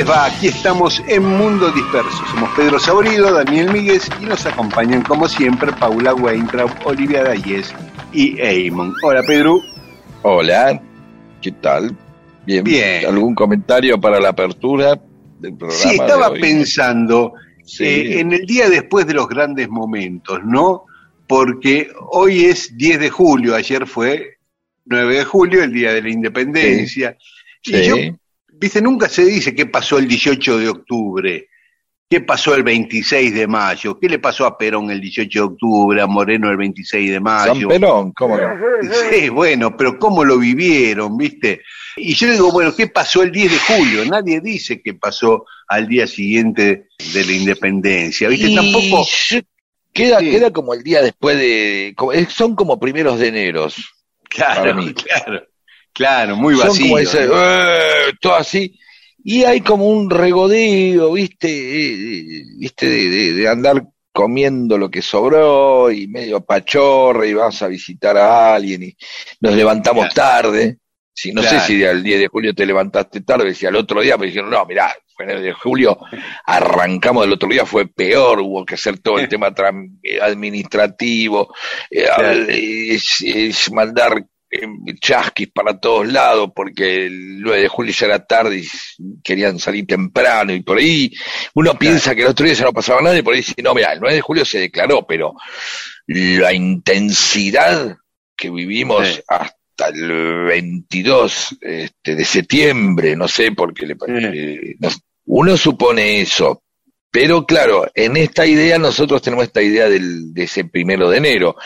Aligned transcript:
Les 0.00 0.08
va? 0.08 0.24
Aquí 0.26 0.48
estamos 0.48 1.02
en 1.08 1.22
Mundo 1.24 1.70
Disperso. 1.72 2.24
Somos 2.30 2.48
Pedro 2.56 2.78
Saborido, 2.78 3.32
Daniel 3.32 3.70
Míguez 3.72 4.08
y 4.20 4.24
nos 4.24 4.46
acompañan 4.46 5.02
como 5.02 5.28
siempre 5.28 5.72
Paula 5.72 6.14
Weintraub, 6.14 6.70
Olivia 6.84 7.22
Dayes 7.22 7.74
y 8.12 8.40
Eamon. 8.40 8.94
Hola 9.02 9.22
Pedro. 9.26 9.60
Hola, 10.22 10.80
¿qué 11.42 11.52
tal? 11.52 11.94
Bien. 12.46 12.64
Bien. 12.64 13.04
¿Algún 13.06 13.34
comentario 13.34 14.00
para 14.00 14.18
la 14.20 14.30
apertura 14.30 14.98
del 15.38 15.54
programa? 15.56 15.82
Sí, 15.82 15.90
estaba 15.90 16.26
de 16.28 16.32
hoy? 16.32 16.40
pensando 16.40 17.32
Sí. 17.64 17.84
eh, 17.84 18.20
en 18.20 18.32
el 18.32 18.46
día 18.46 18.68
después 18.70 19.06
de 19.06 19.14
los 19.14 19.28
grandes 19.28 19.68
momentos, 19.68 20.40
¿no? 20.44 20.84
Porque 21.26 21.88
hoy 22.10 22.46
es 22.46 22.76
10 22.76 23.00
de 23.00 23.10
julio, 23.10 23.54
ayer 23.54 23.86
fue 23.86 24.38
9 24.86 25.18
de 25.18 25.24
julio, 25.24 25.62
el 25.62 25.72
día 25.72 25.92
de 25.92 26.02
la 26.02 26.08
independencia. 26.10 27.16
Y 27.62 27.70
Sí. 27.74 27.84
yo, 27.84 27.96
viste, 28.60 28.82
nunca 28.82 29.08
se 29.08 29.24
dice 29.24 29.54
qué 29.54 29.66
pasó 29.66 29.98
el 29.98 30.06
18 30.06 30.58
de 30.58 30.68
octubre, 30.68 31.48
qué 32.08 32.20
pasó 32.20 32.54
el 32.54 32.62
26 32.62 33.34
de 33.34 33.46
mayo, 33.46 33.98
qué 33.98 34.08
le 34.08 34.18
pasó 34.18 34.44
a 34.46 34.58
Perón 34.58 34.90
el 34.90 35.00
18 35.00 35.38
de 35.38 35.44
octubre, 35.44 36.02
a 36.02 36.06
Moreno 36.06 36.50
el 36.50 36.56
26 36.56 37.08
de 37.08 37.14
San 37.14 37.22
mayo. 37.22 37.68
Perón, 37.68 38.12
¿cómo 38.12 38.36
no? 38.36 38.48
Sí, 39.10 39.28
bueno, 39.28 39.76
pero 39.76 39.98
cómo 39.98 40.24
lo 40.24 40.38
vivieron, 40.38 41.16
¿viste? 41.16 41.62
Y 41.96 42.14
yo 42.14 42.30
digo, 42.30 42.52
bueno, 42.52 42.74
¿qué 42.76 42.86
pasó 42.88 43.22
el 43.22 43.32
10 43.32 43.50
de 43.52 43.58
julio? 43.58 44.04
Nadie 44.06 44.40
dice 44.40 44.80
qué 44.82 44.94
pasó 44.94 45.44
al 45.68 45.86
día 45.88 46.06
siguiente 46.06 46.88
de 47.14 47.24
la 47.24 47.32
independencia, 47.32 48.28
¿viste? 48.28 48.48
Y 48.48 48.54
Tampoco. 48.56 49.06
queda, 49.92 50.18
Sí. 50.20 50.30
queda 50.30 50.52
como 50.52 50.74
el 50.74 50.82
día 50.82 51.02
después 51.02 51.36
de... 51.36 51.94
es- 52.14 52.32
son 52.32 52.54
como 52.54 52.78
primeros 52.78 53.18
de 53.18 53.28
enero. 53.28 53.68
Claro, 54.28 54.76
claro, 54.94 55.42
claro, 55.92 56.36
muy 56.36 56.56
son 56.56 56.68
vacío. 56.68 56.84
como 56.86 56.98
ese, 56.98 57.26
¿no? 57.26 57.34
"Eh", 57.36 58.12
todo 58.20 58.34
así. 58.34 58.78
Y 59.22 59.44
hay 59.44 59.60
como 59.60 59.86
un 59.88 60.08
regodeo, 60.10 61.12
¿viste? 61.12 61.48
Eh, 61.48 62.42
¿Viste? 62.58 62.88
De, 62.88 63.08
de- 63.10 63.32
de 63.34 63.48
andar 63.48 63.84
comiendo 64.12 64.76
lo 64.78 64.90
que 64.90 65.02
sobró 65.02 65.90
y 65.90 66.08
medio 66.08 66.40
pachorra 66.40 67.26
y 67.26 67.34
vas 67.34 67.62
a 67.62 67.68
visitar 67.68 68.16
a 68.16 68.54
alguien 68.54 68.82
y 68.82 68.96
nos 69.40 69.54
levantamos 69.54 70.06
Claro. 70.12 70.48
tarde. 70.50 70.78
Si 71.12 71.32
no 71.32 71.42
Claro. 71.42 71.60
sé 71.60 71.66
si 71.66 71.84
al 71.84 72.02
10 72.02 72.18
de 72.20 72.28
julio 72.28 72.54
te 72.54 72.64
levantaste 72.64 73.20
tarde, 73.20 73.54
si 73.54 73.66
al 73.66 73.76
otro 73.76 74.00
día 74.00 74.16
me 74.16 74.26
dijeron, 74.26 74.48
no, 74.50 74.64
mirá, 74.64 74.94
fue 75.14 75.26
en 75.26 75.32
el 75.32 75.42
de 75.42 75.52
julio, 75.52 75.98
arrancamos 76.46 77.24
del 77.24 77.34
otro 77.34 77.48
día, 77.48 77.66
fue 77.66 77.86
peor, 77.86 78.40
hubo 78.40 78.64
que 78.64 78.74
hacer 78.74 78.98
todo 79.00 79.18
el 79.18 79.28
tema 79.28 79.52
eh, 80.02 80.18
administrativo, 80.20 81.54
eh, 81.90 82.04
Claro. 82.16 82.30
es- 82.48 83.20
es 83.22 83.70
mandar 83.72 84.18
eh, 84.18 84.24
chasquis 85.00 85.48
para 85.52 85.78
todos 85.78 86.06
lados 86.10 86.50
porque 86.54 87.06
el 87.06 87.40
9 87.40 87.62
de 87.62 87.68
julio 87.68 87.92
ya 87.92 88.06
era 88.06 88.26
tarde 88.26 88.58
y 88.58 89.20
querían 89.22 89.58
salir 89.58 89.86
temprano 89.86 90.52
y 90.52 90.62
por 90.62 90.78
ahí 90.78 91.12
uno 91.54 91.78
piensa 91.78 92.14
que 92.14 92.22
el 92.22 92.28
otro 92.28 92.44
día 92.46 92.54
ya 92.54 92.64
no 92.64 92.72
pasaba 92.72 93.00
nada 93.00 93.16
y 93.18 93.22
por 93.22 93.34
ahí 93.34 93.40
dice, 93.40 93.54
no, 93.62 93.74
mira, 93.74 93.92
el 93.92 94.00
9 94.00 94.14
de 94.16 94.20
julio 94.20 94.44
se 94.44 94.58
declaró, 94.58 95.06
pero 95.06 95.34
la 96.06 96.52
intensidad 96.52 97.96
que 98.36 98.50
vivimos 98.50 99.06
Sí. 99.06 99.20
hasta 99.28 99.88
el 99.94 100.44
22 100.46 101.56
este, 101.60 102.14
de 102.16 102.24
septiembre, 102.24 103.16
no 103.16 103.28
sé, 103.28 103.52
porque 103.52 103.86
le, 103.86 103.94
Sí. 103.94 104.38
eh, 104.38 104.76
no- 104.80 104.88
uno 105.26 105.56
supone 105.56 106.20
eso. 106.22 106.62
Pero 107.12 107.44
claro, 107.44 107.90
en 107.94 108.16
esta 108.16 108.46
idea 108.46 108.78
nosotros 108.78 109.20
tenemos 109.22 109.44
esta 109.44 109.62
idea 109.62 109.88
del, 109.88 110.32
de 110.32 110.44
ese 110.44 110.64
primero 110.64 111.08
de 111.10 111.18
enero. 111.18 111.56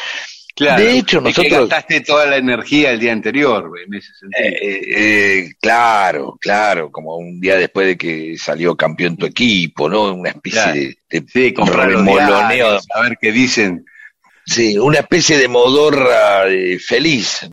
Claro, 0.57 0.83
de 0.85 0.99
hecho, 0.99 1.19
es 1.19 1.35
que 1.35 1.43
nosotros- 1.43 1.69
gastaste 1.69 2.01
toda 2.03 2.27
la 2.27 2.37
energía 2.37 2.93
el 2.93 3.01
día 3.01 3.13
anterior, 3.13 3.71
en 3.85 3.95
ese 3.95 4.13
sentido. 4.15 4.45
Eh, 4.45 4.83
eh, 5.43 5.53
claro, 5.61 6.39
claro, 6.41 6.93
como 6.93 7.17
un 7.17 7.41
día 7.41 7.57
después 7.57 7.89
de 7.89 7.97
que 7.99 8.37
salió 8.39 8.77
campeón 8.77 9.17
tu 9.17 9.27
equipo, 9.27 9.89
¿no? 9.89 10.15
Una 10.15 10.31
especie 10.31 10.61
Claro. 10.63 10.75
de, 10.75 10.97
de 11.21 11.27
sí, 11.27 11.55
los 11.57 11.69
remoloneo, 11.69 12.79
a 12.95 13.01
ver 13.03 13.19
qué 13.21 13.33
dicen. 13.33 13.85
sí, 14.47 14.79
una 14.79 14.99
especie 15.01 15.39
de 15.39 15.49
modorra 15.49 16.47
eh, 16.49 16.79
feliz. 16.79 17.49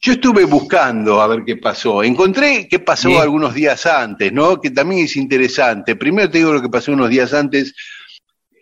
Yo 0.00 0.12
estuve 0.12 0.44
buscando 0.44 1.20
a 1.20 1.26
ver 1.26 1.40
qué 1.44 1.56
pasó. 1.56 2.04
Encontré 2.04 2.68
qué 2.70 2.78
pasó 2.78 3.08
Bien. 3.08 3.20
algunos 3.22 3.52
días 3.52 3.84
antes, 3.84 4.32
¿no? 4.32 4.60
Que 4.60 4.70
también 4.70 5.06
es 5.06 5.16
interesante. 5.16 5.96
Primero 5.96 6.30
te 6.30 6.38
digo 6.38 6.52
lo 6.52 6.62
que 6.62 6.68
pasó 6.68 6.92
unos 6.92 7.10
días 7.10 7.34
antes. 7.34 7.74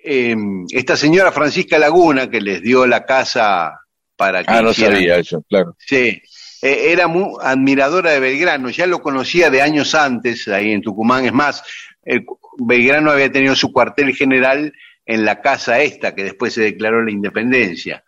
Eh, 0.08 0.36
esta 0.70 0.96
señora 0.96 1.32
Francisca 1.32 1.78
Laguna, 1.78 2.30
que 2.30 2.40
les 2.40 2.62
dio 2.62 2.86
la 2.86 3.04
casa 3.04 3.80
para 4.16 4.44
que 4.44 4.52
Ah, 4.52 4.62
no 4.62 4.70
hicieran- 4.70 4.94
sabía 4.94 5.16
eso, 5.18 5.42
claro. 5.48 5.76
Sí, 5.78 6.22
eh, 6.62 6.92
era 6.92 7.08
muy 7.08 7.34
admiradora 7.42 8.12
de 8.12 8.20
Belgrano, 8.20 8.70
ya 8.70 8.86
lo 8.86 9.02
conocía 9.02 9.50
de 9.50 9.62
años 9.62 9.94
antes, 9.96 10.46
ahí 10.48 10.70
en 10.70 10.80
Tucumán. 10.80 11.26
Es 11.26 11.32
más, 11.32 11.62
eh, 12.04 12.20
Belgrano 12.58 13.10
había 13.10 13.30
tenido 13.32 13.56
su 13.56 13.72
cuartel 13.72 14.14
general 14.14 14.72
en 15.04 15.24
la 15.24 15.40
casa 15.40 15.80
esta, 15.80 16.14
que 16.14 16.22
después 16.24 16.54
se 16.54 16.62
declaró 16.62 17.02
la 17.04 17.10
independencia. 17.10 18.02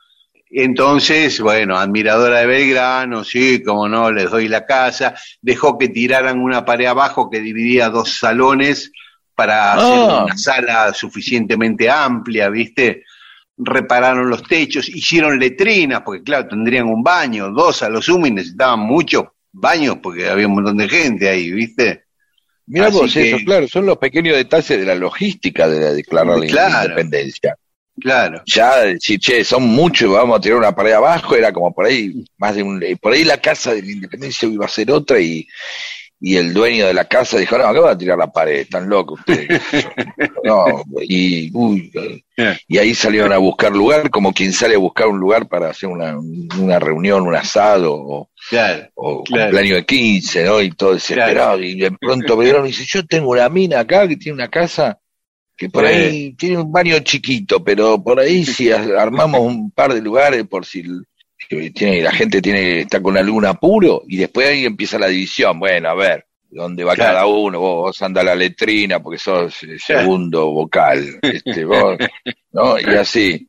Entonces, 0.50 1.40
bueno, 1.40 1.76
admiradora 1.76 2.38
de 2.40 2.46
Belgrano, 2.46 3.22
sí, 3.22 3.62
como 3.62 3.88
no, 3.88 4.10
les 4.10 4.30
doy 4.30 4.48
la 4.48 4.64
casa. 4.64 5.14
Dejó 5.42 5.76
que 5.76 5.88
tiraran 5.88 6.40
una 6.40 6.64
pared 6.64 6.86
abajo 6.86 7.28
que 7.28 7.40
dividía 7.40 7.90
dos 7.90 8.18
salones 8.18 8.90
para 9.38 9.74
hacer 9.74 9.98
Ah. 10.10 10.24
una 10.24 10.36
sala 10.36 10.92
suficientemente 10.92 11.88
amplia, 11.88 12.48
¿viste? 12.48 13.04
Repararon 13.56 14.28
los 14.28 14.42
techos, 14.42 14.88
hicieron 14.88 15.38
letrinas, 15.38 16.02
porque 16.04 16.24
claro, 16.24 16.48
tendrían 16.48 16.86
un 16.88 17.04
baño, 17.04 17.48
dos 17.52 17.84
a 17.84 17.88
lo 17.88 18.02
sumo 18.02 18.26
y 18.26 18.32
necesitaban 18.32 18.80
muchos 18.80 19.26
baños 19.52 19.98
porque 20.02 20.28
había 20.28 20.48
un 20.48 20.54
montón 20.54 20.76
de 20.78 20.88
gente 20.88 21.28
ahí, 21.28 21.52
¿viste? 21.52 22.02
Mira 22.66 22.88
Así 22.88 22.96
vos 22.98 23.14
que- 23.14 23.28
eso, 23.30 23.38
claro, 23.44 23.68
son 23.68 23.86
los 23.86 23.98
pequeños 23.98 24.34
detalles 24.36 24.76
de 24.80 24.84
la 24.84 24.96
logística 24.96 25.68
de 25.68 25.80
la 25.80 25.92
declarar 25.92 26.36
la 26.38 26.82
independencia. 26.82 27.56
Claro. 28.00 28.42
Ya 28.44 28.78
decir, 28.80 29.20
che, 29.20 29.44
son 29.44 29.62
muchos, 29.68 30.12
vamos 30.12 30.38
a 30.38 30.40
tirar 30.40 30.58
una 30.58 30.74
pared 30.74 30.92
abajo, 30.94 31.36
era 31.36 31.52
como 31.52 31.72
por 31.72 31.86
ahí, 31.86 32.24
más 32.38 32.56
de 32.56 32.62
un, 32.64 32.82
por 33.00 33.12
ahí 33.12 33.24
la 33.24 33.38
casa 33.40 33.72
de 33.72 33.82
la 33.82 33.90
independencia 33.92 34.48
iba 34.48 34.66
a 34.66 34.68
ser 34.68 34.90
otra 34.90 35.20
y, 35.20 35.46
y 36.20 36.36
el 36.36 36.52
dueño 36.52 36.86
de 36.86 36.94
la 36.94 37.04
casa 37.04 37.38
dijo, 37.38 37.56
no, 37.58 37.64
acá 37.64 37.80
van 37.80 37.94
a 37.94 37.98
tirar 37.98 38.18
la 38.18 38.32
pared, 38.32 38.60
están 38.60 38.88
locos 38.88 39.20
ustedes. 39.20 39.60
no, 40.44 40.82
y, 41.02 41.50
uy, 41.54 41.92
y 42.66 42.78
ahí 42.78 42.94
salieron 42.94 43.32
a 43.32 43.38
buscar 43.38 43.72
lugar, 43.72 44.10
como 44.10 44.32
quien 44.32 44.52
sale 44.52 44.74
a 44.74 44.78
buscar 44.78 45.08
un 45.08 45.18
lugar 45.20 45.46
para 45.48 45.70
hacer 45.70 45.88
una, 45.88 46.18
una 46.18 46.78
reunión, 46.78 47.26
un 47.26 47.34
asado, 47.36 47.94
o, 47.94 48.30
Claro. 48.50 48.88
o 48.94 49.22
Claro. 49.24 49.44
cumpleaños 49.44 49.76
de 49.78 49.84
15, 49.86 50.44
¿no? 50.44 50.60
Y 50.62 50.70
todo 50.72 50.94
desesperado. 50.94 51.60
Y 51.62 51.78
de 51.78 51.90
pronto 51.92 52.36
Belgrano 52.36 52.64
dice, 52.66 52.84
yo 52.86 53.04
tengo 53.06 53.30
una 53.30 53.48
mina 53.48 53.80
acá 53.80 54.06
que 54.08 54.16
tiene 54.16 54.34
una 54.34 54.48
casa 54.48 54.98
que 55.56 55.68
por 55.68 55.86
Sí. 55.88 55.92
ahí 55.92 56.32
tiene 56.34 56.58
un 56.58 56.70
baño 56.70 56.98
chiquito, 57.00 57.62
pero 57.64 58.00
por 58.02 58.20
ahí 58.20 58.44
si 58.44 58.70
armamos 58.70 59.40
un 59.40 59.70
par 59.72 59.92
de 59.92 60.00
lugares 60.00 60.44
por 60.46 60.64
si 60.64 60.84
tiene, 61.48 62.02
la 62.02 62.12
gente 62.12 62.42
tiene, 62.42 62.80
está 62.80 63.02
con 63.02 63.16
algún 63.16 63.44
apuro 63.46 64.02
y 64.06 64.16
después 64.16 64.48
ahí 64.48 64.64
empieza 64.64 64.98
la 64.98 65.08
división. 65.08 65.58
Bueno, 65.58 65.88
a 65.88 65.94
ver, 65.94 66.26
¿dónde 66.50 66.84
va 66.84 66.94
cada 66.94 67.26
uno? 67.26 67.58
Vos, 67.60 68.00
anda 68.02 68.20
a 68.20 68.24
la 68.24 68.34
letrina 68.34 69.00
porque 69.00 69.18
sos 69.18 69.56
segundo 69.78 70.50
vocal, 70.50 71.18
este, 71.22 71.64
vos, 71.64 71.96
¿no? 72.52 72.78
Y 72.78 72.94
así. 72.94 73.48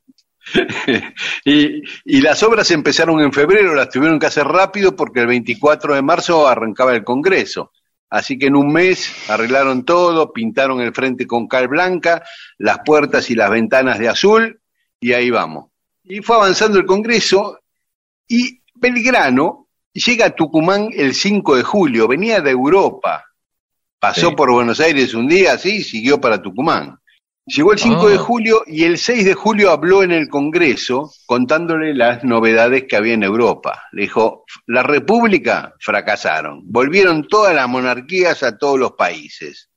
y, 1.46 1.84
y 2.06 2.22
las 2.22 2.42
obras 2.42 2.72
empezaron 2.72 3.22
en 3.22 3.32
febrero, 3.32 3.76
las 3.76 3.90
tuvieron 3.90 4.18
que 4.18 4.26
hacer 4.26 4.46
rápido 4.46 4.96
porque 4.96 5.20
el 5.20 5.28
24 5.28 5.96
de 5.96 6.02
marzo 6.02 6.48
arrancaba 6.48 6.96
el 6.96 7.04
Congreso. 7.04 7.72
Así 8.10 8.40
que 8.40 8.48
en 8.48 8.56
un 8.56 8.74
mes 8.74 9.30
arreglaron 9.30 9.86
todo, 9.86 10.34
pintaron 10.34 10.82
el 10.82 10.94
frente 10.94 11.28
con 11.28 11.48
cal 11.48 11.68
blanca, 11.68 12.24
las 12.58 12.80
puertas 12.84 13.30
y 13.30 13.36
las 13.36 13.52
ventanas 13.52 14.00
de 14.00 14.10
azul, 14.10 14.62
y 15.00 15.14
ahí 15.14 15.30
vamos. 15.30 15.70
Y 16.04 16.22
fue 16.22 16.38
avanzando 16.38 16.80
el 16.80 16.88
Congreso, 16.88 17.60
y 18.30 18.62
Belgrano 18.76 19.68
llega 19.92 20.28
a 20.28 20.30
Tucumán 20.30 20.90
el 20.94 21.14
5 21.14 21.58
de 21.58 21.64
julio, 21.64 22.08
venía 22.08 22.40
de 22.40 22.52
Europa, 22.52 23.26
pasó 24.00 24.36
por 24.36 24.52
Buenos 24.52 24.80
Aires 24.80 25.14
un 25.16 25.28
día, 25.28 25.54
así, 25.54 25.78
y 25.78 25.84
siguió 25.84 26.22
para 26.22 26.42
Tucumán. 26.42 26.98
Llegó 27.46 27.74
el 27.74 27.80
5 27.80 28.10
de 28.10 28.16
ah. 28.16 28.20
julio 28.20 28.62
y 28.68 28.84
el 28.84 29.00
6 29.00 29.26
de 29.26 29.34
julio 29.34 29.72
habló 29.72 30.04
en 30.04 30.12
el 30.12 30.30
Congreso 30.30 31.12
contándole 31.26 31.96
las 31.96 32.24
novedades 32.24 32.86
que 32.88 32.96
había 32.96 33.16
en 33.16 33.24
Europa. 33.24 33.86
Le 33.92 34.04
dijo, 34.04 34.46
la 34.68 34.84
República 34.84 35.74
fracasaron, 35.80 36.62
volvieron 36.66 37.28
todas 37.28 37.56
las 37.56 37.68
monarquías 37.68 38.44
a 38.44 38.60
todos 38.60 38.78
los 38.78 38.92
países. 38.92 39.72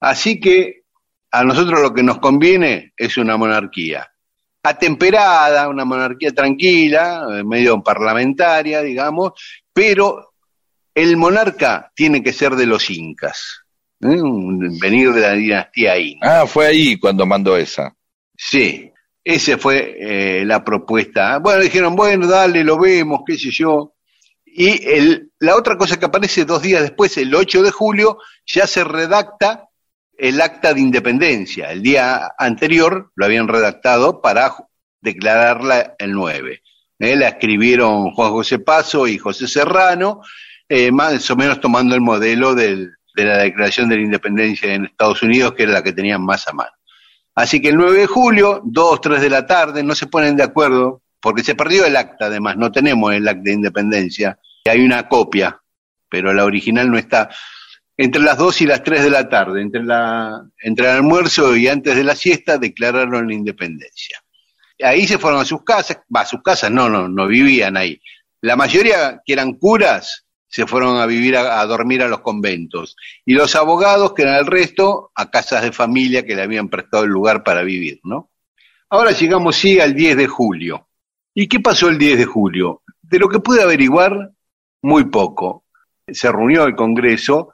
Así 0.00 0.40
que 0.40 0.84
a 1.30 1.44
nosotros 1.44 1.82
lo 1.82 1.92
que 1.92 2.02
nos 2.02 2.18
conviene 2.18 2.94
es 2.96 3.18
una 3.18 3.36
monarquía 3.36 4.08
atemperada, 4.62 5.68
una 5.68 5.84
monarquía 5.84 6.32
tranquila, 6.32 7.26
eh, 7.32 7.44
medio 7.44 7.82
parlamentaria, 7.82 8.82
digamos, 8.82 9.32
pero 9.72 10.34
el 10.94 11.16
monarca 11.16 11.92
tiene 11.94 12.22
que 12.22 12.32
ser 12.32 12.56
de 12.56 12.66
los 12.66 12.90
incas. 12.90 13.64
¿eh? 14.00 14.20
venir 14.80 15.12
de 15.12 15.20
la 15.20 15.32
dinastía 15.32 15.98
Inca. 15.98 16.42
Ah, 16.42 16.46
fue 16.46 16.66
ahí 16.66 16.96
cuando 16.98 17.26
mandó 17.26 17.56
esa. 17.56 17.94
Sí, 18.36 18.92
esa 19.24 19.58
fue 19.58 19.96
eh, 19.98 20.44
la 20.44 20.64
propuesta. 20.64 21.38
Bueno, 21.38 21.62
dijeron, 21.62 21.96
bueno, 21.96 22.26
dale, 22.26 22.64
lo 22.64 22.78
vemos, 22.78 23.20
qué 23.26 23.36
sé 23.36 23.50
yo. 23.50 23.94
Y 24.44 24.86
el, 24.88 25.30
la 25.38 25.56
otra 25.56 25.76
cosa 25.76 25.98
que 25.98 26.06
aparece 26.06 26.44
dos 26.44 26.62
días 26.62 26.82
después, 26.82 27.16
el 27.16 27.34
8 27.34 27.62
de 27.62 27.70
julio, 27.70 28.18
ya 28.46 28.66
se 28.66 28.82
redacta 28.84 29.67
el 30.18 30.40
acta 30.40 30.74
de 30.74 30.80
independencia. 30.80 31.70
El 31.70 31.82
día 31.82 32.32
anterior 32.36 33.12
lo 33.14 33.24
habían 33.24 33.48
redactado 33.48 34.20
para 34.20 34.54
declararla 35.00 35.94
el 35.98 36.12
9. 36.12 36.62
¿eh? 36.98 37.16
la 37.16 37.28
escribieron 37.28 38.10
Juan 38.10 38.30
José 38.30 38.58
Paso 38.58 39.06
y 39.06 39.16
José 39.16 39.46
Serrano, 39.46 40.20
más 40.92 41.30
o 41.30 41.36
menos 41.36 41.60
tomando 41.60 41.94
el 41.94 42.00
modelo 42.00 42.54
del, 42.54 42.90
de 43.14 43.24
la 43.24 43.38
Declaración 43.38 43.88
de 43.88 43.96
la 43.96 44.02
Independencia 44.02 44.72
en 44.72 44.86
Estados 44.86 45.22
Unidos, 45.22 45.54
que 45.54 45.64
era 45.64 45.72
la 45.72 45.82
que 45.82 45.92
tenían 45.92 46.24
más 46.24 46.46
a 46.48 46.52
mano. 46.52 46.72
Así 47.34 47.60
que 47.60 47.68
el 47.68 47.76
9 47.76 48.00
de 48.00 48.06
julio, 48.06 48.60
2, 48.64 49.00
3 49.00 49.20
de 49.20 49.30
la 49.30 49.46
tarde, 49.46 49.82
no 49.82 49.94
se 49.94 50.06
ponen 50.06 50.36
de 50.36 50.42
acuerdo, 50.42 51.02
porque 51.20 51.44
se 51.44 51.54
perdió 51.54 51.84
el 51.84 51.96
acta, 51.96 52.26
además, 52.26 52.56
no 52.56 52.70
tenemos 52.72 53.12
el 53.12 53.26
acta 53.26 53.42
de 53.44 53.52
independencia, 53.52 54.38
hay 54.64 54.84
una 54.84 55.08
copia, 55.08 55.60
pero 56.08 56.32
la 56.32 56.44
original 56.44 56.90
no 56.90 56.98
está. 56.98 57.28
Entre 58.00 58.22
las 58.22 58.38
2 58.38 58.60
y 58.60 58.66
las 58.66 58.84
3 58.84 59.02
de 59.02 59.10
la 59.10 59.28
tarde, 59.28 59.60
entre, 59.60 59.82
la, 59.82 60.48
entre 60.62 60.86
el 60.86 60.92
almuerzo 60.92 61.56
y 61.56 61.66
antes 61.66 61.96
de 61.96 62.04
la 62.04 62.14
siesta, 62.14 62.56
declararon 62.56 63.26
la 63.26 63.34
independencia. 63.34 64.22
Ahí 64.80 65.04
se 65.08 65.18
fueron 65.18 65.40
a 65.40 65.44
sus 65.44 65.64
casas, 65.64 65.98
va, 66.14 66.20
a 66.20 66.26
sus 66.26 66.40
casas 66.40 66.70
no, 66.70 66.88
no, 66.88 67.08
no 67.08 67.26
vivían 67.26 67.76
ahí. 67.76 68.00
La 68.40 68.54
mayoría 68.54 69.20
que 69.26 69.32
eran 69.32 69.54
curas 69.54 70.28
se 70.46 70.64
fueron 70.64 70.98
a 70.98 71.06
vivir 71.06 71.36
a, 71.36 71.64
dormir 71.66 72.02
a 72.02 72.08
los 72.08 72.20
conventos. 72.20 72.94
Y 73.26 73.34
los 73.34 73.56
abogados, 73.56 74.14
que 74.14 74.22
eran 74.22 74.36
el 74.36 74.46
resto, 74.46 75.10
a 75.16 75.28
casas 75.28 75.62
de 75.62 75.72
familia 75.72 76.24
que 76.24 76.36
le 76.36 76.42
habían 76.42 76.68
prestado 76.68 77.02
el 77.02 77.10
lugar 77.10 77.42
para 77.42 77.62
vivir, 77.62 78.00
¿no? 78.04 78.30
Ahora 78.90 79.10
llegamos, 79.10 79.56
sí, 79.56 79.80
al 79.80 79.94
10 79.94 80.16
de 80.16 80.26
julio. 80.28 80.88
¿Y 81.34 81.48
qué 81.48 81.58
pasó 81.60 81.88
el 81.88 81.98
10 81.98 82.18
de 82.18 82.24
julio? 82.24 82.82
De 83.02 83.18
lo 83.18 83.28
que 83.28 83.40
pude 83.40 83.60
averiguar, 83.60 84.30
muy 84.82 85.04
poco. 85.06 85.64
Se 86.06 86.30
reunió 86.30 86.64
el 86.64 86.76
Congreso 86.76 87.52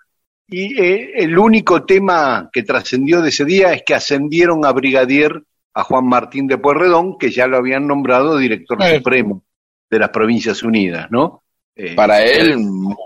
y 0.48 0.80
eh, 0.80 1.12
el 1.16 1.38
único 1.38 1.84
tema 1.84 2.50
que 2.52 2.62
trascendió 2.62 3.22
de 3.22 3.30
ese 3.30 3.44
día 3.44 3.72
es 3.72 3.82
que 3.84 3.94
ascendieron 3.94 4.64
a 4.64 4.72
brigadier 4.72 5.42
a 5.72 5.82
Juan 5.82 6.06
Martín 6.06 6.46
de 6.46 6.58
Pueyrredón, 6.58 7.18
que 7.18 7.30
ya 7.30 7.46
lo 7.46 7.56
habían 7.56 7.86
nombrado 7.86 8.36
director 8.36 8.80
eh. 8.82 8.98
supremo 8.98 9.42
de 9.90 9.98
las 9.98 10.10
Provincias 10.10 10.62
Unidas, 10.62 11.08
¿no? 11.10 11.42
Eh, 11.76 11.94
Para 11.94 12.22
él 12.22 12.56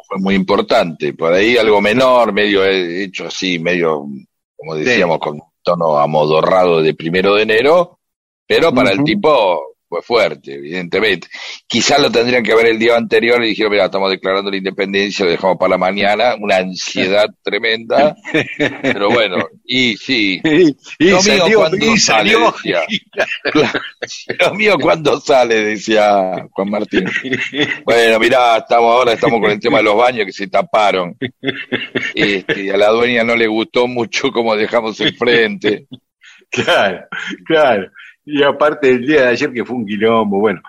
fue 0.07 0.19
muy 0.19 0.35
importante, 0.35 1.15
por 1.15 1.33
ahí 1.33 1.57
algo 1.57 1.81
menor, 1.81 2.33
medio 2.33 2.65
hecho 2.67 3.27
así, 3.27 3.59
medio, 3.59 4.07
como 4.55 4.75
decíamos, 4.75 5.19
con 5.19 5.41
tono 5.63 5.99
amodorrado 5.99 6.83
de 6.83 6.93
primero 6.95 7.35
de 7.35 7.43
enero, 7.45 8.01
pero 8.47 8.73
para 8.73 8.91
el 8.91 9.03
tipo 9.05 9.77
fue 9.89 10.03
fuerte, 10.03 10.55
evidentemente. 10.55 11.29
Quizás 11.67 12.01
lo 12.01 12.11
tendrían 12.11 12.43
que 12.43 12.55
ver 12.55 12.67
el 12.67 12.79
día 12.79 12.97
anterior 12.97 13.43
y 13.43 13.49
dijeron, 13.49 13.73
mira, 13.73 13.87
estamos 13.87 14.11
declarando 14.11 14.51
la 14.51 14.59
independencia, 14.59 15.25
lo 15.25 15.31
dejamos 15.31 15.57
para 15.57 15.71
la 15.71 15.79
mañana, 15.79 16.35
una 16.39 16.57
ansiedad 16.57 17.27
tremenda, 17.43 18.15
pero 18.83 19.11
bueno, 19.11 19.47
y 19.65 19.97
sí. 19.97 20.41
Y, 20.45 21.11
lo 21.11 21.23
mío 21.23 21.57
cuando 21.57 21.97
sale, 21.97 22.35
decía. 22.39 22.83
lo 24.41 24.55
mío 24.55 24.77
cuando 24.79 25.21
sale, 25.21 25.65
decía 25.65 26.47
Juan 26.51 26.71
Martín. 26.71 27.05
Bueno, 27.85 28.19
mirá, 28.19 28.59
estamos 28.59 28.93
ahora 28.93 29.13
estamos 29.15 29.41
con 29.41 29.51
el 29.51 29.61
tema 29.61 29.79
de 29.79 29.85
los 29.85 29.97
baños 29.97 30.27
que 30.27 30.33
se 30.33 30.49
taparon. 30.49 31.17
Este, 32.15 32.73
a 32.73 32.77
la 32.77 32.89
dueña 32.89 33.25
no 33.25 33.35
le 33.35 33.47
gustó 33.47 33.87
mucho 33.87 34.31
cómo 34.31 34.55
dejamos 34.55 35.01
el 35.01 35.17
frente. 35.17 35.87
Claro, 36.51 37.07
claro 37.47 37.91
y 38.29 38.43
aparte 38.43 38.89
del 38.89 39.07
día 39.07 39.23
de 39.23 39.29
ayer 39.29 39.53
que 39.53 39.65
fue 39.65 39.77
un 39.77 39.87
quilombo, 39.87 40.39
bueno. 40.39 40.61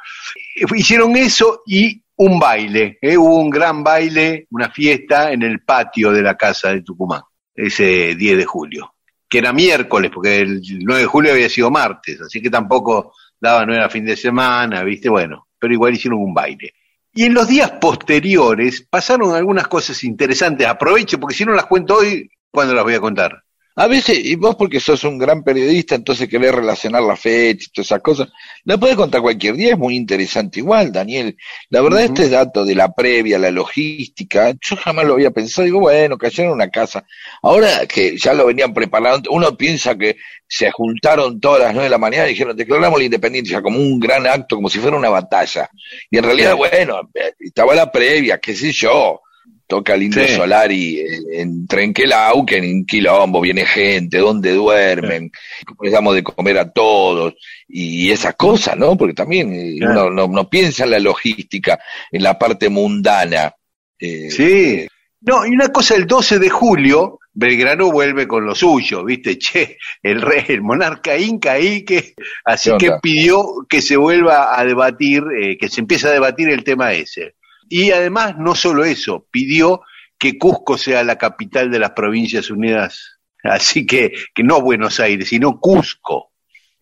Hicieron 0.75 1.15
eso 1.17 1.61
y 1.67 2.01
un 2.15 2.39
baile, 2.39 2.97
¿eh? 3.01 3.17
hubo 3.17 3.37
un 3.37 3.49
gran 3.49 3.83
baile, 3.83 4.47
una 4.51 4.69
fiesta 4.69 5.31
en 5.31 5.43
el 5.43 5.61
patio 5.61 6.11
de 6.11 6.21
la 6.21 6.35
casa 6.35 6.69
de 6.69 6.81
Tucumán, 6.81 7.21
ese 7.53 8.15
10 8.15 8.37
de 8.37 8.45
julio, 8.45 8.93
que 9.27 9.39
era 9.39 9.53
miércoles, 9.53 10.11
porque 10.13 10.39
el 10.39 10.61
9 10.61 11.01
de 11.01 11.07
julio 11.07 11.31
había 11.31 11.49
sido 11.49 11.69
martes, 11.69 12.21
así 12.21 12.41
que 12.41 12.49
tampoco 12.49 13.13
daba, 13.39 13.65
no 13.65 13.73
era 13.73 13.89
fin 13.89 14.05
de 14.05 14.15
semana, 14.15 14.83
viste, 14.83 15.09
bueno, 15.09 15.47
pero 15.57 15.73
igual 15.73 15.93
hicieron 15.93 16.19
un 16.19 16.33
baile. 16.33 16.73
Y 17.13 17.25
en 17.25 17.33
los 17.33 17.47
días 17.47 17.71
posteriores 17.71 18.85
pasaron 18.89 19.33
algunas 19.33 19.67
cosas 19.67 20.03
interesantes, 20.03 20.67
aprovecho, 20.67 21.19
porque 21.19 21.35
si 21.35 21.45
no 21.45 21.53
las 21.53 21.65
cuento 21.65 21.95
hoy, 21.95 22.29
¿cuándo 22.51 22.73
las 22.73 22.83
voy 22.83 22.93
a 22.93 23.01
contar? 23.01 23.43
A 23.75 23.87
veces, 23.87 24.19
y 24.25 24.35
vos 24.35 24.55
porque 24.55 24.79
sos 24.79 25.03
un 25.05 25.17
gran 25.17 25.43
periodista, 25.43 25.95
entonces 25.95 26.27
querés 26.27 26.53
relacionar 26.53 27.01
la 27.01 27.15
fecha 27.15 27.65
y 27.67 27.71
todas 27.71 27.87
esas 27.87 28.01
cosas, 28.01 28.27
la 28.65 28.77
puedes 28.77 28.97
contar 28.97 29.21
cualquier 29.21 29.55
día, 29.55 29.71
es 29.71 29.77
muy 29.77 29.95
interesante 29.95 30.59
igual, 30.59 30.91
Daniel. 30.91 31.37
La 31.69 31.81
verdad, 31.81 32.01
este 32.01 32.27
dato 32.27 32.65
de 32.65 32.75
la 32.75 32.93
previa, 32.93 33.39
la 33.39 33.51
logística, 33.51 34.53
yo 34.59 34.75
jamás 34.75 35.05
lo 35.05 35.13
había 35.13 35.31
pensado, 35.31 35.65
digo, 35.65 35.79
bueno, 35.79 36.17
cayeron 36.17 36.47
en 36.47 36.55
una 36.55 36.69
casa. 36.69 37.05
Ahora 37.41 37.85
que 37.87 38.17
ya 38.17 38.33
lo 38.33 38.47
venían 38.47 38.73
preparando, 38.73 39.31
uno 39.31 39.55
piensa 39.55 39.97
que 39.97 40.17
se 40.45 40.71
juntaron 40.71 41.39
todas 41.39 41.61
las 41.61 41.73
nueve 41.73 41.85
de 41.85 41.91
la 41.91 41.97
mañana 41.99 42.25
y 42.25 42.31
dijeron, 42.31 42.57
declaramos 42.57 42.99
la 42.99 43.05
independencia 43.05 43.61
como 43.61 43.77
un 43.79 43.99
gran 43.99 44.27
acto, 44.27 44.55
como 44.55 44.69
si 44.69 44.79
fuera 44.79 44.97
una 44.97 45.09
batalla. 45.09 45.69
Y 46.09 46.17
en 46.17 46.23
realidad, 46.23 46.55
bueno, 46.55 47.09
estaba 47.39 47.75
la 47.75 47.91
previa, 47.91 48.39
qué 48.39 48.55
sé 48.55 48.71
yo, 48.71 49.21
toca 49.69 49.93
el 49.93 50.03
Indio 50.03 50.27
Solari 50.27 50.99
en 51.31 51.67
Trenquelau, 51.67 52.43
que 52.43 52.57
en 52.57 52.85
Quilombo 52.87 53.39
viene 53.39 53.65
gente, 53.65 54.17
donde 54.17 54.53
duermen, 54.53 55.31
cómo 55.63 55.83
les 55.83 55.93
damos 55.93 56.15
de 56.15 56.23
comer 56.23 56.57
a 56.57 56.71
todos, 56.71 57.35
y 57.67 58.09
esas 58.09 58.33
cosas, 58.33 58.75
¿no? 58.75 58.97
Porque 58.97 59.13
también 59.13 59.53
eh, 59.53 59.79
uno 59.79 60.27
no, 60.27 60.49
piensa 60.49 60.85
en 60.85 60.91
la 60.91 60.99
logística, 60.99 61.79
en 62.11 62.23
la 62.23 62.39
parte 62.39 62.67
mundana. 62.67 63.53
Eh, 63.99 64.31
sí. 64.31 64.87
No, 65.21 65.45
y 65.45 65.49
una 65.49 65.67
cosa, 65.67 65.95
el 65.95 66.07
12 66.07 66.39
de 66.39 66.49
julio, 66.49 67.19
Belgrano 67.31 67.91
vuelve 67.91 68.27
con 68.27 68.47
lo 68.47 68.55
suyo, 68.55 69.05
¿viste? 69.05 69.37
Che, 69.39 69.77
el 70.01 70.21
rey, 70.21 70.45
el 70.47 70.63
monarca 70.63 71.15
inca 71.15 71.53
ahí, 71.53 71.85
que, 71.85 72.15
así 72.43 72.71
que 72.79 72.93
pidió 73.03 73.67
que 73.69 73.83
se 73.83 73.97
vuelva 73.97 74.59
a 74.59 74.65
debatir, 74.65 75.23
eh, 75.39 75.57
que 75.59 75.69
se 75.69 75.81
empiece 75.81 76.07
a 76.07 76.11
debatir 76.11 76.49
el 76.49 76.63
tema 76.63 76.93
ese. 76.93 77.35
Y 77.69 77.91
además, 77.91 78.35
no 78.37 78.55
solo 78.55 78.83
eso, 78.83 79.27
pidió 79.31 79.81
que 80.17 80.37
Cusco 80.37 80.77
sea 80.77 81.03
la 81.03 81.17
capital 81.17 81.71
de 81.71 81.79
las 81.79 81.91
Provincias 81.91 82.49
Unidas. 82.49 83.19
Así 83.43 83.85
que, 83.85 84.11
que 84.35 84.43
no 84.43 84.61
Buenos 84.61 84.99
Aires, 84.99 85.29
sino 85.29 85.59
Cusco. 85.59 86.31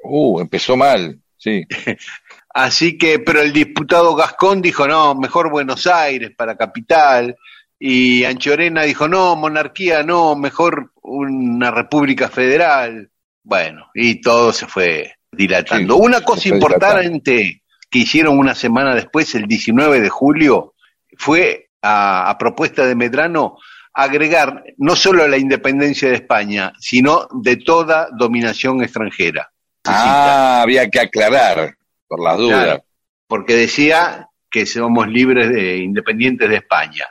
Uh, 0.03 0.39
empezó 0.39 0.75
mal, 0.75 1.20
sí. 1.38 1.63
Así 2.53 2.98
que, 2.98 3.20
pero 3.20 3.41
el 3.41 3.53
diputado 3.53 4.15
Gascón 4.15 4.63
dijo, 4.63 4.88
no, 4.88 5.13
mejor 5.13 5.51
Buenos 5.51 5.86
Aires 5.86 6.32
para 6.36 6.58
capital. 6.58 7.36
Y 7.77 8.24
Anchorena 8.24 8.82
dijo, 8.82 9.08
no, 9.08 9.36
monarquía, 9.36 10.01
no, 10.01 10.36
mejor 10.36 10.94
una 11.03 11.70
república 11.70 12.29
federal. 12.29 13.12
Bueno, 13.44 13.91
y 13.94 14.20
todo 14.22 14.51
se 14.51 14.65
fue 14.65 15.13
dilatando. 15.32 15.98
una 15.98 16.22
cosa 16.22 16.50
importante, 16.50 17.62
que 17.89 18.00
hicieron 18.00 18.39
una 18.39 18.56
semana 18.56 18.96
después, 18.96 19.36
el 19.36 19.46
19 19.46 20.01
de 20.01 20.10
julio, 20.10 20.74
fue 21.17 21.69
a, 21.81 22.29
a 22.29 22.37
propuesta 22.37 22.85
de 22.85 22.95
Medrano 22.95 23.57
agregar 23.93 24.63
no 24.77 24.95
solo 24.95 25.27
la 25.27 25.37
independencia 25.37 26.09
de 26.09 26.15
España, 26.15 26.73
sino 26.79 27.27
de 27.31 27.57
toda 27.57 28.09
dominación 28.17 28.83
extranjera. 28.83 29.51
Ah, 29.85 30.61
había 30.61 30.89
que 30.89 30.99
aclarar, 30.99 31.75
por 32.07 32.21
las 32.21 32.37
dudas. 32.37 32.63
Claro, 32.63 32.83
porque 33.27 33.55
decía 33.55 34.27
que 34.51 34.65
somos 34.65 35.07
libres 35.07 35.49
de 35.51 35.77
independientes 35.77 36.49
de 36.49 36.57
España. 36.57 37.05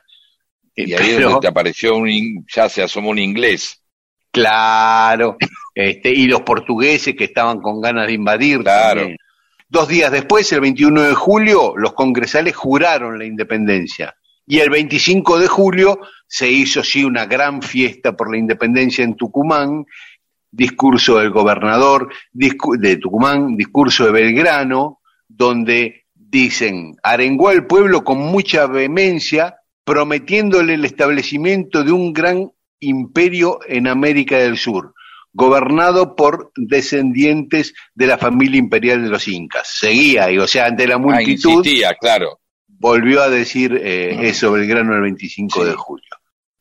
Y 0.74 0.92
ahí 0.92 1.10
es 1.12 1.22
donde 1.22 1.40
te 1.40 1.48
apareció 1.48 1.96
un, 1.96 2.08
in- 2.08 2.46
ya 2.54 2.68
se 2.68 2.82
asomó 2.82 3.10
un 3.10 3.18
inglés. 3.18 3.82
Claro, 4.30 5.38
este, 5.74 6.10
y 6.10 6.26
los 6.26 6.42
portugueses 6.42 7.14
que 7.16 7.24
estaban 7.24 7.60
con 7.60 7.80
ganas 7.80 8.06
de 8.06 8.12
invadir. 8.12 8.60
Claro. 8.62 9.00
también. 9.00 9.18
Dos 9.68 9.88
días 9.88 10.12
después, 10.12 10.52
el 10.52 10.60
21 10.60 11.02
de 11.02 11.14
julio, 11.14 11.74
los 11.76 11.92
congresales 11.92 12.54
juraron 12.54 13.18
la 13.18 13.24
independencia. 13.24 14.14
Y 14.46 14.60
el 14.60 14.70
25 14.70 15.40
de 15.40 15.48
julio 15.48 15.98
se 16.28 16.48
hizo 16.48 16.84
sí 16.84 17.02
una 17.02 17.26
gran 17.26 17.60
fiesta 17.62 18.16
por 18.16 18.30
la 18.30 18.38
independencia 18.38 19.02
en 19.02 19.16
Tucumán, 19.16 19.84
discurso 20.52 21.18
del 21.18 21.30
gobernador 21.30 22.08
de 22.32 22.96
Tucumán, 22.98 23.56
discurso 23.56 24.06
de 24.06 24.12
Belgrano, 24.12 25.00
donde 25.26 26.04
dicen, 26.14 26.94
arengó 27.02 27.48
al 27.48 27.66
pueblo 27.66 28.04
con 28.04 28.18
mucha 28.18 28.68
vehemencia, 28.68 29.56
prometiéndole 29.84 30.74
el 30.74 30.84
establecimiento 30.84 31.82
de 31.82 31.90
un 31.90 32.12
gran 32.12 32.52
imperio 32.78 33.58
en 33.66 33.88
América 33.88 34.38
del 34.38 34.56
Sur, 34.56 34.94
gobernado 35.36 36.16
por 36.16 36.50
descendientes 36.56 37.74
de 37.94 38.06
la 38.06 38.16
familia 38.16 38.58
imperial 38.58 39.02
de 39.02 39.10
los 39.10 39.28
incas. 39.28 39.68
Seguía, 39.78 40.30
y 40.30 40.38
o 40.38 40.46
sea, 40.46 40.66
ante 40.66 40.86
la 40.86 40.94
Ah, 40.94 40.98
multitud, 40.98 41.58
insistía, 41.58 41.94
claro. 41.94 42.40
volvió 42.66 43.20
a 43.22 43.28
decir 43.28 43.78
eh, 43.82 44.16
eso 44.22 44.52
Belgrano 44.52 44.94
el 44.94 45.02
25 45.02 45.62
Sí. 45.62 45.68
de 45.68 45.74
julio. 45.74 46.08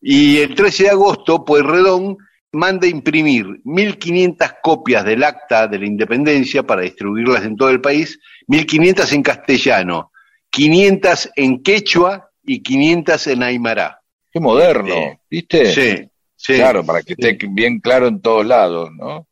Y 0.02 0.38
el 0.38 0.54
13 0.54 0.84
de 0.84 0.90
agosto, 0.90 1.44
Pueyrredón 1.46 2.18
manda 2.52 2.86
imprimir 2.88 3.46
1.500 3.64 4.56
copias 4.62 5.04
del 5.06 5.24
acta 5.24 5.68
de 5.68 5.80
la 5.80 5.86
independencia 5.86 6.64
para 6.64 6.82
distribuirlas 6.82 7.44
en 7.46 7.56
todo 7.56 7.70
el 7.70 7.82
país, 7.82 8.20
1.500 8.48 9.12
en 9.14 9.24
castellano, 9.24 10.12
500 10.52 11.30
en 11.36 11.64
quechua 11.64 12.30
y 12.44 12.62
500 12.62 13.28
en 13.28 13.44
aymara. 13.44 14.00
Qué 14.32 14.40
moderno, 14.40 14.94
Eh, 14.94 15.20
¿viste? 15.30 15.66
Sí, 15.74 16.10
sí. 16.46 16.56
Claro, 16.56 16.86
para 16.86 17.02
que 17.02 17.14
esté 17.14 17.38
bien 17.50 17.80
claro 17.80 18.08
en 18.08 18.22
todos 18.22 18.46
lados, 18.46 18.90
¿no? 18.96 19.28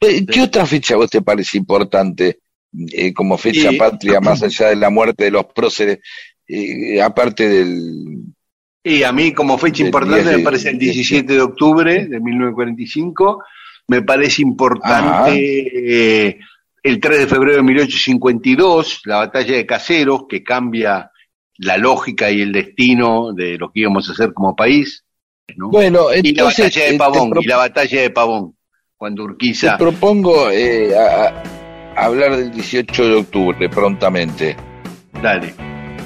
¿Qué 0.00 0.42
otra 0.42 0.66
fecha 0.66 0.94
a 0.94 0.96
vos 0.98 1.10
te 1.10 1.22
parece 1.22 1.58
importante 1.58 2.40
eh, 2.92 3.12
como 3.14 3.38
fecha 3.38 3.70
patria, 3.78 4.20
más 4.20 4.42
allá 4.42 4.68
de 4.68 4.76
la 4.76 4.90
muerte 4.90 5.24
de 5.24 5.30
los 5.30 5.46
próceres, 5.46 5.98
eh, 6.46 7.00
aparte 7.00 7.48
del... 7.48 8.24
Y 8.82 9.02
a 9.02 9.12
mí 9.12 9.32
como 9.32 9.58
fecha 9.58 9.82
importante 9.84 10.22
10 10.22 10.30
de- 10.30 10.36
me 10.38 10.44
parece 10.44 10.70
el 10.70 10.78
17 10.78 11.32
de 11.32 11.40
octubre 11.40 12.06
de 12.06 12.20
1945, 12.20 13.42
me 13.88 14.02
parece 14.02 14.42
importante 14.42 16.28
eh, 16.28 16.38
el 16.82 17.00
3 17.00 17.18
de 17.20 17.26
febrero 17.26 17.56
de 17.56 17.62
1852, 17.62 19.02
la 19.04 19.18
batalla 19.18 19.56
de 19.56 19.66
Caseros, 19.66 20.22
que 20.28 20.42
cambia 20.42 21.10
la 21.58 21.76
lógica 21.76 22.30
y 22.30 22.40
el 22.40 22.52
destino 22.52 23.32
de 23.34 23.58
lo 23.58 23.70
que 23.72 23.80
íbamos 23.80 24.08
a 24.08 24.12
hacer 24.12 24.32
como 24.32 24.54
país, 24.54 25.04
¿no? 25.56 25.70
Bueno, 25.70 26.06
y 26.12 26.22
la 26.22 26.28
entonces 26.28 26.64
batalla 26.66 26.84
de 26.86 26.92
te 26.92 26.98
Pavón, 26.98 27.32
y 27.40 27.46
la 27.46 27.56
batalla 27.56 28.00
de 28.02 28.10
Pavón, 28.10 28.56
cuando 28.96 29.24
te 29.24 29.30
Urquiza... 29.32 29.76
propongo 29.78 30.50
eh, 30.50 30.90
a- 30.96 31.42
a 31.96 32.04
hablar 32.04 32.36
del 32.36 32.50
18 32.52 33.04
de 33.08 33.14
octubre 33.16 33.68
prontamente. 33.68 34.56
Dale. 35.22 35.52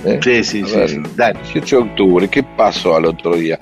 ¿eh? 0.07 0.19
Sí, 0.23 0.43
sí, 0.45 0.65
sí, 0.67 0.77
ver. 0.77 0.89
sí, 0.89 0.99
dale. 1.17 1.39
18 1.41 1.77
de 1.77 1.83
octubre, 1.83 2.29
¿qué 2.29 2.43
pasó 2.43 2.97
al 2.97 3.07
otro 3.07 3.35
día? 3.37 3.59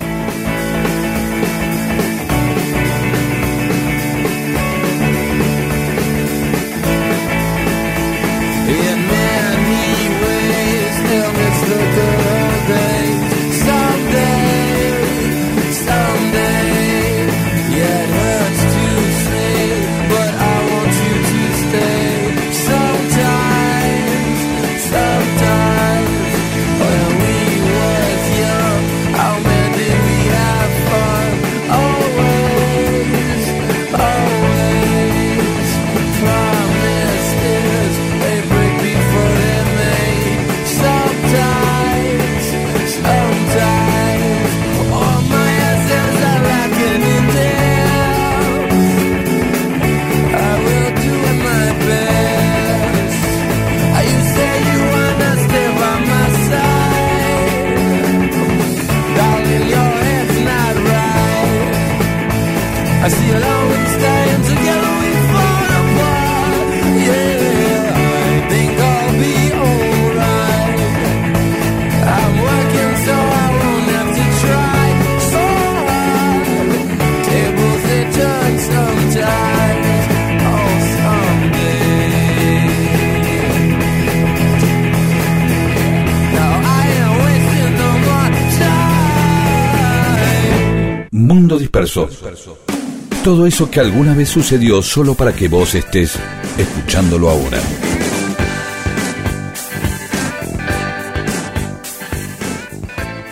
Todo 93.23 93.45
eso 93.45 93.69
que 93.69 93.79
alguna 93.79 94.13
vez 94.15 94.29
sucedió 94.29 94.81
solo 94.81 95.13
para 95.13 95.33
que 95.33 95.47
vos 95.47 95.75
estés 95.75 96.17
escuchándolo 96.57 97.29
ahora. 97.29 97.59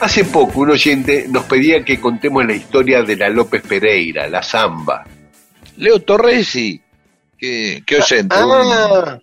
Hace 0.01 0.23
poco 0.25 0.61
un 0.61 0.71
oyente 0.71 1.25
nos 1.29 1.43
pedía 1.45 1.83
que 1.83 1.99
contemos 1.99 2.45
la 2.45 2.53
historia 2.53 3.01
de 3.03 3.17
la 3.17 3.29
López 3.29 3.61
Pereira, 3.61 4.29
la 4.29 4.41
Zamba. 4.41 5.05
Leo 5.77 5.99
Torresi, 5.99 6.79
qué, 7.37 7.83
qué 7.85 7.97
oyente. 7.97 8.35
Ah, 8.37 9.19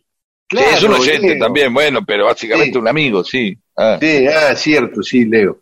Sí, 0.48 0.58
es 0.58 0.82
un 0.84 0.92
oyente 0.92 1.30
Leo. 1.30 1.38
también, 1.40 1.74
bueno, 1.74 2.04
pero 2.06 2.26
básicamente 2.26 2.74
Sí. 2.74 2.78
un 2.78 2.86
amigo, 2.86 3.24
sí. 3.24 3.56
Ah. 3.76 3.98
Sí, 4.00 4.26
ah, 4.28 4.54
cierto, 4.54 5.02
sí, 5.02 5.24
Leo. 5.24 5.60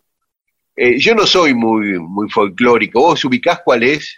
Eh, 0.75 0.99
yo 0.99 1.15
no 1.15 1.25
soy 1.25 1.53
muy, 1.53 1.99
muy 1.99 2.29
folclórico. 2.29 3.01
¿Vos 3.01 3.23
ubicás 3.25 3.61
cuál 3.63 3.83
es? 3.83 4.15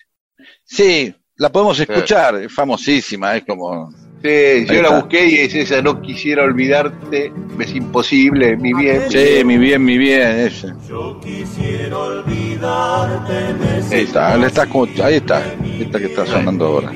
Sí, 0.63 1.13
la 1.37 1.51
podemos 1.51 1.79
escuchar, 1.79 2.35
es 2.35 2.53
famosísima, 2.53 3.35
es 3.35 3.43
como... 3.43 3.91
Sí, 4.23 4.65
yo 4.65 4.73
Ahí 4.73 4.81
la 4.81 4.89
busqué 4.99 5.27
y 5.27 5.35
es 5.37 5.53
esa, 5.53 5.79
no 5.83 6.01
quisiera 6.01 6.43
olvidarte, 6.43 7.31
es 7.59 7.75
imposible, 7.75 8.57
mi 8.57 8.73
bien. 8.73 9.03
Sí, 9.11 9.43
mi 9.45 9.59
bien, 9.59 9.85
mi 9.85 9.99
bien, 9.99 10.39
ese. 10.39 10.73
Yo 10.89 11.19
quisiera 11.21 11.95
olvidarte 11.95 13.95
Ahí 13.95 14.03
está, 14.03 14.35
le 14.35 14.47
está 14.47 14.67
ahí 15.03 15.15
está, 15.17 15.43
esta 15.79 15.99
que 15.99 16.05
está 16.05 16.25
sonando 16.25 16.65
ahora. 16.65 16.91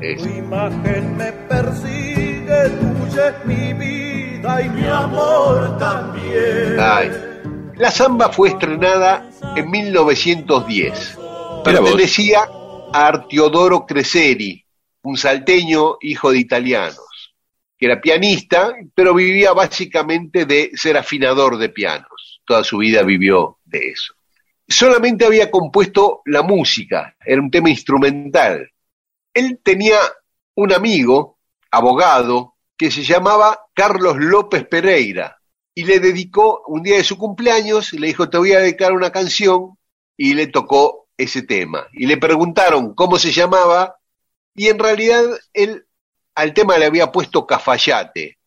Es- 0.00 0.22
Tu 0.22 0.28
imagen 0.28 1.16
me 1.16 1.30
persigue, 1.48 2.68
tuya 2.70 3.28
es 3.28 3.46
mi 3.46 3.72
vida 3.74 4.60
y 4.60 4.68
mi 4.70 4.86
amor 4.86 5.78
también. 5.78 6.76
ay. 6.80 7.10
La 7.76 7.90
Zamba 7.90 8.30
fue 8.30 8.50
estrenada 8.50 9.28
en 9.56 9.68
1910. 9.68 11.18
Mira 11.66 11.80
vos. 11.80 11.90
Pertenecía 11.90 12.48
a 12.92 13.06
Artiodoro 13.06 13.84
Creseri, 13.84 14.64
un 15.02 15.16
salteño 15.16 15.96
hijo 16.00 16.30
de 16.30 16.38
italianos, 16.38 17.34
que 17.76 17.86
era 17.86 18.00
pianista, 18.00 18.72
pero 18.94 19.12
vivía 19.12 19.52
básicamente 19.52 20.46
de 20.46 20.70
ser 20.74 20.96
afinador 20.96 21.58
de 21.58 21.70
pianos. 21.70 22.40
Toda 22.44 22.62
su 22.62 22.78
vida 22.78 23.02
vivió 23.02 23.58
de 23.64 23.88
eso. 23.88 24.14
Solamente 24.68 25.24
había 25.24 25.50
compuesto 25.50 26.22
la 26.26 26.42
música, 26.42 27.16
era 27.26 27.42
un 27.42 27.50
tema 27.50 27.70
instrumental. 27.70 28.70
Él 29.32 29.58
tenía 29.64 29.98
un 30.54 30.72
amigo, 30.72 31.38
abogado, 31.72 32.54
que 32.76 32.92
se 32.92 33.02
llamaba 33.02 33.58
Carlos 33.74 34.16
López 34.18 34.64
Pereira 34.68 35.40
y 35.74 35.84
le 35.84 35.98
dedicó 36.00 36.62
un 36.66 36.82
día 36.82 36.96
de 36.96 37.04
su 37.04 37.16
cumpleaños, 37.18 37.92
le 37.92 38.06
dijo, 38.08 38.28
te 38.30 38.38
voy 38.38 38.52
a 38.52 38.60
dedicar 38.60 38.92
una 38.92 39.10
canción 39.10 39.76
y 40.16 40.34
le 40.34 40.46
tocó 40.46 41.08
ese 41.16 41.42
tema. 41.42 41.86
Y 41.92 42.06
le 42.06 42.16
preguntaron 42.16 42.94
cómo 42.94 43.18
se 43.18 43.32
llamaba 43.32 43.96
y 44.54 44.68
en 44.68 44.78
realidad 44.78 45.24
él 45.52 45.86
al 46.36 46.52
tema 46.54 46.78
le 46.78 46.86
había 46.86 47.10
puesto 47.12 47.46
Cafayate, 47.46 48.38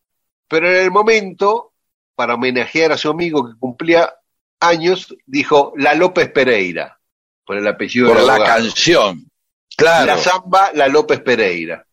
pero 0.48 0.70
en 0.70 0.78
el 0.84 0.92
momento, 0.92 1.74
para 2.16 2.36
homenajear 2.36 2.92
a 2.92 2.98
su 2.98 3.10
amigo 3.10 3.46
que 3.48 3.58
cumplía 3.60 4.14
años, 4.60 5.16
dijo 5.26 5.74
La 5.78 5.94
López 5.94 6.30
Pereira, 6.32 7.00
por 7.46 7.58
el 7.58 7.68
apellido 7.68 8.08
Por 8.08 8.18
del 8.18 8.28
la 8.28 8.36
abogado. 8.36 8.58
canción. 8.64 9.30
Claro, 9.76 10.06
La 10.08 10.18
samba, 10.18 10.72
La 10.74 10.88
López 10.88 11.20
Pereira. 11.22 11.86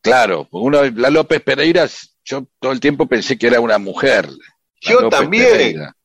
claro. 0.00 0.48
Uno, 0.50 0.82
la 0.84 1.10
López 1.10 1.40
Pereira, 1.42 1.86
yo 2.26 2.46
todo 2.60 2.72
el 2.72 2.80
tiempo 2.80 3.06
pensé 3.06 3.38
que 3.38 3.46
era 3.46 3.60
una 3.60 3.78
mujer. 3.78 4.28
Yo 4.80 5.00
López 5.00 5.18
también. 5.20 5.44
Pereira. 5.50 5.96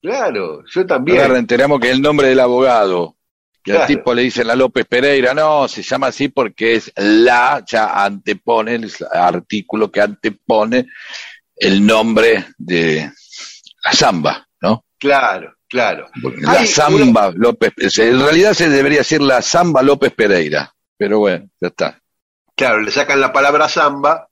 Claro, 0.00 0.62
yo 0.72 0.86
también. 0.86 1.20
Ahora 1.20 1.38
enteramos 1.38 1.80
que 1.80 1.90
el 1.90 2.00
nombre 2.00 2.28
del 2.28 2.40
abogado. 2.40 3.16
Y 3.64 3.72
al 3.72 3.78
Claro. 3.78 3.86
tipo 3.88 4.14
le 4.14 4.22
dicen 4.22 4.46
la 4.46 4.54
López 4.54 4.86
Pereira. 4.86 5.34
No, 5.34 5.66
se 5.66 5.82
llama 5.82 6.06
así 6.06 6.28
porque 6.28 6.76
es 6.76 6.92
la, 6.96 7.64
ya 7.66 8.04
antepone, 8.04 8.76
el 8.76 8.92
artículo 9.12 9.90
que 9.90 10.00
antepone 10.00 10.86
el 11.56 11.84
nombre 11.84 12.46
de 12.56 13.10
la 13.84 13.92
samba, 13.92 14.46
¿no? 14.60 14.84
Claro, 14.98 15.52
claro. 15.68 16.08
La 16.42 16.52
Hay 16.52 16.66
samba 16.68 17.32
López, 17.34 17.72
en 17.98 18.20
realidad 18.20 18.52
se 18.54 18.68
debería 18.68 18.98
decir 18.98 19.20
la 19.20 19.42
samba 19.42 19.82
López 19.82 20.12
Pereira. 20.12 20.72
Pero 20.96 21.18
bueno, 21.18 21.48
ya 21.60 21.68
está. 21.68 22.00
Claro, 22.54 22.80
le 22.80 22.90
sacan 22.92 23.20
la 23.20 23.32
palabra 23.32 23.68
samba, 23.68 24.28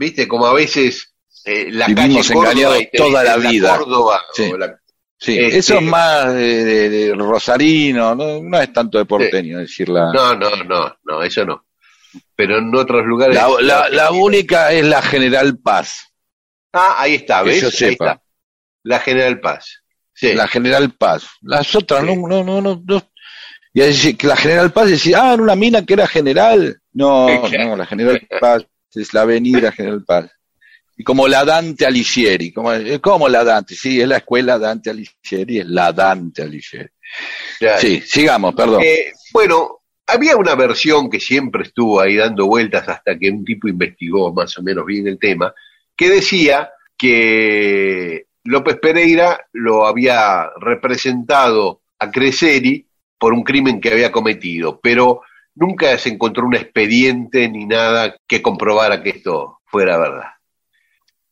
viste, 0.00 0.26
como 0.26 0.46
a 0.46 0.54
veces 0.54 1.12
eh, 1.44 1.68
la 1.70 1.86
Vivimos 1.86 2.26
calle 2.28 2.34
Córdoba 2.34 2.50
engañados 2.52 2.80
y 2.80 2.86
te 2.90 2.98
toda 2.98 3.22
dicen 3.22 3.42
la 3.42 3.50
vida. 3.50 3.78
Córdoba, 3.78 4.22
Sí. 4.34 4.52
la- 4.58 4.76
Este- 5.20 5.58
eso 5.58 5.74
es 5.78 5.82
más 5.82 6.32
de, 6.32 6.64
de- 6.64 6.88
de 6.88 7.14
rosarino, 7.14 8.14
no, 8.14 8.42
no 8.42 8.60
es 8.60 8.72
tanto 8.72 8.96
de 8.96 9.04
porteño 9.04 9.58
decirla. 9.58 10.10
No, 10.14 10.34
no, 10.34 10.50
no, 10.64 10.96
no, 11.04 11.22
eso 11.22 11.44
no. 11.44 11.66
Pero 12.34 12.56
en 12.58 12.74
otros 12.74 13.04
lugares. 13.04 13.36
La, 13.36 13.48
la- 13.60 13.88
la 13.90 14.10
única 14.12 14.72
es 14.72 14.84
la 14.84 15.02
General 15.02 15.58
Paz. 15.58 16.06
Ah, 16.72 16.96
ahí 16.98 17.16
está, 17.16 17.42
¿ves? 17.42 17.60
yo 17.60 17.66
Ahí 17.68 17.72
sepa. 17.72 18.12
está. 18.12 18.22
La 18.84 18.98
General 19.00 19.38
Paz. 19.40 19.82
Sí. 20.14 20.32
La 20.34 20.48
General 20.48 20.90
Paz. 20.94 21.24
Las 21.42 21.74
otras 21.74 22.02
no, 22.02 22.14
no, 22.16 22.42
no, 22.42 22.60
no, 22.62 22.82
no. 22.86 23.02
Y 23.74 24.14
que 24.16 24.26
la 24.26 24.36
General 24.36 24.72
Paz 24.72 24.88
decía, 24.90 25.18
ah, 25.22 25.34
en 25.34 25.40
una 25.42 25.54
mina 25.54 25.84
que 25.84 25.92
era 25.94 26.06
general. 26.06 26.80
No, 26.92 27.28
no, 27.58 27.76
la 27.76 27.84
General 27.86 28.20
Paz 28.40 28.64
es 28.94 29.14
la 29.14 29.22
avenida 29.22 29.72
General 29.72 30.04
Paz. 30.04 30.30
Y 30.96 31.04
como 31.04 31.26
la 31.28 31.44
Dante 31.44 31.86
Alighieri, 31.86 32.52
como, 32.52 32.72
eh, 32.74 33.00
como 33.00 33.28
la 33.28 33.42
Dante, 33.42 33.74
sí, 33.74 34.00
es 34.00 34.06
la 34.06 34.18
escuela 34.18 34.58
Dante 34.58 34.90
Alighieri, 34.90 35.60
es 35.60 35.66
la 35.66 35.92
Dante 35.92 36.42
Alighieri. 36.42 36.90
Sí, 37.78 38.02
sigamos, 38.02 38.54
perdón. 38.54 38.82
Eh, 38.84 39.12
bueno, 39.32 39.80
había 40.06 40.36
una 40.36 40.54
versión 40.54 41.08
que 41.08 41.20
siempre 41.20 41.64
estuvo 41.64 42.00
ahí 42.00 42.16
dando 42.16 42.46
vueltas 42.46 42.88
hasta 42.88 43.18
que 43.18 43.30
un 43.30 43.44
tipo 43.44 43.68
investigó 43.68 44.32
más 44.32 44.56
o 44.58 44.62
menos 44.62 44.84
bien 44.84 45.06
el 45.06 45.18
tema, 45.18 45.54
que 45.96 46.10
decía 46.10 46.70
que 46.96 48.26
López 48.44 48.76
Pereira 48.80 49.46
lo 49.52 49.86
había 49.86 50.50
representado 50.60 51.82
a 51.98 52.10
Creseri 52.10 52.86
por 53.18 53.32
un 53.32 53.42
crimen 53.42 53.80
que 53.80 53.92
había 53.92 54.10
cometido, 54.10 54.80
pero 54.82 55.22
nunca 55.54 55.96
se 55.98 56.10
encontró 56.10 56.46
un 56.46 56.54
expediente 56.54 57.48
ni 57.48 57.66
nada 57.66 58.16
que 58.26 58.42
comprobara 58.42 59.02
que 59.02 59.10
esto 59.10 59.60
fuera 59.64 59.98
verdad. 59.98 60.28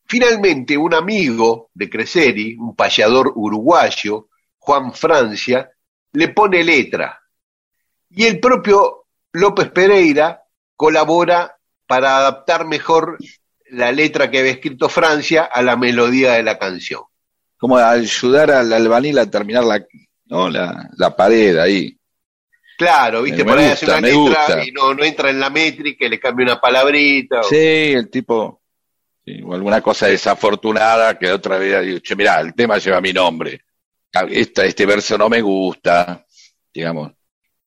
Finalmente, 0.05 0.75
un 0.75 0.93
amigo 0.93 1.69
de 1.73 1.89
Creseri, 1.89 2.55
un 2.55 2.75
payador 2.75 3.31
uruguayo, 3.35 4.29
Juan 4.57 4.91
Francia, 4.93 5.69
le 6.13 6.29
pone 6.29 6.63
letra. 6.63 7.21
Y 8.09 8.25
el 8.25 8.39
propio 8.39 9.05
López 9.33 9.69
Pereira 9.69 10.41
colabora 10.75 11.55
para 11.85 12.17
adaptar 12.17 12.65
mejor 12.65 13.17
la 13.69 13.91
letra 13.91 14.31
que 14.31 14.39
había 14.39 14.53
escrito 14.53 14.89
Francia 14.89 15.43
a 15.43 15.61
la 15.61 15.77
melodía 15.77 16.33
de 16.33 16.43
la 16.43 16.57
canción. 16.57 17.03
Como 17.57 17.77
ayudar 17.77 18.51
al 18.51 18.73
albanil 18.73 19.19
a 19.19 19.29
terminar 19.29 19.63
la, 19.63 19.85
¿no? 20.25 20.49
la, 20.49 20.89
la 20.97 21.15
pared 21.15 21.57
ahí. 21.57 21.98
Claro, 22.79 23.21
viste, 23.23 23.43
Me 23.43 23.51
por 23.51 23.59
ahí 23.59 23.65
gusta, 23.69 23.73
hace 23.75 23.85
una 23.87 23.95
me 24.01 24.07
letra 24.07 24.17
gusta. 24.45 24.63
y 24.65 24.71
no, 24.71 24.93
no 24.93 25.03
entra 25.03 25.29
en 25.29 25.39
la 25.39 25.49
métrica 25.49 26.05
y 26.05 26.09
le 26.09 26.19
cambia 26.19 26.45
una 26.45 26.61
palabrita. 26.61 27.41
o- 27.41 27.43
Sí, 27.43 27.55
el 27.93 28.09
tipo, 28.09 28.61
sí, 29.25 29.41
o 29.43 29.53
alguna 29.53 29.81
cosa 29.81 30.07
desafortunada 30.07 31.19
que 31.19 31.29
otra 31.29 31.57
vez 31.57 31.75
ha 31.75 31.81
dicho, 31.81 31.99
che, 31.99 32.15
mirá, 32.15 32.39
el 32.39 32.53
tema 32.55 32.77
lleva 32.77 33.01
mi 33.01 33.11
nombre. 33.11 33.61
Ah, 34.15 34.25
Esta, 34.29 34.63
este 34.65 34.85
verso 34.85 35.17
no 35.17 35.27
me 35.29 35.41
gusta, 35.41 36.25
digamos. 36.73 37.11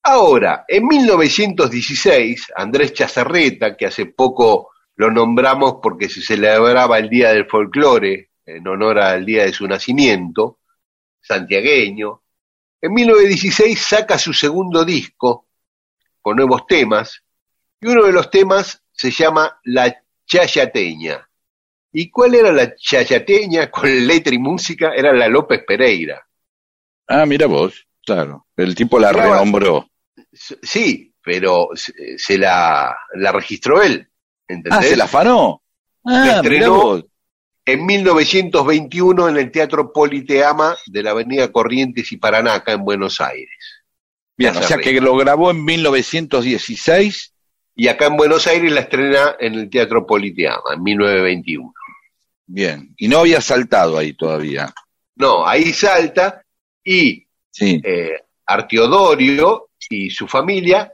Ahora, 0.05 0.65
en 0.67 0.87
1916, 0.87 2.47
Andrés 2.57 2.93
Chazarreta, 2.95 3.77
que 3.77 3.87
hace 3.87 4.07
poco 4.07 4.71
lo 4.97 5.11
nombramos 5.11 5.77
porque 5.83 6.09
se 6.09 6.23
celebraba 6.23 6.99
el 6.99 7.09
Día 7.11 7.33
del 7.33 7.47
Folclore 7.47 8.31
en 8.47 8.67
honor 8.67 8.99
al 8.99 9.25
día 9.25 9.45
de 9.45 9.53
su 9.53 9.69
nacimiento, 9.69 10.59
santiagueño, 11.21 12.23
en 12.83 12.93
1916 12.93 13.81
saca 13.81 14.19
su 14.19 14.33
segundo 14.33 14.85
disco 14.85 15.47
con 16.21 16.37
nuevos 16.37 16.67
temas 16.67 17.23
y 17.81 17.87
uno 17.87 18.05
de 18.05 18.13
los 18.13 18.31
temas 18.31 18.83
se 18.93 19.11
llama 19.11 19.59
La 19.65 20.03
Chayateña. 20.27 21.29
¿Y 21.93 22.11
cuál 22.11 22.35
era 22.35 22.53
la 22.53 22.75
Chayateña 22.75 23.71
con 23.71 23.89
letra 24.07 24.35
y 24.35 24.39
música? 24.39 24.93
Era 24.95 25.13
la 25.13 25.29
López 25.29 25.63
Pereira. 25.67 26.27
Ah, 27.09 27.27
mira 27.27 27.47
vos, 27.47 27.87
claro. 28.05 28.47
El 28.57 28.75
tipo 28.75 28.99
la 28.99 29.11
Claro. 29.13 29.33
renombró. 29.33 29.89
Sí, 30.33 31.13
pero 31.23 31.69
se, 31.75 32.19
se 32.19 32.39
la, 32.39 32.97
la 33.15 33.33
registró 33.33 33.83
él. 33.83 34.09
¿entendés? 34.49 34.73
Ah, 34.79 34.83
se 34.83 34.97
la 34.97 35.05
afanó. 35.05 35.63
La 36.05 36.25
Ah, 36.25 36.37
estrenó. 36.37 37.03
En 37.65 37.87
1921 37.87 39.29
en 39.29 39.37
el 39.37 39.51
Teatro 39.53 39.93
Politeama 39.93 40.77
de 40.87 41.03
la 41.03 41.11
Avenida 41.13 41.51
Corrientes 41.53 42.11
y 42.13 42.17
Paraná, 42.17 42.55
acá 42.55 42.73
en 42.73 42.85
Buenos 42.85 43.21
Aires. 43.21 43.85
Bien, 44.37 44.57
o 44.57 44.63
sea 44.63 44.79
que 44.79 45.01
lo 45.01 45.17
grabó 45.17 45.51
en 45.51 45.65
1916. 45.65 47.33
Y 47.75 47.89
acá 47.89 48.07
en 48.07 48.17
Buenos 48.17 48.47
Aires 48.47 48.71
la 48.73 48.81
estrena 48.81 49.37
en 49.39 49.55
el 49.55 49.71
Teatro 49.71 50.05
Politeama, 50.07 50.75
en 50.75 50.83
1921. 50.83 51.73
Bien, 52.47 52.93
y 52.99 53.09
no 53.09 53.19
había 53.21 53.41
saltado 53.41 53.97
ahí 53.97 54.13
todavía. 54.15 54.73
No, 55.17 55.47
ahí 55.47 55.73
salta 55.73 56.43
y 56.85 57.27
Sí. 57.51 57.81
eh, 57.85 58.21
Arteodorio 58.47 59.69
y 59.89 60.11
su 60.11 60.27
familia, 60.27 60.93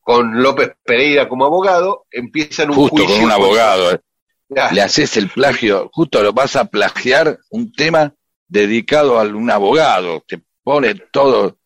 con 0.00 0.42
López 0.42 0.72
Pereira 0.84 1.28
como 1.28 1.44
abogado, 1.46 2.06
empiezan 2.10 2.70
un 2.70 2.76
Justo 2.76 2.96
juicio. 2.98 3.16
con 3.16 3.24
un 3.24 3.32
abogado. 3.32 3.92
eh. 3.94 4.00
Le 4.48 4.82
haces 4.82 5.16
el 5.16 5.30
plagio, 5.30 5.90
justo 5.92 6.22
lo 6.22 6.32
vas 6.32 6.54
a 6.56 6.66
plagiar 6.66 7.38
un 7.50 7.72
tema 7.72 8.14
dedicado 8.46 9.18
a 9.18 9.22
un 9.22 9.50
abogado. 9.50 10.22
Te 10.26 10.40
pone 10.62 10.94
todo 10.94 11.58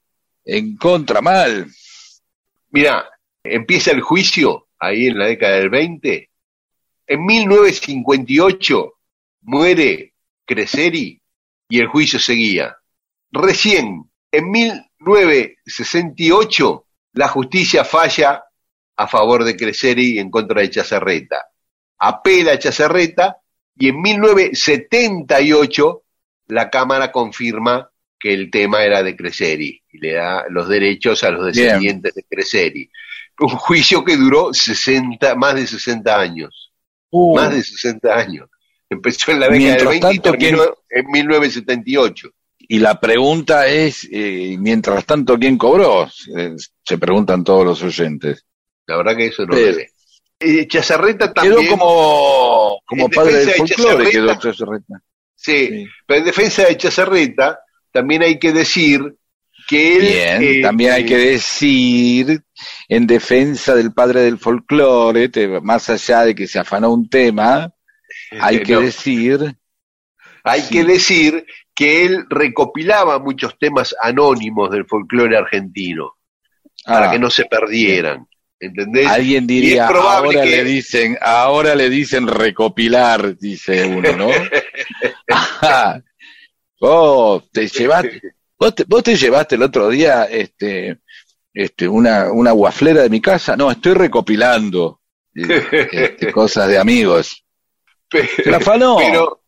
en 0.45 0.77
contra 0.77 1.21
mal. 1.21 1.67
Mirá, 2.71 3.05
empieza 3.43 3.91
el 3.91 4.01
juicio 4.01 4.69
ahí 4.79 5.09
en 5.09 5.19
la 5.19 5.27
década 5.27 5.57
del 5.57 5.71
20. 5.71 6.31
En 7.07 7.25
1958 7.25 8.93
muere 9.43 10.15
Creseri 10.45 11.21
y 11.69 11.79
el 11.79 11.87
juicio 11.89 12.19
seguía. 12.19 12.77
Recién, 13.31 14.11
en 14.31 14.51
1968, 14.51 16.87
la 17.13 17.29
justicia 17.29 17.85
falla 17.85 18.45
a 18.97 19.07
favor 19.07 19.45
de 19.45 19.57
Creseri 19.57 20.15
y 20.15 20.19
en 20.19 20.31
contra 20.31 20.61
de 20.61 20.71
Chazarreta. 20.71 21.47
Apela 21.99 22.53
a 22.53 22.59
Chazarreta 22.59 23.39
y 23.77 23.89
en 23.89 24.01
1978 24.03 26.03
la 26.49 26.69
Cámara 26.71 27.11
confirma 27.13 27.91
que 28.19 28.33
el 28.35 28.51
tema 28.51 28.83
era 28.83 29.03
de 29.03 29.17
Creseri 29.17 29.83
y 29.93 29.99
le 29.99 30.15
da 30.15 30.45
los 30.51 30.69
derechos 30.69 31.23
a 31.25 31.31
los 31.31 31.53
Bien. 31.53 31.67
descendientes 31.67 32.15
de 32.15 32.25
Creseri. 32.25 32.91
Un 33.41 33.51
juicio 33.51 34.05
que 34.05 34.17
duró 34.17 34.53
60, 34.53 35.35
más 35.37 35.55
de 35.55 35.67
60 35.67 36.19
años. 36.19 36.73
Más 37.13 37.51
de 37.53 37.63
60 37.63 38.15
años. 38.17 38.49
Empezó 38.91 39.31
en 39.31 39.41
la 39.41 39.49
década 39.49 39.77
del 39.77 39.89
Mientras 39.89 40.01
20 40.01 40.15
y 40.15 40.19
terminó 40.19 40.65
en 40.91 41.07
1978. 41.11 42.31
Y 42.71 42.81
la 42.81 42.99
pregunta 43.01 43.67
es, 43.67 44.07
eh, 44.11 44.57
mientras 44.59 45.05
tanto, 45.07 45.39
¿quién 45.39 45.57
cobró? 45.57 46.07
Eh, 46.37 46.55
se 46.85 46.99
preguntan 46.99 47.45
todos 47.45 47.65
los 47.65 47.83
oyentes. 47.83 48.45
La 48.87 48.97
verdad 48.97 49.17
que 49.17 49.27
eso 49.27 49.47
no 49.47 49.55
Pero- 49.55 49.69
lo 49.69 49.75
sé. 49.75 49.91
Eh, 50.41 50.67
Chazarreta 50.69 51.33
también. 51.33 51.57
Quedó 51.67 51.71
como, 51.79 52.81
como 52.87 53.09
padre 53.11 53.35
del 53.39 53.47
de 53.47 53.53
folclore, 53.55 54.05
Chazarreta. 54.05 54.11
quedó 54.11 54.35
Chazarreta. 54.41 55.03
Sí, 55.35 55.67
Sí. 55.69 55.87
pero 56.07 56.19
en 56.21 56.25
defensa 56.27 56.65
de 56.67 56.77
Chazarreta 56.77 57.61
también 57.93 58.23
hay 58.23 58.39
que 58.39 58.53
decir 58.53 59.17
que 59.69 59.97
él... 59.97 60.03
Bien, 60.03 60.43
eh, 60.43 60.63
también 60.63 60.93
hay 60.93 61.03
eh, 61.03 61.07
que 61.07 61.17
decir, 61.17 62.43
en 62.89 63.07
defensa 63.07 63.75
del 63.75 63.93
padre 63.93 64.21
del 64.23 64.39
folclore, 64.39 65.29
te- 65.29 65.61
más 65.61 65.91
allá 65.91 66.23
de 66.25 66.35
que 66.35 66.47
se 66.47 66.59
afanó 66.59 66.93
un 66.93 67.09
tema, 67.09 67.73
hay 68.41 68.63
que 68.63 68.75
no. 68.75 68.81
decir, 68.81 69.57
Hay 70.45 70.63
Sí. 70.63 70.71
que 70.71 70.85
decir 70.85 71.47
que 71.75 72.07
él 72.07 72.25
recopilaba 72.31 73.19
muchos 73.19 73.59
temas 73.59 73.95
anónimos 74.01 74.71
del 74.71 74.87
folclore 74.87 75.37
argentino 75.37 76.13
para 76.85 77.09
ah, 77.09 77.13
que 77.13 77.19
no 77.19 77.29
se 77.29 77.45
perdieran. 77.45 78.27
¿Entendés? 78.61 79.07
alguien 79.07 79.47
diría, 79.47 79.87
ahora 79.87 80.43
que- 80.43 80.51
le 80.51 80.65
dicen, 80.65 81.17
ahora 81.21 81.75
le 81.75 81.89
dicen 81.89 82.27
recopilar, 82.27 83.39
dice 83.39 83.87
uno, 83.87 84.13
¿no? 84.17 84.31
Ajá. 85.29 86.03
Vos 86.81 87.51
te 87.51 87.67
llevaste, 87.67 88.23
vos 88.57 88.73
te, 88.73 88.85
vos 88.87 89.03
te 89.03 89.17
llevaste 89.17 89.57
el 89.57 89.65
otro 89.65 89.89
día, 89.89 90.27
este, 90.27 91.01
este, 91.53 91.89
una, 91.89 92.31
una 92.31 92.53
guaflera 92.53 93.03
de 93.03 93.11
mi 93.11 93.21
casa, 93.21 93.57
no, 93.57 93.69
estoy 93.69 93.95
recopilando 93.95 95.01
este, 95.35 96.31
cosas 96.33 96.69
de 96.69 96.79
amigos. 96.79 97.45
Se 98.11 98.49
la 98.49 98.59
afanó. 98.59 98.97
Pero, 98.97 99.43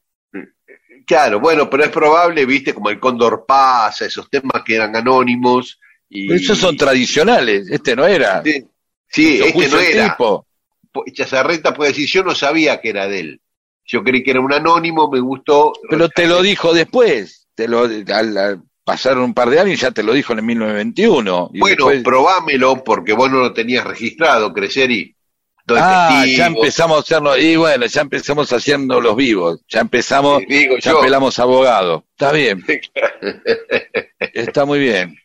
claro, 1.06 1.38
bueno, 1.38 1.70
pero 1.70 1.84
es 1.84 1.90
probable, 1.90 2.44
viste, 2.46 2.74
como 2.74 2.90
el 2.90 2.98
Cóndor 2.98 3.44
pasa, 3.46 4.06
esos 4.06 4.28
temas 4.28 4.62
que 4.64 4.74
eran 4.74 4.96
anónimos. 4.96 5.78
Y, 6.08 6.32
Esos 6.32 6.58
son 6.58 6.76
tradicionales, 6.76 7.70
este 7.70 7.94
no 7.94 8.04
era. 8.04 8.42
Sí, 8.42 8.66
sí, 9.10 9.38
Lo 9.38 9.44
este 9.46 9.68
no 9.68 9.78
era. 9.78 10.10
tipo. 10.10 10.46
Po- 10.92 11.04
Chazarreta 11.12 11.74
puede 11.74 11.90
decir, 11.90 12.08
yo 12.08 12.24
no 12.24 12.34
sabía 12.34 12.80
que 12.80 12.88
era 12.90 13.06
de 13.06 13.20
él. 13.20 13.40
Yo 13.84 14.02
creí 14.02 14.22
que 14.22 14.30
era 14.30 14.40
un 14.40 14.52
anónimo, 14.52 15.10
me 15.10 15.20
gustó. 15.20 15.72
Pero 15.88 16.08
te 16.08 16.26
lo 16.26 16.40
dijo 16.42 16.72
después. 16.72 17.48
Te 17.54 17.68
lo, 17.68 17.80
al, 17.82 18.36
al- 18.38 18.62
pasaron 18.84 19.22
un 19.24 19.34
par 19.34 19.50
de 19.50 19.60
años 19.60 19.74
y 19.74 19.76
ya 19.82 19.90
te 19.90 20.02
lo 20.02 20.12
dijo 20.12 20.32
en 20.32 20.38
el 20.40 20.44
1921. 20.46 21.50
Y 21.54 21.60
Bueno, 21.60 21.76
después- 21.88 22.02
probámelo 22.02 22.82
porque 22.82 23.12
vos 23.12 23.30
no 23.30 23.38
lo 23.40 23.52
tenías 23.52 23.84
registrado, 23.84 24.52
Creseri. 24.52 25.14
Entonces, 25.60 25.86
ah, 25.88 26.24
ya 26.26 26.46
empezamos 26.46 26.96
a 26.96 27.00
hacernos, 27.00 27.38
y 27.38 27.54
bueno, 27.54 27.86
ya 27.86 28.00
empezamos 28.00 28.52
haciendo 28.52 29.00
los 29.00 29.14
vivos. 29.14 29.60
Ya 29.68 29.80
empezamos, 29.80 30.42
digo 30.48 30.76
ya 30.78 30.92
yo. 30.92 31.00
pelamos 31.00 31.38
abogado. 31.38 32.04
Está 32.10 32.32
bien, 32.32 32.64
está 34.34 34.64
muy 34.64 34.78
bien. 34.80 35.16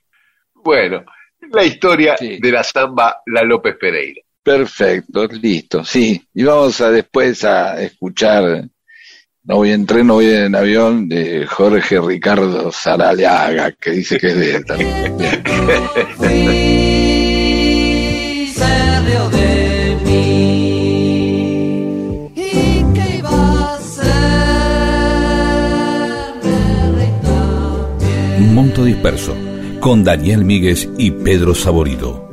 Bueno, 0.54 1.04
la 1.52 1.64
historia 1.66 2.16
Sí. 2.18 2.38
de 2.42 2.52
la 2.52 2.64
samba 2.64 3.18
La 3.28 3.44
López 3.44 3.76
Pereira. 3.80 4.22
Perfecto, 4.44 5.26
listo, 5.28 5.84
sí. 5.84 6.22
Y 6.34 6.44
vamos 6.44 6.80
a 6.82 6.92
después 6.92 7.44
a 7.44 7.82
escuchar 7.82 8.66
No 9.48 9.58
voy 9.58 9.72
en 9.72 9.86
tren, 9.86 10.08
no 10.08 10.16
voy 10.16 10.30
en 10.32 10.56
avión 10.56 11.08
de 11.08 11.46
Jorge 11.46 12.00
Ricardo 12.02 12.72
Saraliaga, 12.72 13.72
que 13.74 13.92
dice 13.92 14.18
que 14.20 14.28
es 14.30 14.38
de 14.40 14.56
él 14.56 14.66
también. 14.66 15.18
Fui, 17.26 18.48
se 18.54 19.00
rió 19.02 19.30
de 19.30 19.98
mí. 20.06 21.32
¿Y 22.36 22.84
qué 22.96 23.18
iba 23.20 23.30
a 23.30 23.76
hacer? 23.76 24.06
Me 26.44 26.58
reí 26.98 27.12
también. 27.22 28.54
Monto 28.54 28.84
Disperso, 28.84 29.36
con 29.86 30.04
Daniel 30.04 30.44
Míguez 30.44 30.90
y 30.98 31.12
Pedro 31.12 31.54
Saborido. 31.54 32.25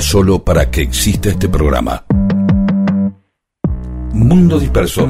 Solo 0.00 0.44
para 0.44 0.70
que 0.70 0.82
exista 0.82 1.30
este 1.30 1.48
programa. 1.48 2.04
Mundo 4.12 4.60
Disperso. 4.60 5.08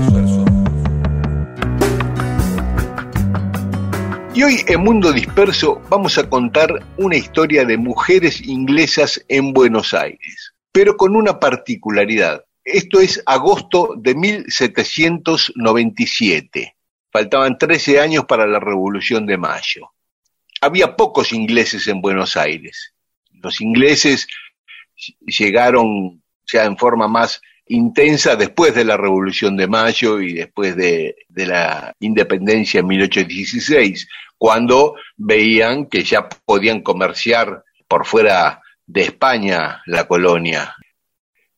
Y 4.32 4.42
hoy 4.42 4.64
en 4.66 4.80
Mundo 4.80 5.12
Disperso 5.12 5.82
vamos 5.90 6.16
a 6.18 6.30
contar 6.30 6.86
una 6.96 7.16
historia 7.16 7.64
de 7.64 7.76
mujeres 7.76 8.40
inglesas 8.46 9.24
en 9.28 9.52
Buenos 9.52 9.92
Aires, 9.92 10.54
pero 10.70 10.96
con 10.96 11.16
una 11.16 11.40
particularidad. 11.40 12.44
Esto 12.64 13.00
es 13.00 13.20
agosto 13.26 13.94
de 13.96 14.14
1797. 14.14 16.76
Faltaban 17.12 17.58
13 17.58 17.98
años 18.00 18.24
para 18.24 18.46
la 18.46 18.60
Revolución 18.60 19.26
de 19.26 19.36
Mayo. 19.36 19.90
Había 20.60 20.94
pocos 20.96 21.32
ingleses 21.32 21.88
en 21.88 22.00
Buenos 22.00 22.36
Aires. 22.36 22.92
Los 23.42 23.60
ingleses 23.60 24.28
llegaron 25.20 26.22
ya 26.46 26.64
en 26.64 26.76
forma 26.76 27.08
más 27.08 27.40
intensa 27.66 28.36
después 28.36 28.74
de 28.74 28.84
la 28.84 28.96
Revolución 28.96 29.56
de 29.56 29.66
Mayo 29.66 30.20
y 30.20 30.34
después 30.34 30.76
de, 30.76 31.16
de 31.28 31.46
la 31.46 31.94
independencia 32.00 32.80
en 32.80 32.86
1816, 32.86 34.08
cuando 34.36 34.96
veían 35.16 35.86
que 35.86 36.02
ya 36.02 36.28
podían 36.28 36.82
comerciar 36.82 37.64
por 37.88 38.04
fuera 38.04 38.60
de 38.86 39.02
España 39.02 39.82
la 39.86 40.06
colonia. 40.06 40.74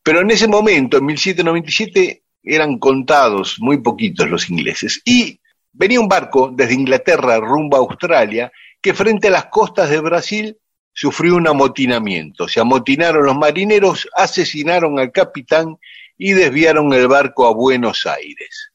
Pero 0.01 0.21
en 0.21 0.31
ese 0.31 0.47
momento, 0.47 0.97
en 0.97 1.05
1797, 1.05 2.23
eran 2.43 2.79
contados 2.79 3.57
muy 3.59 3.79
poquitos 3.79 4.29
los 4.29 4.49
ingleses. 4.49 5.01
Y 5.03 5.39
venía 5.73 5.99
un 5.99 6.07
barco 6.07 6.51
desde 6.55 6.75
Inglaterra 6.75 7.37
rumbo 7.39 7.75
a 7.75 7.79
Australia 7.79 8.51
que 8.81 8.93
frente 8.93 9.27
a 9.27 9.31
las 9.31 9.45
costas 9.47 9.89
de 9.89 9.99
Brasil 9.99 10.57
sufrió 10.97 11.35
un 11.35 11.47
amotinamiento. 11.47 12.47
Se 12.47 12.59
amotinaron 12.59 13.23
los 13.23 13.37
marineros, 13.37 14.09
asesinaron 14.15 14.97
al 14.97 15.11
capitán 15.11 15.77
y 16.17 16.31
desviaron 16.31 16.91
el 16.91 17.07
barco 17.07 17.45
a 17.45 17.53
Buenos 17.53 18.07
Aires. 18.07 18.71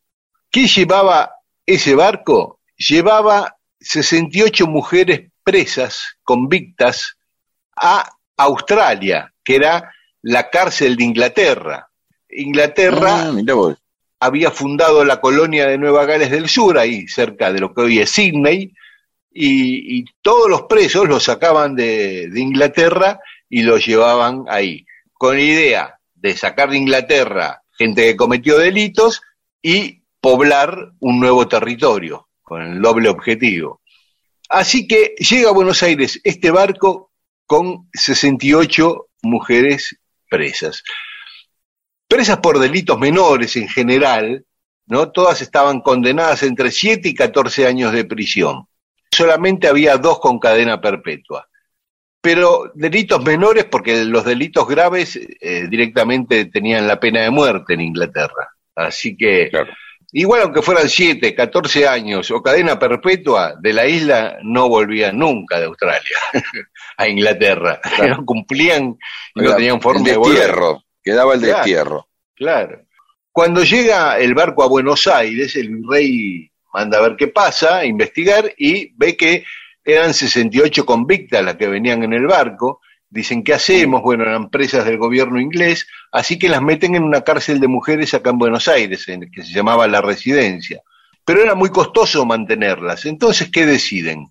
¿Qué 0.49 0.69
llevaba 0.69 1.33
ese 1.67 1.97
barco? 1.97 2.61
Llevaba 2.77 3.57
68 3.81 4.69
mujeres 4.69 5.33
presas, 5.43 6.17
convictas, 6.23 7.17
a 7.75 8.09
Australia, 8.37 9.35
que 9.43 9.57
era 9.57 9.93
la 10.21 10.49
cárcel 10.49 10.95
de 10.95 11.03
Inglaterra. 11.03 11.89
Inglaterra 12.31 13.33
Ah, 13.33 13.75
había 14.21 14.53
fundado 14.53 15.05
la 15.05 15.21
colonia 15.21 15.67
de 15.67 15.77
Nueva 15.77 16.05
Gales 16.05 16.31
del 16.31 16.49
Sur, 16.49 16.79
ahí 16.79 17.09
cerca 17.09 17.53
de 17.53 17.59
lo 17.59 17.75
que 17.75 17.81
hoy 17.81 17.99
es 17.99 18.11
Sydney, 18.11 18.73
y, 19.35 20.05
todos 20.23 20.49
los 20.49 20.63
presos 20.63 21.09
los 21.09 21.25
sacaban 21.25 21.75
de, 21.75 22.31
Inglaterra 22.35 23.21
y 23.49 23.63
los 23.63 23.85
llevaban 23.85 24.45
ahí, 24.49 24.87
con 25.13 25.39
idea 25.39 25.99
de 26.15 26.37
sacar 26.37 26.71
de 26.71 26.79
Inglaterra 26.79 27.63
gente 27.77 28.05
que 28.05 28.17
cometió 28.17 28.59
delitos 28.59 29.23
y 29.61 30.03
poblar 30.21 30.93
un 31.01 31.19
nuevo 31.21 31.49
territorio 31.49 32.29
con 32.43 32.63
el 32.63 32.81
doble 32.81 33.09
objetivo. 33.09 33.81
Así 34.49 34.87
que 34.87 35.15
llega 35.19 35.49
a 35.49 35.55
Buenos 35.55 35.83
Aires 35.83 36.21
este 36.23 36.51
barco 36.51 37.11
con 37.47 37.89
68 37.93 39.09
mujeres 39.23 39.99
presas. 40.29 40.83
Presas 42.07 42.39
por 42.39 42.59
delitos 42.59 42.99
menores 42.99 43.57
en 43.57 43.69
general, 43.69 44.45
¿no? 44.87 45.11
Todas 45.11 45.41
estaban 45.41 45.81
condenadas 45.81 46.43
entre 46.43 46.71
7 46.71 47.09
y 47.09 47.15
14 47.15 47.67
años 47.67 47.93
de 47.93 48.05
prisión. 48.05 48.67
Solamente 49.15 49.69
había 49.69 49.97
dos 49.99 50.19
con 50.21 50.39
cadena 50.39 50.81
perpetua. 50.81 51.47
Pero 52.21 52.71
delitos 52.75 53.23
menores, 53.25 53.65
porque 53.65 54.05
los 54.05 54.25
delitos 54.25 54.67
graves 54.69 55.17
eh, 55.17 55.67
directamente 55.69 56.45
tenían 56.47 56.87
la 56.87 57.01
pena 57.01 57.21
de 57.23 57.31
muerte 57.31 57.75
en 57.75 57.81
Inglaterra. 57.81 58.49
Así 58.77 59.17
que, 59.17 59.49
Claro. 59.51 59.73
igual 60.13 60.43
aunque 60.43 60.63
fueran 60.63 60.89
7, 60.89 61.35
14 61.35 61.89
años 61.89 62.31
o 62.31 62.41
cadena 62.41 62.79
perpetua, 62.79 63.55
de 63.61 63.73
la 63.73 63.87
isla 63.89 64.39
no 64.45 64.69
volvían 64.69 65.19
nunca 65.19 65.59
de 65.59 65.67
Australia 65.67 66.17
a 66.97 67.09
Inglaterra. 67.09 67.81
No 68.09 68.25
cumplían 68.25 68.97
y 69.35 69.41
no 69.41 69.57
tenían 69.57 69.81
forma 69.81 69.99
el 70.01 70.07
de 70.07 70.17
volver. 70.17 70.55
quedaba 71.03 71.35
el 71.35 71.41
destierro. 71.41 72.07
Claro. 72.37 72.83
Cuando 73.33 73.65
llega 73.65 74.19
el 74.19 74.33
barco 74.35 74.63
a 74.63 74.69
Buenos 74.69 75.07
Aires, 75.09 75.57
el 75.57 75.71
virrey 75.71 76.52
manda 76.73 76.99
a 76.99 77.03
ver 77.03 77.17
qué 77.17 77.29
pasa, 77.29 77.79
a 77.79 77.85
investigar, 77.85 78.53
y 78.57 78.93
ve 78.97 79.17
que 79.17 79.45
eran 79.85 80.15
68 80.15 80.87
convictas 80.87 81.45
las 81.45 81.57
que 81.57 81.69
venían 81.69 82.03
en 82.03 82.13
el 82.13 82.27
barco. 82.27 82.81
Dicen, 83.11 83.45
¿qué 83.45 83.53
hacemos? 83.53 84.01
Bueno, 84.03 84.25
eran 84.25 84.49
presas 84.49 84.87
del 84.87 84.97
gobierno 84.97 85.39
inglés, 85.39 85.87
así 86.11 86.39
que 86.39 86.49
las 86.49 86.63
meten 86.63 86.95
en 86.95 87.03
una 87.03 87.21
cárcel 87.21 87.61
de 87.61 87.69
mujeres 87.69 88.15
acá 88.15 88.31
en 88.31 88.39
Buenos 88.39 88.69
Aires, 88.69 89.07
en, 89.09 89.31
que 89.31 89.43
se 89.43 89.53
llamaba 89.53 89.87
La 89.87 90.01
Residencia. 90.01 90.81
Pero 91.25 91.43
era 91.43 91.55
muy 91.55 91.69
costoso 91.69 92.25
mantenerlas. 92.25 93.05
Entonces, 93.05 93.51
¿qué 93.51 93.67
deciden? 93.67 94.31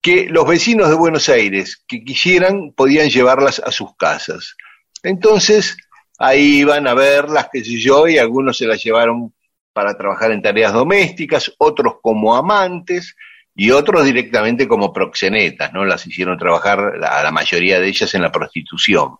Que 0.00 0.28
los 0.30 0.46
vecinos 0.46 0.88
de 0.88 0.94
Buenos 0.94 1.28
Aires 1.28 1.82
que 1.86 2.02
quisieran 2.04 2.72
podían 2.74 3.10
llevarlas 3.10 3.60
a 3.60 3.70
sus 3.70 3.94
casas. 3.96 4.56
Entonces, 5.02 5.76
ahí 6.18 6.60
iban 6.60 6.86
a 6.86 6.94
verlas, 6.94 7.48
qué 7.52 7.62
sé 7.62 7.78
yo, 7.78 8.08
y 8.08 8.18
algunos 8.18 8.56
se 8.56 8.66
las 8.66 8.82
llevaron 8.82 9.34
para 9.76 9.94
trabajar 9.94 10.30
en 10.30 10.40
tareas 10.40 10.72
domésticas, 10.72 11.52
otros 11.58 11.96
como 12.00 12.34
amantes 12.34 13.14
y 13.54 13.72
otros 13.72 14.06
directamente 14.06 14.66
como 14.66 14.90
proxenetas, 14.90 15.70
¿no? 15.74 15.84
Las 15.84 16.06
hicieron 16.06 16.38
trabajar 16.38 16.94
a 17.04 17.22
la 17.22 17.30
mayoría 17.30 17.78
de 17.78 17.88
ellas 17.88 18.14
en 18.14 18.22
la 18.22 18.32
prostitución. 18.32 19.16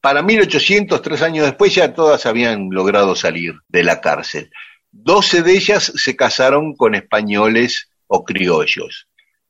Para 0.00 0.20
1800, 0.20 1.00
tres 1.02 1.22
años 1.22 1.46
después, 1.46 1.72
ya 1.72 1.94
todas 1.94 2.26
habían 2.26 2.68
logrado 2.70 3.14
salir 3.14 3.54
de 3.68 3.84
la 3.84 4.00
cárcel. 4.00 4.50
Doce 4.90 5.42
de 5.42 5.52
ellas 5.52 5.92
se 5.94 6.16
casaron 6.16 6.74
con 6.74 6.96
españoles 6.96 7.88
o 8.08 8.24
criollos. 8.24 9.06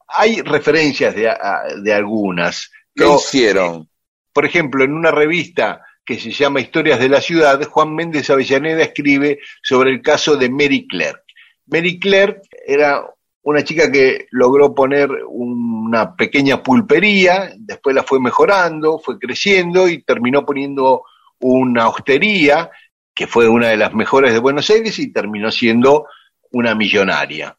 Hay 0.06 0.42
referencias 0.42 1.14
de, 1.14 1.34
de 1.82 1.94
algunas. 1.94 2.70
¿Qué 2.94 3.06
hicieron? 3.08 3.88
por 4.34 4.44
ejemplo, 4.44 4.84
en 4.84 4.92
una 4.92 5.10
revista 5.10 5.82
que 6.04 6.18
se 6.18 6.30
llama 6.30 6.60
Historias 6.60 6.98
de 6.98 7.08
la 7.08 7.20
Ciudad, 7.20 7.62
Juan 7.68 7.94
Méndez 7.94 8.28
Avellaneda 8.30 8.82
escribe 8.82 9.38
sobre 9.62 9.90
el 9.90 10.02
caso 10.02 10.36
de 10.36 10.50
Mary 10.50 10.86
Clerk. 10.86 11.22
Mary 11.66 11.98
Clerk 11.98 12.42
era 12.66 13.04
una 13.42 13.64
chica 13.64 13.90
que 13.90 14.26
logró 14.30 14.74
poner 14.74 15.10
una 15.28 16.14
pequeña 16.14 16.62
pulpería, 16.62 17.52
después 17.56 17.94
la 17.94 18.02
fue 18.02 18.20
mejorando, 18.20 18.98
fue 18.98 19.18
creciendo 19.18 19.88
y 19.88 20.02
terminó 20.02 20.44
poniendo 20.44 21.04
una 21.40 21.88
hostería, 21.88 22.70
que 23.14 23.26
fue 23.26 23.48
una 23.48 23.68
de 23.68 23.76
las 23.76 23.94
mejores 23.94 24.32
de 24.32 24.38
Buenos 24.38 24.70
Aires 24.70 24.98
y 24.98 25.12
terminó 25.12 25.50
siendo 25.50 26.06
una 26.52 26.74
millonaria. 26.74 27.56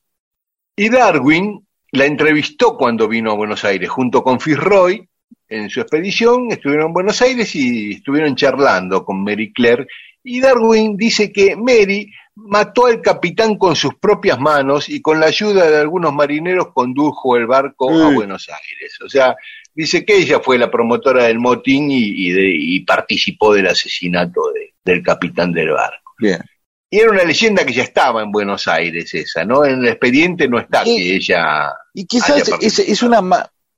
Y 0.75 0.89
Darwin 0.89 1.65
la 1.91 2.05
entrevistó 2.05 2.75
cuando 2.75 3.07
vino 3.07 3.31
a 3.31 3.35
Buenos 3.35 3.63
Aires 3.65 3.89
junto 3.89 4.23
con 4.23 4.39
Fitzroy 4.39 5.07
en 5.55 5.69
su 5.69 5.81
expedición, 5.81 6.51
estuvieron 6.51 6.87
en 6.87 6.93
Buenos 6.93 7.21
Aires 7.21 7.55
y 7.55 7.93
estuvieron 7.93 8.35
charlando 8.35 9.03
con 9.05 9.23
Mary 9.23 9.51
Claire. 9.53 9.87
Y 10.23 10.39
Darwin 10.39 10.95
dice 10.97 11.31
que 11.31 11.55
Mary 11.55 12.11
mató 12.35 12.87
al 12.87 13.01
capitán 13.01 13.57
con 13.57 13.75
sus 13.75 13.95
propias 13.95 14.39
manos 14.39 14.89
y 14.89 15.01
con 15.01 15.19
la 15.19 15.27
ayuda 15.27 15.69
de 15.69 15.77
algunos 15.77 16.13
marineros 16.13 16.69
condujo 16.73 17.35
el 17.37 17.45
barco 17.45 17.89
a. 17.91 18.13
Buenos 18.13 18.47
Aires. 18.49 18.97
O 19.05 19.09
sea, 19.09 19.35
dice 19.75 20.03
que 20.05 20.17
ella 20.17 20.39
fue 20.39 20.57
la 20.57 20.71
promotora 20.71 21.25
del 21.25 21.39
motín 21.39 21.91
y, 21.91 22.27
y 22.27 22.31
de- 22.31 22.55
y 22.57 22.79
participó 22.85 23.53
del 23.53 23.67
asesinato 23.67 24.51
de- 24.53 24.73
del 24.83 25.03
capitán 25.03 25.51
del 25.51 25.71
barco. 25.71 26.13
Bien. 26.19 26.39
Y 26.89 26.99
era 26.99 27.09
una 27.11 27.23
leyenda 27.23 27.65
que 27.65 27.73
ya 27.73 27.83
estaba 27.83 28.21
en 28.21 28.31
Buenos 28.31 28.67
Aires 28.67 29.13
esa, 29.13 29.43
¿no? 29.43 29.65
En 29.65 29.79
el 29.79 29.87
expediente 29.87 30.47
no 30.47 30.59
está 30.59 30.83
que 30.83 31.15
ella... 31.15 31.71
Y 31.93 32.05
quizás 32.05 32.47
es, 32.61 32.79
es 32.79 33.01
una, 33.03 33.19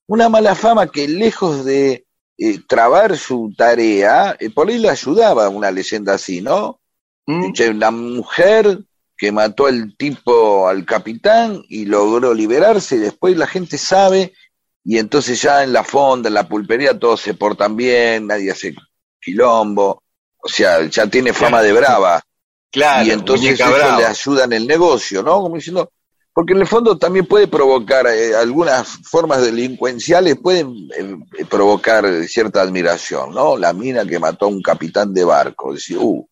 una 0.07 0.29
mala 0.29 0.55
fama 0.55 0.87
que 0.87 1.07
lejos 1.07 1.65
de 1.65 2.05
eh, 2.37 2.59
trabar 2.67 3.17
su 3.17 3.53
tarea, 3.57 4.35
eh, 4.39 4.49
por 4.49 4.69
ahí 4.69 4.77
le 4.77 4.89
ayudaba 4.89 5.49
una 5.49 5.71
leyenda 5.71 6.15
así, 6.15 6.41
¿no? 6.41 6.79
¿Mm? 7.25 7.53
Una 7.71 7.91
mujer 7.91 8.79
que 9.17 9.31
mató 9.31 9.67
al 9.67 9.95
tipo, 9.95 10.67
al 10.67 10.85
capitán, 10.85 11.63
y 11.69 11.85
logró 11.85 12.33
liberarse, 12.33 12.97
y 12.97 12.99
después 12.99 13.37
la 13.37 13.47
gente 13.47 13.77
sabe, 13.77 14.33
y 14.83 14.97
entonces 14.97 15.41
ya 15.41 15.63
en 15.63 15.71
la 15.71 15.83
fonda, 15.83 16.27
en 16.27 16.33
la 16.33 16.47
pulpería, 16.47 16.99
todos 16.99 17.21
se 17.21 17.33
portan 17.33 17.75
bien, 17.75 18.27
nadie 18.27 18.51
hace 18.51 18.75
quilombo, 19.21 20.03
o 20.37 20.47
sea, 20.49 20.85
ya 20.85 21.07
tiene 21.07 21.33
fama 21.33 21.61
de 21.61 21.73
brava, 21.73 22.21
Claro, 22.69 23.07
y 23.07 23.11
entonces 23.11 23.57
eso 23.57 23.71
brava. 23.71 23.97
le 23.97 24.05
ayuda 24.05 24.43
en 24.43 24.53
el 24.53 24.67
negocio, 24.67 25.23
¿no? 25.23 25.39
Como 25.39 25.55
diciendo, 25.55 25.89
porque 26.35 26.51
en 26.51 26.59
el 26.59 26.67
fondo 26.67 26.97
también 26.97 27.25
puede 27.25 27.47
provocar, 27.47 28.05
eh, 28.07 28.35
algunas 28.35 28.99
formas 29.09 29.41
delincuenciales 29.41 30.35
pueden 30.35 30.89
eh, 30.93 31.15
eh, 31.39 31.45
provocar 31.49 32.05
cierta 32.27 32.61
admiración, 32.61 33.33
¿no? 33.33 33.55
La 33.55 33.71
mina 33.71 34.05
que 34.05 34.19
mató 34.19 34.47
a 34.47 34.49
un 34.49 34.61
capitán 34.61 35.13
de 35.13 35.23
barco, 35.23 35.71
decir, 35.71 35.97
uh, 35.97 36.27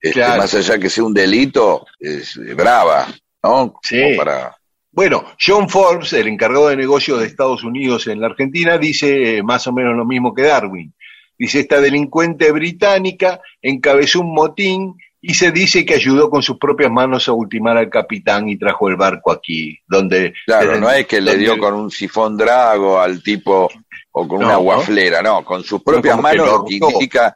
este, 0.00 0.20
Claro. 0.20 0.42
más 0.42 0.54
allá 0.54 0.78
que 0.78 0.88
sea 0.88 1.02
un 1.02 1.12
delito, 1.12 1.84
es 1.98 2.36
eh, 2.36 2.54
brava, 2.54 3.08
¿no? 3.42 3.80
Sí. 3.82 4.14
para, 4.16 4.56
Bueno, 4.92 5.24
John 5.44 5.68
Forbes, 5.68 6.12
el 6.12 6.28
encargado 6.28 6.68
de 6.68 6.76
negocios 6.76 7.18
de 7.18 7.26
Estados 7.26 7.64
Unidos 7.64 8.06
en 8.06 8.20
la 8.20 8.28
Argentina, 8.28 8.78
dice 8.78 9.42
más 9.42 9.66
o 9.66 9.72
menos 9.72 9.96
lo 9.96 10.04
mismo 10.04 10.32
que 10.32 10.42
Darwin. 10.42 10.94
Dice, 11.36 11.58
esta 11.58 11.80
delincuente 11.80 12.52
británica 12.52 13.40
encabezó 13.60 14.20
un 14.20 14.32
motín 14.34 14.94
y 15.20 15.34
se 15.34 15.50
dice 15.50 15.84
que 15.84 15.94
ayudó 15.94 16.30
con 16.30 16.42
sus 16.42 16.58
propias 16.58 16.90
manos 16.90 17.28
a 17.28 17.32
ultimar 17.32 17.76
al 17.76 17.90
capitán 17.90 18.48
y 18.48 18.56
trajo 18.56 18.88
el 18.88 18.96
barco 18.96 19.32
aquí, 19.32 19.78
donde... 19.86 20.32
claro, 20.46 20.78
no 20.78 20.90
es 20.90 21.06
que 21.06 21.20
le 21.20 21.36
dio 21.36 21.58
con 21.58 21.74
un 21.74 21.90
sifón 21.90 22.36
drago 22.36 23.00
al 23.00 23.22
tipo 23.22 23.68
o 24.12 24.28
con 24.28 24.38
No, 24.40 24.46
una 24.46 24.56
guaflera, 24.56 25.20
no, 25.22 25.44
con 25.44 25.62
sus 25.64 25.82
propias 25.82 26.20
manos, 26.20 26.62
indica, 26.70 27.34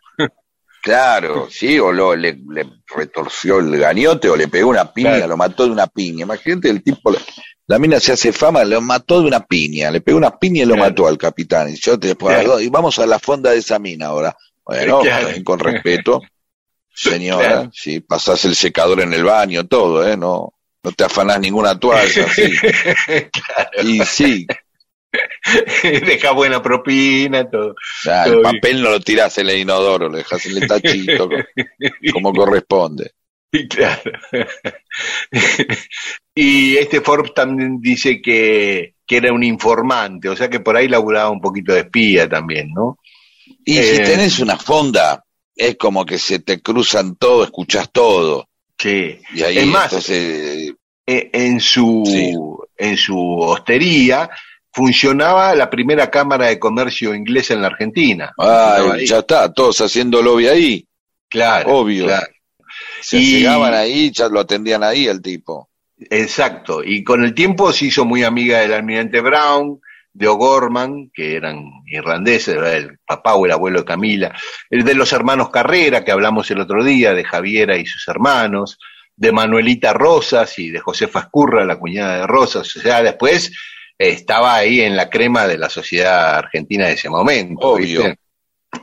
claro, 0.83 1.49
sí, 1.51 1.79
o 1.79 1.93
lo, 1.93 2.15
le, 2.17 2.39
le 2.51 2.67
retorció 2.95 3.59
el 3.59 3.77
gañote 3.79 4.29
o 4.29 4.37
le 4.37 4.49
pegó 4.49 4.71
una 4.71 4.93
piña, 4.93 5.11
Claro. 5.17 5.29
lo 5.29 5.37
mató 5.37 5.65
de 5.65 5.71
una 5.71 5.87
piña. 5.87 6.23
Imagínate 6.25 6.71
el 6.71 6.83
tipo, 6.83 7.13
la, 7.67 7.79
mina 7.79 8.01
se 8.01 8.13
hace 8.13 8.33
fama, 8.33 8.65
lo 8.65 8.81
mató 8.81 9.21
de 9.21 9.27
una 9.29 9.41
piña, 9.41 9.91
le 9.91 10.01
pegó 10.01 10.19
una 10.19 10.39
piña 10.39 10.63
y 10.63 10.67
lo 10.67 10.75
Claro. 10.75 10.91
mató 10.91 11.07
al 11.07 11.19
capitán. 11.19 11.69
Y 11.71 11.77
yo 11.77 11.99
te 11.99 12.15
Claro. 12.17 12.61
y 12.61 12.69
vamos 12.69 12.99
a 12.99 13.07
la 13.07 13.19
fonda 13.19 13.51
de 13.51 13.59
esa 13.59 13.79
mina 13.79 14.07
ahora. 14.07 14.37
Bueno, 14.65 15.01
con 15.45 15.59
respeto, 15.59 16.21
señora, 16.95 17.49
Claro. 17.49 17.71
sí, 17.75 18.01
pasás 18.01 18.45
el 18.45 18.55
secador 18.55 19.01
en 19.01 19.13
el 19.13 19.25
baño, 19.25 19.67
todo, 19.67 20.07
¿eh? 20.07 20.17
No, 20.17 20.53
no 20.83 20.93
te 20.93 21.05
afanás 21.05 21.41
ninguna 21.41 21.79
toalla, 21.79 22.29
sí. 22.29 22.53
Y 23.85 24.01
sí, 24.05 24.47
Deja 25.83 26.31
buena 26.33 26.63
propina, 26.63 27.49
todo. 27.51 27.75
El 28.25 28.31
bien. 28.31 28.43
papel 28.43 28.83
no 28.83 28.91
lo 28.91 29.01
tirás 29.01 29.37
en 29.39 29.51
el 29.51 29.59
inodoro, 29.59 30.09
lo 30.09 30.17
dejas 30.17 30.47
en 30.47 30.57
el 30.63 30.67
tachito, 30.67 31.29
co- 31.29 31.37
como 32.13 32.33
corresponde. 32.33 33.13
Claro. 33.69 34.01
y 36.35 36.77
este 36.79 37.01
Forbes 37.03 37.35
también 37.35 37.81
dice 37.83 38.23
que, 38.23 38.95
que 39.07 39.17
era 39.19 39.33
un 39.33 39.43
informante, 39.43 40.29
o 40.31 40.37
sea 40.37 40.49
que 40.49 40.61
por 40.61 40.75
ahí 40.77 40.89
laburaba 40.89 41.29
un 41.31 41.41
poquito 41.41 41.75
de 41.75 41.81
espía 41.81 42.27
también, 42.29 42.71
¿no? 42.75 42.99
Y 43.65 43.77
Eh. 43.79 43.83
si 43.83 44.03
tenés 44.03 44.39
una 44.39 44.57
fonda, 44.57 45.23
es 45.69 45.77
como 45.77 46.05
que 46.05 46.19
se 46.19 46.39
te 46.41 46.61
cruzan 46.61 47.17
todo, 47.17 47.45
escuchás 47.45 47.91
todo. 47.93 48.49
Sí. 48.79 49.19
Y 49.35 49.43
ahí, 49.43 49.59
Es 49.59 49.67
más, 49.67 49.85
entonces, 49.87 50.73
eh, 51.07 51.31
en 51.33 51.61
su 51.61 52.03
Sí. 52.07 52.33
en 52.79 52.97
su 52.97 53.17
hostería 53.39 54.29
funcionaba 54.73 55.55
la 55.55 55.69
primera 55.71 56.11
cámara 56.11 56.47
de 56.47 56.59
comercio 56.59 57.15
inglesa 57.15 57.55
en 57.55 57.61
la 57.63 57.69
Argentina. 57.69 58.33
Ahí. 58.39 59.07
ya 59.07 59.19
está, 59.19 59.53
todos 59.53 59.81
haciendo 59.83 60.23
lobby 60.23 60.49
ahí, 60.49 60.87
claro, 61.29 61.77
obvio. 61.79 62.07
claro. 62.07 62.27
se 63.01 63.19
Y- 63.19 63.31
llegaban 63.39 63.75
ahí, 63.75 64.11
ya 64.13 64.29
lo 64.29 64.41
atendían 64.41 64.83
ahí 64.83 65.07
el 65.07 65.21
tipo. 65.21 65.69
Exacto, 66.11 66.83
y 66.85 67.05
con 67.05 67.23
el 67.25 67.35
tiempo 67.35 67.73
se 67.73 67.87
hizo 67.87 68.05
muy 68.05 68.23
amiga 68.25 68.61
del 68.61 68.73
almirante 68.73 69.21
Brown, 69.21 69.81
de 70.15 70.29
O'Gorman, 70.29 71.11
que 71.13 71.37
eran 71.37 71.65
irlandeses, 71.87 72.57
el 72.57 72.99
papá 73.07 73.35
o 73.35 73.47
el 73.47 73.53
abuelo 73.53 73.81
de 73.81 73.85
Camila, 73.85 74.35
el 74.71 74.85
de 74.85 74.95
los 74.95 75.13
hermanos 75.13 75.51
Carrera, 75.51 76.05
que 76.05 76.13
hablamos 76.13 76.51
el 76.51 76.61
otro 76.61 76.85
día, 76.85 77.15
de 77.15 77.25
Javiera 77.25 77.77
y 77.77 77.87
sus 77.87 78.07
hermanos, 78.09 78.79
de 79.17 79.33
Manuelita 79.33 79.93
Rosas 79.93 80.59
y 80.59 80.71
de 80.71 80.81
Josefa 80.81 81.21
Escurra, 81.21 81.65
la 81.65 81.79
cuñada 81.79 82.19
de 82.19 82.27
Rosas, 82.27 82.77
o 82.77 82.81
sea, 82.81 83.03
después 83.03 83.53
eh, 83.99 84.09
estaba 84.11 84.55
ahí 84.55 84.81
en 84.81 84.97
la 84.97 85.09
crema 85.09 85.47
de 85.47 85.59
la 85.59 85.69
sociedad 85.69 86.37
argentina 86.37 86.87
de 86.87 86.95
ese 86.95 87.09
momento. 87.09 87.69
Obvio. 87.69 88.03
¿viste? 88.03 88.19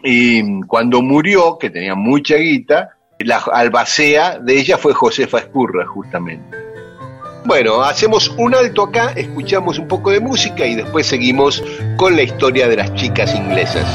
Y 0.04 0.62
cuando 0.62 1.02
murió, 1.02 1.58
que 1.58 1.70
tenía 1.70 1.96
mucha 1.96 2.36
guita, 2.36 2.90
la 3.20 3.38
albacea 3.38 4.40
de 4.40 4.60
ella 4.60 4.78
fue 4.78 4.94
Josefa 4.94 5.40
Escurra, 5.40 5.86
justamente. 5.86 6.69
Bueno, 7.46 7.82
hacemos 7.82 8.30
un 8.38 8.54
alto 8.54 8.84
acá, 8.84 9.14
escuchamos 9.16 9.80
un 9.80 9.88
poco 9.88 10.12
de 10.12 10.20
música 10.20 10.66
y 10.66 10.76
después 10.76 11.08
seguimos 11.08 11.64
con 11.96 12.16
la 12.16 12.24
historia 12.24 12.68
de 12.68 12.76
las 12.76 12.94
chicas 12.96 13.34
inglesas. 13.34 13.86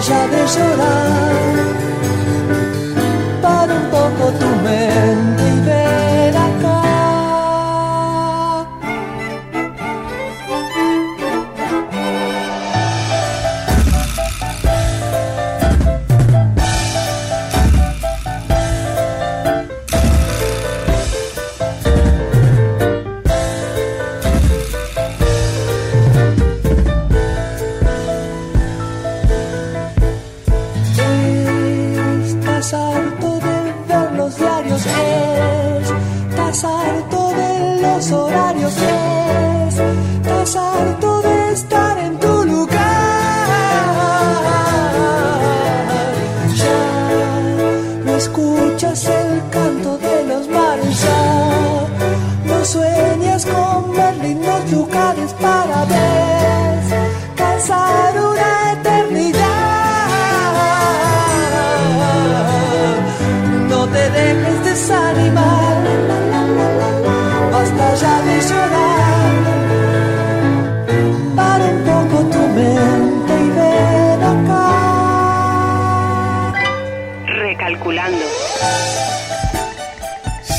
Basta 0.00 0.14
ya 0.14 0.26
de 0.28 1.89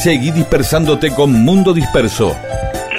Seguí 0.01 0.31
dispersándote 0.31 1.11
con 1.11 1.31
Mundo 1.43 1.75
Disperso. 1.75 2.35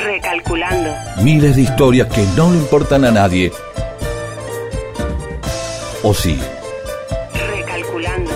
Recalculando. 0.05 0.95
Miles 1.25 1.57
de 1.57 1.63
historias 1.63 2.07
que 2.07 2.25
no 2.37 2.53
le 2.53 2.59
importan 2.59 3.05
a 3.05 3.11
nadie. 3.11 3.51
¿O 6.05 6.15
sí? 6.15 6.39
Recalculando. 7.57 8.31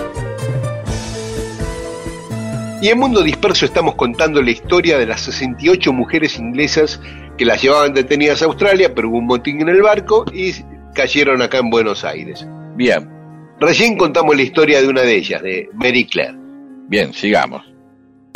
Y 2.83 2.89
en 2.89 2.99
Mundo 2.99 3.23
Disperso 3.23 3.67
estamos 3.67 3.95
contando 3.95 4.43
la 4.43 4.51
historia 4.51 4.99
de 4.99 5.07
las 5.07 5.21
68 5.21 5.93
mujeres 5.93 6.37
inglesas 6.37 7.01
que 7.39 7.45
las 7.45 7.63
llevaban 7.63 7.95
detenidas 7.95 8.43
a 8.43 8.47
Australia, 8.47 8.93
pero 8.93 9.11
hubo 9.11 9.19
un 9.19 9.27
motín 9.27 9.61
en 9.61 9.69
el 9.69 9.81
barco 9.81 10.25
y 10.33 10.53
cayeron 10.93 11.41
acá 11.41 11.59
en 11.59 11.71
Buenos 11.71 12.05
Aires. 12.05 12.45
Bien, 12.75 13.09
Recién 13.61 13.97
contamos 13.97 14.35
la 14.35 14.43
historia 14.43 14.83
de 14.83 14.89
una 14.89 15.03
de 15.03 15.15
ellas, 15.15 15.41
de 15.41 15.71
Mary 15.73 16.05
Claire. 16.05 16.35
bien, 16.89 17.13
sigamos. 17.15 17.76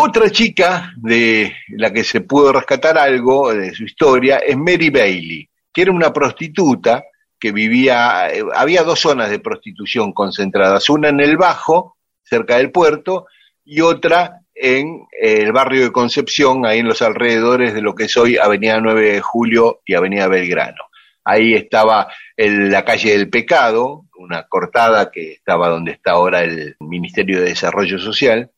Otra 0.02 0.30
chica 0.30 0.92
de 0.96 1.54
la 1.68 1.92
que 1.92 2.04
se 2.04 2.22
pudo 2.22 2.52
rescatar 2.52 2.96
algo 2.96 3.52
de 3.52 3.74
su 3.74 3.84
historia 3.84 4.38
es 4.38 4.56
Mary 4.56 4.88
Bailey, 4.90 5.48
que 5.72 5.82
era 5.82 5.92
una 5.92 6.12
prostituta 6.12 7.04
que 7.38 7.52
vivía, 7.52 8.28
eh, 8.32 8.42
había 8.54 8.82
dos 8.82 9.00
zonas 9.00 9.30
de 9.30 9.38
prostitución 9.40 10.12
concentradas, 10.12 10.88
una 10.90 11.08
en 11.08 11.20
el 11.20 11.36
Bajo, 11.36 11.96
cerca 12.22 12.56
del 12.56 12.70
puerto, 12.70 13.26
y 13.64 13.80
otra 13.80 14.40
en 14.54 15.02
eh, 15.20 15.42
el 15.42 15.52
barrio 15.52 15.82
de 15.84 15.92
Concepción, 15.92 16.64
ahí 16.66 16.78
en 16.80 16.88
los 16.88 17.02
alrededores 17.02 17.74
de 17.74 17.82
lo 17.82 17.94
que 17.94 18.04
es 18.04 18.16
hoy 18.16 18.36
Avenida 18.36 18.80
9 18.80 19.12
de 19.12 19.20
Julio 19.20 19.80
y 19.86 19.94
Avenida 19.94 20.28
Belgrano. 20.28 20.82
Ahí 21.24 21.54
estaba 21.54 22.08
el- 22.36 22.70
la 22.70 22.84
calle 22.84 23.12
del 23.12 23.28
Pecado, 23.30 24.06
una 24.18 24.44
cortada 24.48 25.10
que 25.10 25.32
estaba 25.32 25.68
donde 25.68 25.92
está 25.92 26.12
ahora 26.12 26.42
el 26.42 26.76
Ministerio 26.80 27.38
de 27.40 27.50
Desarrollo 27.50 27.98
Social, 27.98 28.50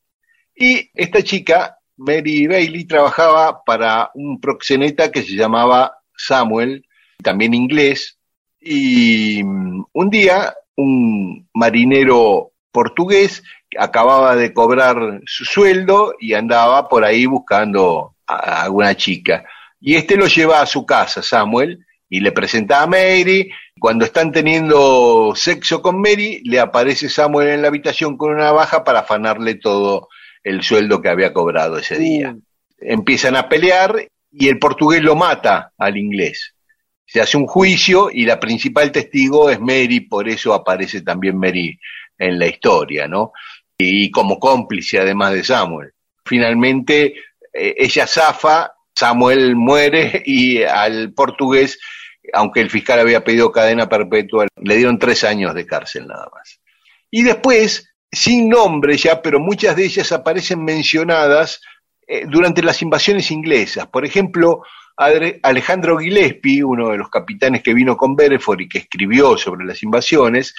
y 0.55 0.91
esta 0.95 1.23
chica, 1.23 1.79
Mary 1.97 2.47
Bailey, 2.47 2.85
trabajaba 2.85 3.63
para 3.65 4.11
un 4.15 4.41
proxeneta 4.41 5.11
que 5.11 5.23
se 5.23 5.35
llamaba 5.35 5.99
Samuel, 6.17 6.87
también 7.23 7.55
inglés, 7.55 8.19
y 8.61 9.43
mm, 9.43 9.85
un 9.93 10.11
día 10.11 10.55
un 10.77 11.49
marinero 11.53 12.53
portugués 12.71 13.43
acababa 13.79 14.37
de 14.37 14.53
cobrar 14.53 15.21
su 15.27 15.45
sueldo 15.45 16.15
y 16.19 16.35
andaba 16.35 16.89
por 16.89 17.05
ahí 17.05 17.27
buscando 17.27 18.15
a 18.27 18.63
alguna 18.63 18.95
chica. 18.97 19.45
Y 19.81 19.97
este 19.97 20.17
lo 20.17 20.27
lleva 20.27 20.61
a 20.61 20.67
su 20.67 20.87
casa, 20.87 21.23
Samuel, 21.23 21.85
y 22.09 22.21
le 22.21 22.33
presenta 22.33 22.83
a 22.83 22.87
Mary. 22.87 23.51
Cuando 23.81 24.05
están 24.05 24.31
teniendo 24.31 25.33
sexo 25.35 25.83
con 25.83 26.01
Mary, 26.01 26.41
le 26.45 26.61
aparece 26.61 27.09
Samuel 27.09 27.49
en 27.49 27.63
la 27.63 27.69
habitación 27.69 28.17
con 28.17 28.31
una 28.31 28.45
navaja 28.45 28.85
para 28.85 29.01
afanarle 29.01 29.57
todo 29.57 30.09
el 30.43 30.63
sueldo 30.63 31.01
que 31.01 31.09
había 31.09 31.33
cobrado 31.33 31.79
ese 31.79 31.99
día. 31.99 32.37
Empiezan 32.79 33.37
a 33.37 33.49
pelear 33.49 34.09
y 34.31 34.49
el 34.49 34.59
portugués 34.59 35.03
lo 35.03 35.15
mata 35.15 35.73
al 35.79 35.97
inglés. 35.97 36.55
Se 37.05 37.21
hace 37.21 37.37
un 37.37 37.47
juicio 37.47 38.11
y 38.11 38.25
la 38.25 38.41
principal 38.41 38.91
testigo 38.91 39.51
es 39.51 39.61
Mary, 39.61 40.01
por 40.01 40.29
eso 40.29 40.55
aparece 40.55 41.03
también 41.03 41.39
Mary 41.39 41.79
en 42.19 42.39
la 42.39 42.47
historia, 42.47 43.07
¿no? 43.07 43.33
Y 43.77 44.11
como 44.11 44.39
cómplice 44.39 44.99
además 44.99 45.33
de 45.33 45.45
Samuel. 45.45 45.93
Finalmente 46.25 47.15
eh, 47.53 47.75
ella 47.77 48.07
zafa, 48.07 48.73
Samuel 48.95 49.57
muere 49.57 50.23
y 50.27 50.63
al 50.63 51.13
portugués, 51.13 51.79
aunque 52.33 52.61
el 52.61 52.71
fiscal 52.71 53.01
había 53.01 53.25
pedido 53.25 53.53
cadena 53.53 53.89
perpetua, 53.89 54.47
le 54.57 54.77
dieron 54.77 54.99
tres 54.99 55.25
años 55.25 55.55
de 55.55 55.67
cárcel 55.67 56.07
nada 56.07 56.29
más. 56.33 56.61
Y 57.11 57.23
después, 57.23 57.92
sin 58.13 58.49
nombre 58.49 58.97
ya, 58.97 59.23
pero 59.23 59.41
muchas 59.41 59.75
de 59.75 59.87
ellas 59.87 60.13
aparecen 60.13 60.63
mencionadas 60.63 61.61
eh, 62.07 62.27
durante 62.29 62.63
las 62.63 62.83
invasiones 62.83 63.31
inglesas. 63.31 63.87
Por 63.87 64.05
ejemplo, 64.05 64.63
Alejandro 64.97 65.99
Gillespie, 65.99 66.63
uno 66.63 66.91
de 66.91 66.99
los 66.99 67.09
capitanes 67.09 67.63
que 67.63 67.73
vino 67.73 67.97
con 67.97 68.15
Bereford 68.15 68.61
y 68.61 68.69
que 68.69 68.79
escribió 68.79 69.39
sobre 69.39 69.65
las 69.65 69.83
invasiones, 69.83 70.55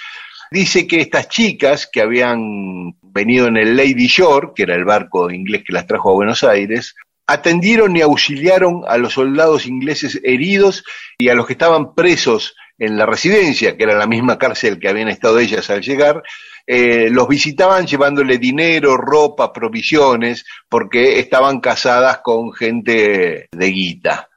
dice 0.50 0.86
que 0.86 1.00
estas 1.00 1.28
chicas 1.28 1.88
que 1.90 2.00
habían 2.00 2.96
venido 3.02 3.46
en 3.46 3.56
el 3.56 3.76
Lady 3.76 4.08
Shore, 4.08 4.48
que 4.54 4.64
era 4.64 4.74
el 4.74 4.84
barco 4.84 5.30
inglés 5.30 5.62
que 5.64 5.72
las 5.72 5.86
trajo 5.86 6.10
a 6.10 6.14
Buenos 6.14 6.42
Aires, 6.42 6.94
atendieron 7.26 7.96
y 7.96 8.02
auxiliaron 8.02 8.82
a 8.86 8.98
los 8.98 9.14
soldados 9.14 9.66
ingleses 9.66 10.20
heridos 10.24 10.84
y 11.16 11.28
a 11.28 11.34
los 11.34 11.46
que 11.46 11.54
estaban 11.54 11.94
presos 11.94 12.54
en 12.78 12.98
la 12.98 13.06
residencia, 13.06 13.76
que 13.76 13.84
era 13.84 13.96
la 13.96 14.06
misma 14.06 14.38
cárcel 14.38 14.78
que 14.78 14.88
habían 14.88 15.08
estado 15.08 15.38
ellas 15.38 15.70
al 15.70 15.80
llegar, 15.80 16.22
eh, 16.66 17.08
los 17.10 17.28
visitaban 17.28 17.86
llevándole 17.86 18.38
dinero, 18.38 18.96
ropa, 18.96 19.52
provisiones, 19.52 20.44
porque 20.68 21.18
estaban 21.18 21.60
casadas 21.60 22.20
con 22.22 22.52
gente 22.52 23.48
de 23.50 23.66
guita. 23.66 24.28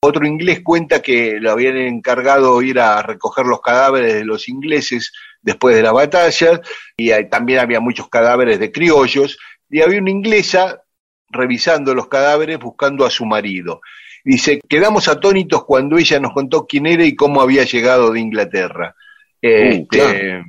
Otro 0.00 0.26
inglés 0.26 0.60
cuenta 0.64 1.00
que 1.00 1.38
lo 1.40 1.52
habían 1.52 1.76
encargado 1.76 2.60
ir 2.62 2.80
a 2.80 3.02
recoger 3.02 3.46
los 3.46 3.60
cadáveres 3.60 4.14
de 4.14 4.24
los 4.24 4.48
ingleses 4.48 5.12
después 5.40 5.76
de 5.76 5.82
la 5.82 5.92
batalla, 5.92 6.60
y 6.96 7.10
también 7.28 7.60
había 7.60 7.80
muchos 7.80 8.08
cadáveres 8.08 8.58
de 8.58 8.70
criollos, 8.70 9.38
y 9.68 9.80
había 9.80 10.00
una 10.00 10.10
inglesa 10.10 10.82
revisando 11.30 11.94
los 11.94 12.08
cadáveres 12.08 12.58
buscando 12.58 13.04
a 13.04 13.10
su 13.10 13.24
marido. 13.24 13.80
Dice, 14.24 14.60
quedamos 14.68 15.08
atónitos 15.08 15.64
cuando 15.64 15.98
ella 15.98 16.20
nos 16.20 16.32
contó 16.32 16.66
quién 16.66 16.86
era 16.86 17.04
y 17.04 17.16
cómo 17.16 17.40
había 17.40 17.64
llegado 17.64 18.12
de 18.12 18.20
Inglaterra. 18.20 18.94
Este, 19.40 19.86
claro. 19.88 20.44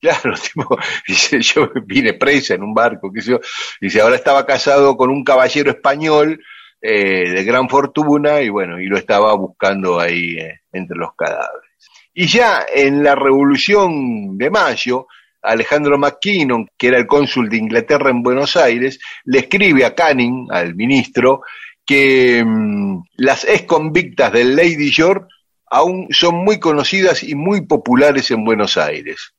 Claro, 0.00 0.34
tipo, 0.52 0.78
dice, 1.06 1.40
yo 1.40 1.70
vine 1.84 2.14
presa 2.14 2.54
en 2.54 2.62
un 2.62 2.74
barco, 2.74 3.12
qué 3.12 3.22
sé 3.22 3.32
yo. 3.32 3.40
Dice, 3.80 4.00
ahora 4.00 4.16
estaba 4.16 4.46
casado 4.46 4.96
con 4.96 5.10
un 5.10 5.24
caballero 5.24 5.70
español 5.70 6.40
eh, 6.80 7.30
de 7.30 7.44
gran 7.44 7.68
fortuna 7.68 8.40
y 8.40 8.48
bueno, 8.48 8.80
y 8.80 8.86
lo 8.86 8.96
estaba 8.96 9.34
buscando 9.34 9.98
ahí 9.98 10.38
eh, 10.38 10.60
entre 10.72 10.96
los 10.96 11.14
cadáveres. 11.16 11.70
Y 12.14 12.26
ya 12.26 12.66
en 12.72 13.02
la 13.02 13.14
Revolución 13.14 14.36
de 14.36 14.50
Mayo, 14.50 15.06
Alejandro 15.42 15.98
McKinnon, 15.98 16.68
que 16.76 16.88
era 16.88 16.98
el 16.98 17.06
cónsul 17.06 17.48
de 17.48 17.58
Inglaterra 17.58 18.10
en 18.10 18.22
Buenos 18.22 18.56
Aires, 18.56 18.98
le 19.24 19.40
escribe 19.40 19.84
a 19.84 19.94
Canning, 19.94 20.48
al 20.50 20.74
ministro, 20.74 21.42
que 21.84 22.44
mm, 22.44 23.02
las 23.16 23.44
ex 23.44 23.62
convictas 23.62 24.32
del 24.32 24.54
Lady 24.54 24.90
George 24.90 25.26
aún 25.70 26.08
son 26.10 26.36
muy 26.36 26.58
conocidas 26.58 27.22
y 27.22 27.34
muy 27.34 27.62
populares 27.62 28.30
en 28.30 28.44
Buenos 28.44 28.76
Aires. 28.76 29.34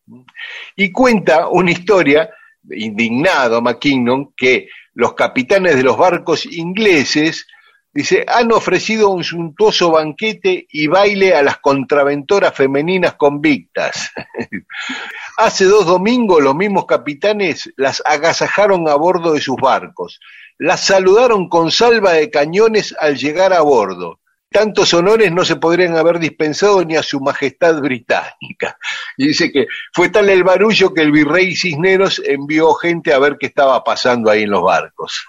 Y 0.75 0.91
cuenta 0.91 1.47
una 1.47 1.71
historia, 1.71 2.29
indignado 2.69 3.61
McKinnon, 3.61 4.33
que 4.35 4.69
los 4.93 5.13
capitanes 5.13 5.75
de 5.75 5.83
los 5.83 5.97
barcos 5.97 6.45
ingleses, 6.45 7.47
dice, 7.93 8.25
han 8.27 8.51
ofrecido 8.51 9.09
un 9.09 9.23
suntuoso 9.23 9.91
banquete 9.91 10.67
y 10.69 10.87
baile 10.87 11.35
a 11.35 11.43
las 11.43 11.59
contraventoras 11.59 12.53
femeninas 12.53 13.15
convictas. 13.15 14.11
Hace 15.37 15.65
dos 15.65 15.85
domingos 15.85 16.43
los 16.43 16.55
mismos 16.55 16.85
capitanes 16.85 17.71
las 17.77 18.03
agasajaron 18.05 18.87
a 18.89 18.95
bordo 18.95 19.33
de 19.33 19.41
sus 19.41 19.55
barcos, 19.55 20.19
las 20.57 20.81
saludaron 20.85 21.47
con 21.47 21.71
salva 21.71 22.13
de 22.13 22.29
cañones 22.29 22.93
al 22.99 23.17
llegar 23.17 23.53
a 23.53 23.61
bordo. 23.61 24.19
Tantos 24.51 24.93
honores 24.95 25.31
no 25.31 25.45
se 25.45 25.57
podrían 25.57 25.95
haber 25.95 26.19
dispensado 26.19 26.83
ni 26.83 26.95
a 26.95 27.03
su 27.03 27.19
majestad 27.19 27.79
británica. 27.81 28.77
Y 29.17 29.27
dice 29.27 29.51
que 29.51 29.67
fue 29.93 30.09
tal 30.09 30.29
el 30.29 30.43
barullo 30.43 30.93
que 30.93 31.01
el 31.01 31.11
virrey 31.11 31.55
Cisneros 31.55 32.21
envió 32.25 32.73
gente 32.73 33.13
a 33.13 33.19
ver 33.19 33.37
qué 33.39 33.47
estaba 33.47 33.83
pasando 33.83 34.31
ahí 34.31 34.43
en 34.43 34.51
los 34.51 34.63
barcos. 34.63 35.25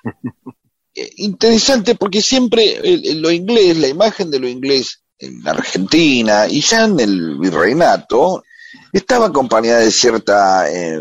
Eh, 0.92 1.08
interesante 1.18 1.94
porque 1.94 2.20
siempre 2.20 2.80
lo 3.14 3.30
inglés, 3.30 3.76
la 3.76 3.86
imagen 3.86 4.28
de 4.28 4.40
lo 4.40 4.48
inglés 4.48 5.04
en 5.18 5.46
Argentina 5.46 6.48
y 6.48 6.62
ya 6.62 6.86
en 6.86 6.98
el 6.98 7.38
virreinato 7.38 8.42
estaba 8.92 9.26
acompañada 9.26 9.80
de 9.80 9.90
cierta 9.92 10.68
eh, 10.68 11.00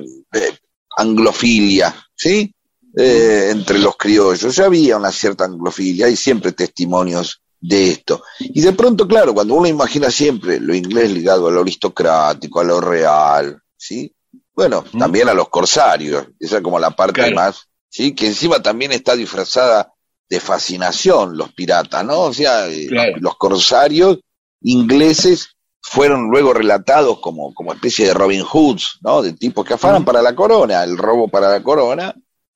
anglofilia, 0.95 1.95
¿sí? 2.15 2.53
Eh, 2.95 3.49
entre 3.51 3.79
los 3.79 3.95
criollos. 3.97 4.55
Ya 4.55 4.65
había 4.65 4.97
una 4.97 5.11
cierta 5.11 5.45
anglofilia, 5.45 6.07
hay 6.07 6.15
siempre 6.15 6.51
testimonios 6.51 7.41
de 7.61 7.89
esto. 7.91 8.23
Y 8.39 8.61
de 8.61 8.71
pronto, 8.73 9.07
claro, 9.07 9.33
cuando 9.33 9.53
uno 9.55 9.67
imagina 9.67 10.09
siempre 10.09 10.59
lo 10.59 10.73
inglés 10.73 11.11
ligado 11.11 11.47
a 11.47 11.51
lo 11.51 11.61
aristocrático, 11.61 12.59
a 12.61 12.63
lo 12.63 12.79
real, 12.81 13.61
¿sí? 13.75 14.13
Bueno, 14.53 14.83
Mm. 14.93 14.99
también 14.99 15.29
a 15.29 15.33
los 15.33 15.49
corsarios, 15.49 16.27
esa 16.39 16.57
es 16.57 16.63
como 16.63 16.79
la 16.79 16.91
parte 16.91 17.21
Claro. 17.21 17.35
más, 17.35 17.67
¿sí? 17.89 18.13
Que 18.15 18.27
encima 18.27 18.61
también 18.61 18.91
está 18.91 19.15
disfrazada 19.15 19.91
de 20.29 20.39
fascinación 20.39 21.37
los 21.37 21.51
piratas, 21.53 22.05
¿no? 22.05 22.19
O 22.21 22.33
sea, 22.33 22.67
eh, 22.67 22.87
Claro. 22.87 23.13
los 23.19 23.35
corsarios 23.37 24.19
ingleses 24.61 25.49
fueron 25.81 26.29
luego 26.29 26.53
relatados 26.53 27.19
como, 27.19 27.53
como 27.53 27.73
especie 27.73 28.05
de 28.07 28.13
Robin 28.13 28.43
Hoods, 28.43 28.99
¿no? 29.01 29.21
De 29.21 29.33
tipos 29.33 29.65
que 29.65 29.73
afanan 29.73 30.01
Mm. 30.03 30.05
para 30.05 30.21
la 30.21 30.35
corona, 30.35 30.83
el 30.83 30.97
robo 30.97 31.27
para 31.29 31.49
la 31.49 31.63
corona, 31.63 32.13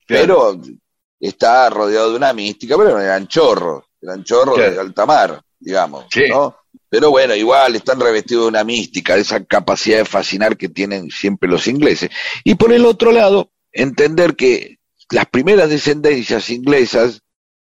pero 0.08 0.60
está 1.20 1.70
rodeado 1.70 2.12
de 2.12 2.18
una 2.18 2.34
mística, 2.34 2.78
pero 2.78 3.00
eran 3.00 3.28
chorros, 3.28 3.86
eran 4.04 4.24
chorros 4.24 4.56
Claro. 4.56 4.74
de 4.74 4.80
alta 4.80 5.06
mar, 5.06 5.42
digamos, 5.60 6.06
Sí. 6.12 6.24
¿no? 6.30 6.56
Pero 6.90 7.10
bueno, 7.10 7.34
igual 7.36 7.76
están 7.76 8.00
revestidos 8.00 8.44
de 8.44 8.50
una 8.50 8.64
mística, 8.64 9.16
de 9.16 9.22
esa 9.22 9.44
capacidad 9.46 9.98
de 9.98 10.06
fascinar 10.06 10.58
que 10.58 10.70
tienen 10.70 11.10
siempre 11.10 11.50
los 11.50 11.66
ingleses. 11.68 12.12
Y 12.44 12.54
por 12.56 12.72
el 12.72 12.86
otro 12.86 13.12
lado, 13.12 13.52
entender 13.72 14.36
que 14.36 14.78
las 15.10 15.26
primeras 15.26 15.70
descendencias 15.70 16.50
inglesas 16.52 17.22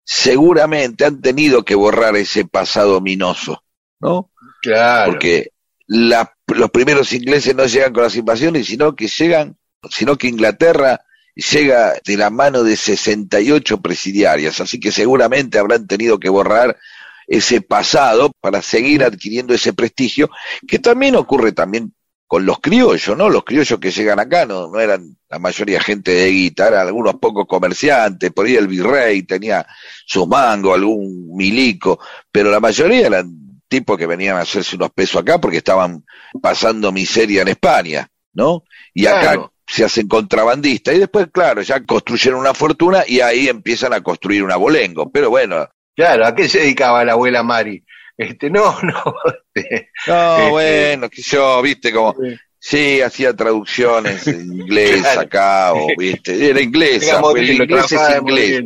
seguramente 0.05 1.03
han 1.05 1.21
tenido 1.21 1.63
que 1.63 1.75
borrar 1.75 2.15
ese 2.15 2.45
pasado 2.45 2.97
ominoso, 2.97 3.61
¿no? 3.99 4.31
Claro. 4.61 5.11
Porque 5.11 5.51
la- 5.85 6.33
los 6.47 6.71
primeros 6.71 7.11
ingleses 7.11 7.53
no 7.55 7.65
llegan 7.65 7.91
con 7.93 8.03
las 8.03 8.15
invasiones, 8.15 8.67
sino 8.67 8.95
que 8.95 9.07
llegan, 9.07 9.57
sino 9.89 10.17
que 10.17 10.27
Inglaterra 10.27 11.01
llega 11.37 11.93
de 12.03 12.17
la 12.17 12.29
mano 12.29 12.63
de 12.63 12.75
68 12.75 13.79
presidiarias, 13.79 14.59
así 14.59 14.79
que 14.79 14.91
seguramente 14.91 15.59
habrán 15.59 15.85
tenido 15.85 16.19
que 16.19 16.29
borrar 16.29 16.77
ese 17.27 17.61
pasado 17.61 18.31
para 18.41 18.61
seguir 18.61 19.03
adquiriendo 19.03 19.53
ese 19.53 19.73
prestigio, 19.73 20.29
que 20.67 20.79
también 20.79 21.15
ocurre 21.15 21.51
también 21.51 21.93
con 22.25 22.45
los 22.45 22.59
criollos, 22.59 23.15
¿no? 23.17 23.29
Los 23.29 23.45
criollos 23.45 23.79
que 23.79 23.91
llegan 23.91 24.19
acá 24.19 24.45
no, 24.45 24.67
no 24.67 24.79
eran 24.79 25.15
la 25.29 25.39
mayoría 25.39 25.79
gente 25.79 26.11
de 26.11 26.29
guita, 26.29 26.67
eran 26.67 26.87
algunos 26.87 27.15
pocos 27.15 27.45
comerciantes, 27.47 28.31
por 28.31 28.45
ahí 28.45 28.55
el 28.55 28.67
virrey 28.67 29.23
tenía 29.23 29.65
sus 30.05 30.27
mangos, 30.27 30.75
algún 30.75 31.35
milico, 31.35 31.99
pero 32.31 32.49
la 32.49 32.59
mayoría 32.59 33.07
eran 33.07 33.61
tipos 33.67 33.97
que 33.97 34.07
venían 34.07 34.37
a 34.37 34.41
hacerse 34.41 34.75
unos 34.75 34.91
pesos 34.91 35.21
acá 35.21 35.39
porque 35.39 35.57
estaban 35.57 36.03
pasando 36.41 36.91
miseria 36.91 37.43
en 37.43 37.49
España, 37.49 38.09
¿no? 38.33 38.63
Y 38.93 39.05
acá. 39.05 39.49
Se 39.67 39.83
hacen 39.83 40.07
contrabandistas 40.07 40.95
y 40.95 40.99
después, 40.99 41.27
claro, 41.31 41.61
ya 41.61 41.83
construyeron 41.83 42.39
una 42.39 42.53
fortuna 42.53 43.03
y 43.05 43.19
ahí 43.19 43.47
empiezan 43.49 43.93
a 43.93 44.01
construir 44.01 44.43
un 44.43 44.51
abolengo. 44.51 45.11
Pero 45.11 45.29
bueno, 45.29 45.67
Claro, 45.95 46.25
¿a 46.27 46.35
qué 46.35 46.47
se 46.47 46.59
dedicaba 46.59 47.03
la 47.03 47.13
abuela 47.13 47.41
Mari? 47.43 47.83
Este, 48.15 48.49
no, 48.49 48.77
no. 48.83 49.13
este, 49.55 49.89
no, 50.07 50.37
Este- 50.37 50.49
bueno, 50.51 51.09
que 51.09 51.21
yo, 51.23 51.61
viste, 51.61 51.91
como, 51.91 52.15
sí, 52.59 53.01
hacía 53.01 53.35
traducciones 53.35 54.27
en 54.27 54.53
inglés 54.53 55.01
Claro. 55.01 55.21
acá, 55.21 55.73
o, 55.73 55.87
viste, 55.97 56.49
era 56.49 56.61
inglesa, 56.61 57.05
digamos, 57.05 57.35
el 57.35 57.43
es 57.49 57.91
inglés. 57.91 58.63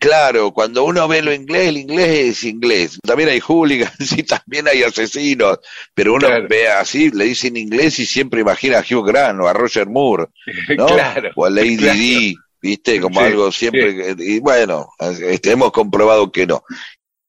Claro, 0.00 0.50
cuando 0.52 0.84
uno 0.84 1.06
ve 1.06 1.20
lo 1.20 1.30
inglés, 1.32 1.68
el 1.68 1.76
inglés 1.76 2.08
es 2.38 2.44
inglés. 2.44 2.98
También 3.06 3.28
hay 3.28 3.38
hooligans 3.38 4.12
y 4.18 4.22
también 4.22 4.66
hay 4.66 4.82
asesinos, 4.82 5.58
pero 5.94 6.14
uno 6.14 6.26
Claro. 6.26 6.46
ve 6.48 6.68
así, 6.68 7.10
le 7.10 7.26
dicen 7.26 7.56
inglés 7.58 7.98
y 7.98 8.06
siempre 8.06 8.40
imagina 8.40 8.78
a 8.78 8.80
Hugh 8.80 9.06
Grant 9.06 9.38
o 9.40 9.46
a 9.46 9.52
Roger 9.52 9.86
Moore, 9.88 10.28
¿no? 10.78 10.86
Claro. 10.86 11.30
O 11.36 11.44
a 11.44 11.50
Lady 11.50 11.76
claro. 11.76 11.98
Di, 11.98 12.34
¿viste? 12.62 12.98
Como 12.98 13.20
Sí, 13.20 13.26
algo 13.26 13.52
siempre. 13.52 13.94
que- 14.16 14.24
Y 14.24 14.40
bueno, 14.40 14.88
este, 15.20 15.52
hemos 15.52 15.70
comprobado 15.70 16.32
que 16.32 16.46
no. 16.46 16.62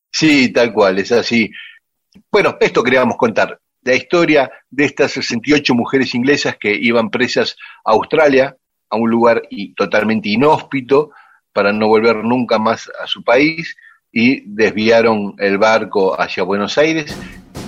Sí, 0.10 0.50
tal 0.54 0.72
cual, 0.72 0.98
es 1.00 1.12
así. 1.12 1.52
Bueno, 2.32 2.56
esto 2.62 2.84
queríamos 2.84 3.18
contar, 3.18 3.60
la 3.84 3.96
historia 3.96 4.50
de 4.70 4.86
estas 4.86 5.12
68 5.12 5.74
mujeres 5.76 6.16
inglesas 6.16 6.56
que 6.58 6.74
iban 6.74 7.10
presas 7.10 7.58
a 7.84 7.92
Australia, 7.92 8.56
a 8.90 8.96
un 8.96 9.10
lugar 9.10 9.42
y- 9.50 9.74
totalmente 9.74 10.30
inhóspito, 10.30 11.12
para 11.54 11.74
no 11.74 11.88
volver 11.88 12.18
nunca 12.24 12.58
más 12.58 12.90
a 13.02 13.08
su 13.08 13.24
país, 13.24 13.76
y 14.12 14.42
desviaron 14.46 15.36
el 15.38 15.58
barco 15.58 16.20
hacia 16.20 16.44
Buenos 16.44 16.78
Aires, 16.78 17.16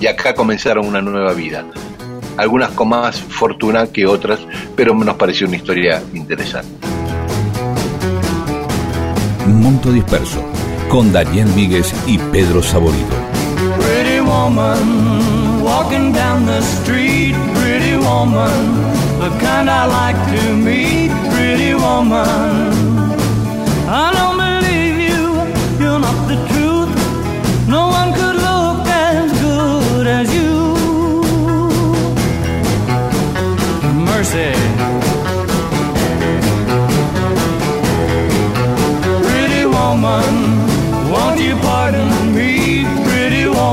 y 0.00 0.06
acá 0.06 0.34
comenzaron 0.34 0.86
una 0.86 1.00
nueva 1.00 1.32
vida. 1.32 1.64
Algunas 2.36 2.70
con 2.70 2.88
más 2.88 3.20
fortuna 3.20 3.86
que 3.86 4.06
otras, 4.06 4.40
pero 4.76 4.92
nos 4.94 5.16
pareció 5.16 5.46
una 5.46 5.56
historia 5.56 6.02
interesante. 6.12 6.86
Monto 9.46 9.92
Disperso, 9.92 10.44
con 10.88 11.12
Daniel 11.12 11.46
Míguez 11.54 11.94
y 12.06 12.18
Pedro 12.18 12.62
Saborido. 12.62 13.24
Pretty 13.78 14.20
woman, 14.20 15.62
walking 15.62 16.12
down 16.12 16.44
the 16.46 16.60
street, 16.60 17.34
pretty 17.54 17.96
woman, 17.96 18.50
the 19.20 19.30
kind 19.38 19.70
I 19.70 19.86
like 19.86 20.36
to 20.36 20.54
meet, 20.54 21.10
pretty 21.30 21.74
woman. 21.74 22.73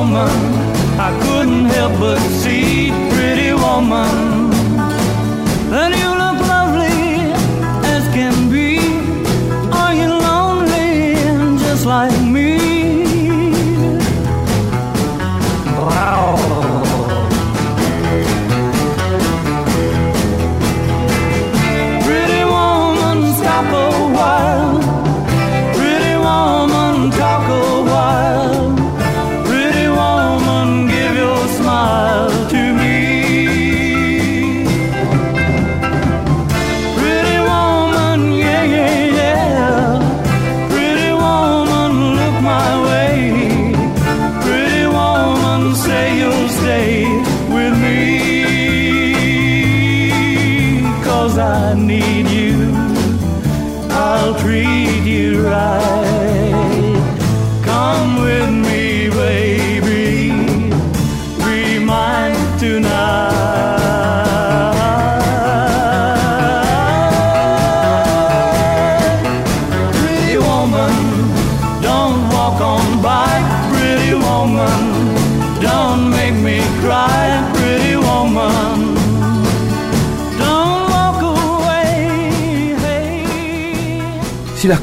Woman? 0.01 0.29
I 0.99 1.11
couldn't 1.23 1.65
help 1.65 1.93
but 1.99 2.19
see, 2.41 2.89
pretty 3.13 3.53
woman, 3.53 4.30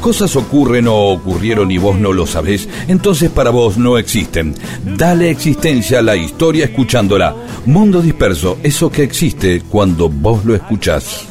cosas 0.09 0.35
ocurren 0.37 0.87
o 0.87 0.95
ocurrieron 1.11 1.69
y 1.69 1.77
vos 1.77 1.99
no 1.99 2.11
lo 2.11 2.25
sabés, 2.25 2.67
entonces 2.87 3.29
para 3.29 3.51
vos 3.51 3.77
no 3.77 3.95
existen. 3.99 4.55
Dale 4.83 5.29
existencia 5.29 5.99
a 5.99 6.01
la 6.01 6.15
historia 6.15 6.65
escuchándola. 6.65 7.35
Mundo 7.67 8.01
disperso, 8.01 8.57
eso 8.63 8.89
que 8.89 9.03
existe 9.03 9.61
cuando 9.69 10.09
vos 10.09 10.43
lo 10.45 10.55
escuchás. 10.55 11.27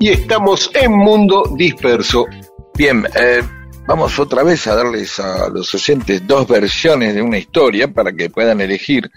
Y 0.00 0.10
estamos 0.10 0.70
en 0.74 0.92
Mundo 0.92 1.44
Disperso. 1.56 2.26
Bien, 2.74 3.06
eh, 3.14 3.42
vamos 3.86 4.18
otra 4.18 4.42
vez 4.42 4.66
a 4.66 4.74
darles 4.74 5.18
a 5.18 5.48
los 5.48 5.74
oyentes 5.74 6.26
dos 6.26 6.46
versiones 6.46 7.14
de 7.14 7.22
una 7.22 7.38
historia 7.38 7.88
para 7.88 8.12
que 8.12 8.28
puedan 8.28 8.60
elegir 8.60 9.10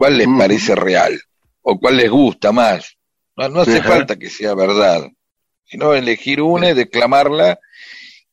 cuál 0.00 0.16
les 0.16 0.28
parece 0.28 0.74
real 0.74 1.20
o 1.60 1.78
cuál 1.78 1.98
les 1.98 2.08
gusta 2.08 2.52
más. 2.52 2.96
No, 3.36 3.50
no 3.50 3.60
hace 3.60 3.80
Ajá. 3.80 3.88
falta 3.90 4.18
que 4.18 4.30
sea 4.30 4.54
verdad, 4.54 5.06
sino 5.66 5.92
elegir 5.92 6.40
una 6.40 6.70
y 6.70 6.74
declamarla 6.74 7.60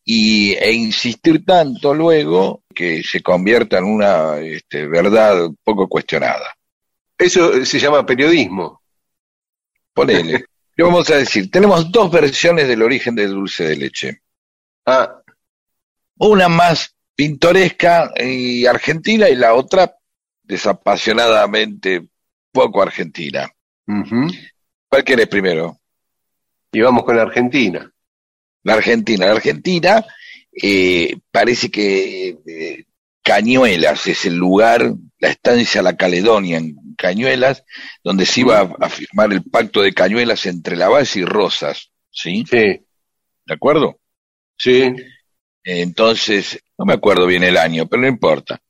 y, 0.02 0.54
e 0.54 0.72
insistir 0.72 1.44
tanto 1.44 1.94
luego 1.94 2.64
que 2.74 3.04
se 3.04 3.22
convierta 3.22 3.80
en 3.80 3.84
una 3.84 4.38
este, 4.38 4.88
verdad 4.88 5.50
poco 5.62 5.90
cuestionada. 5.90 6.56
Eso 7.18 7.66
se 7.66 7.80
llama 7.80 8.06
periodismo. 8.06 8.82
Ponele. 9.94 10.46
Le 10.78 10.84
vamos 10.86 11.10
a 11.10 11.18
decir, 11.18 11.52
tenemos 11.52 11.92
dos 11.92 12.10
versiones 12.10 12.70
del 12.70 12.82
origen 12.82 13.14
del 13.14 13.32
dulce 13.32 13.68
de 13.68 13.76
leche. 13.76 14.22
Ah, 14.86 15.22
Una 16.20 16.48
más 16.48 16.96
pintoresca 17.14 18.14
y 18.16 18.66
argentina 18.66 19.28
y 19.28 19.36
la 19.36 19.54
otra 19.54 19.97
desapasionadamente 20.48 22.08
poco 22.52 22.82
argentina. 22.82 23.50
¿Cuál 24.90 25.04
querés 25.04 25.28
primero? 25.28 25.80
y 26.72 26.82
vamos 26.82 27.06
con 27.06 27.16
la 27.16 27.24
Argentina. 27.24 27.92
La 28.64 28.74
Argentina. 28.74 29.26
La 29.26 29.32
Argentina 29.32 30.06
eh, 30.52 31.18
parece 31.32 31.72
que 31.72 32.38
eh, 32.46 32.84
Cañuelas 33.24 34.06
es 34.08 34.26
el 34.26 34.36
lugar, 34.36 34.94
la 35.20 35.30
estancia 35.30 35.82
La 35.82 35.96
Caledonia 35.98 36.58
en 36.58 36.76
Cañuelas, 36.98 37.64
donde 38.04 38.26
se 38.26 38.42
iba 38.42 38.60
a, 38.60 38.76
a 38.80 38.90
firmar 38.90 39.32
el 39.32 39.44
pacto 39.44 39.82
de 39.82 39.94
Cañuelas 39.94 40.46
entre 40.46 40.76
Lavalle 40.76 41.20
y 41.20 41.26
Rosas. 41.26 41.92
¿Sí? 42.12 42.44
Sí, 42.50 42.58
¿De 43.46 43.54
acuerdo? 43.54 44.00
sí. 44.58 44.94
Entonces, 45.64 46.64
no 46.78 46.86
me 46.86 46.94
acuerdo 46.94 47.26
bien 47.26 47.44
el 47.44 47.58
año, 47.58 47.88
pero 47.88 48.02
no 48.04 48.08
importa. 48.08 48.62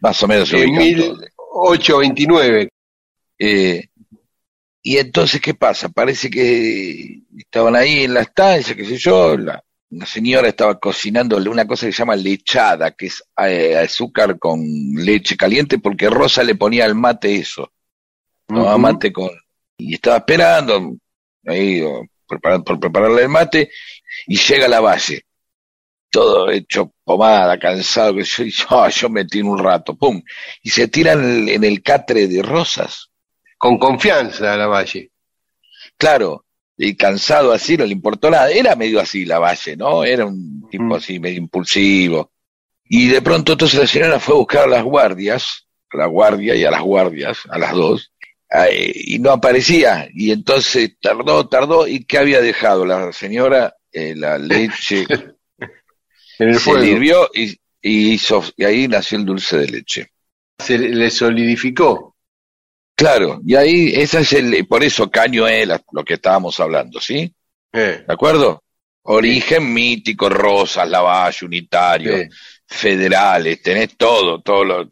Más 0.00 0.22
o 0.22 0.28
menos 0.28 0.48
se 0.48 0.62
En 0.62 0.70
ubican 0.70 1.00
todos. 1.00 1.18
1829. 1.18 2.68
Eh, 3.38 3.88
y 4.82 4.96
entonces, 4.96 5.40
¿qué 5.40 5.54
pasa? 5.54 5.88
Parece 5.90 6.30
que 6.30 7.20
estaban 7.36 7.76
ahí 7.76 8.04
en 8.04 8.14
la 8.14 8.22
estancia, 8.22 8.74
qué 8.74 8.84
sé 8.84 8.96
yo, 8.96 9.36
la, 9.36 9.62
señora 10.06 10.48
estaba 10.48 10.78
cocinándole 10.78 11.50
una 11.50 11.66
cosa 11.66 11.86
que 11.86 11.92
se 11.92 11.98
llama 11.98 12.16
lechada, 12.16 12.92
que 12.92 13.06
es 13.06 13.22
eh, 13.44 13.76
azúcar 13.76 14.38
con 14.38 14.60
leche 14.94 15.36
caliente, 15.36 15.78
porque 15.78 16.08
Rosa 16.08 16.42
le 16.42 16.54
ponía 16.54 16.84
al 16.86 16.94
mate 16.94 17.34
eso, 17.36 17.72
tomaba 18.46 18.72
Ujú. 18.72 18.80
mate 18.80 19.12
con... 19.12 19.30
Y 19.76 19.94
estaba 19.94 20.18
esperando, 20.18 20.96
ahí, 21.46 21.82
o 21.82 22.06
por 22.26 22.78
prepararle 22.80 23.22
el 23.22 23.28
mate, 23.28 23.70
y 24.26 24.36
llega 24.36 24.68
la 24.68 24.80
base, 24.80 25.24
todo 26.10 26.50
hecho 26.50 26.92
pomada, 27.04 27.58
cansado, 27.58 28.14
que 28.14 28.24
yo, 28.24 28.42
y 28.44 28.50
yo, 28.50 28.88
yo 28.88 29.08
metí 29.08 29.40
en 29.40 29.46
un 29.46 29.58
rato, 29.58 29.96
pum, 29.96 30.22
y 30.62 30.70
se 30.70 30.88
tiran 30.88 31.48
en 31.48 31.64
el, 31.64 31.82
catre 31.82 32.28
de 32.28 32.42
Rosas. 32.42 33.10
Con 33.58 33.78
confianza, 33.78 34.56
la 34.56 34.66
Valle. 34.66 35.10
Claro, 35.96 36.44
y 36.76 36.96
cansado 36.96 37.52
así, 37.52 37.76
no 37.76 37.84
le 37.84 37.92
importó 37.92 38.30
nada. 38.30 38.50
Era 38.50 38.74
medio 38.74 39.00
así 39.00 39.26
la 39.26 39.38
Valle, 39.38 39.76
¿no? 39.76 40.02
Era 40.02 40.24
un 40.24 40.66
tipo 40.70 40.84
Mm. 40.84 40.92
así, 40.94 41.18
medio 41.20 41.38
impulsivo. 41.38 42.32
Y 42.84 43.08
de 43.08 43.22
pronto 43.22 43.52
entonces 43.52 43.78
la 43.78 43.86
señora 43.86 44.18
fue 44.18 44.34
a 44.34 44.38
buscar 44.38 44.64
a 44.64 44.68
las 44.68 44.82
guardias, 44.82 45.66
a 45.92 45.98
la 45.98 46.06
guardia 46.06 46.54
y 46.56 46.64
a 46.64 46.70
las 46.70 46.80
guardias, 46.80 47.38
a 47.50 47.58
las 47.58 47.72
dos, 47.72 48.12
y 48.72 49.18
no 49.18 49.30
aparecía. 49.30 50.08
Y 50.12 50.32
entonces 50.32 50.96
tardó, 51.00 51.46
tardó, 51.48 51.86
y 51.86 52.04
¿qué 52.04 52.18
había 52.18 52.40
dejado 52.40 52.84
la 52.84 53.12
señora? 53.12 53.76
Eh, 53.92 54.14
la 54.16 54.38
leche 54.38 55.06
En 56.40 56.48
el 56.48 56.54
se 56.54 56.60
fuego. 56.60 56.84
hirvió 56.84 57.30
y, 57.34 57.50
y 57.82 58.12
hizo, 58.14 58.42
y 58.56 58.64
ahí 58.64 58.88
nació 58.88 59.18
el 59.18 59.24
dulce 59.26 59.58
de 59.58 59.68
leche. 59.68 60.08
Se 60.58 60.78
le 60.78 61.10
solidificó. 61.10 62.16
Claro, 62.96 63.40
y 63.46 63.54
ahí, 63.54 63.92
esa 63.94 64.20
es 64.20 64.32
el, 64.34 64.66
por 64.66 64.82
eso 64.84 65.10
Cañuelas, 65.10 65.82
lo 65.92 66.04
que 66.04 66.14
estábamos 66.14 66.58
hablando, 66.60 67.00
¿sí? 67.00 67.32
Eh, 67.72 68.04
¿De 68.06 68.12
acuerdo? 68.12 68.62
Origen 69.02 69.72
mítico, 69.72 70.28
Rosas, 70.28 70.86
Lavalle, 70.88 71.46
Unitario, 71.46 72.18
sí. 72.18 72.24
federales, 72.66 73.62
tenés 73.62 73.96
todo, 73.96 74.42
todo 74.42 74.64
lo 74.64 74.88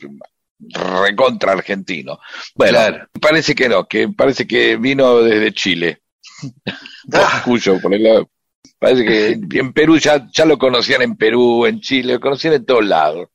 recontra 0.58 1.52
argentino. 1.52 2.18
Bueno, 2.54 2.78
Claro. 2.78 3.06
parece 3.20 3.54
que 3.54 3.68
no, 3.68 3.86
que 3.86 4.08
parece 4.08 4.46
que 4.46 4.76
vino 4.76 5.20
desde 5.22 5.52
Chile. 5.52 6.02
Ah. 7.12 7.42
Cuyo, 7.44 7.80
por 7.80 7.94
el 7.94 8.02
lado. 8.02 8.30
Parece 8.78 9.04
que 9.04 9.58
en 9.58 9.72
Perú 9.72 9.98
ya, 9.98 10.28
ya 10.32 10.44
lo 10.44 10.56
conocían 10.56 11.02
en 11.02 11.16
Perú, 11.16 11.66
en 11.66 11.80
Chile, 11.80 12.14
lo 12.14 12.20
conocían 12.20 12.54
en 12.54 12.64
todos 12.64 12.84
lados. 12.84 13.28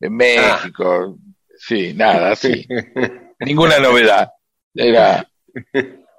En 0.00 0.14
México, 0.14 1.18
sí, 1.56 1.94
nada, 1.94 2.32
así. 2.32 2.66
Ninguna 3.40 3.78
novedad. 3.78 4.28
Era 4.74 5.26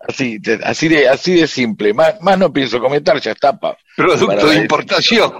así, 0.07 0.39
así 0.63 0.87
de, 0.87 1.07
así 1.07 1.35
de 1.35 1.47
simple. 1.47 1.93
Más, 1.93 2.21
más 2.21 2.37
no 2.37 2.51
pienso 2.51 2.79
comentar, 2.79 3.19
ya 3.19 3.31
está. 3.31 3.57
pa. 3.57 3.77
Producto 3.95 4.27
Para 4.27 4.45
de 4.45 4.55
importación. 4.55 5.33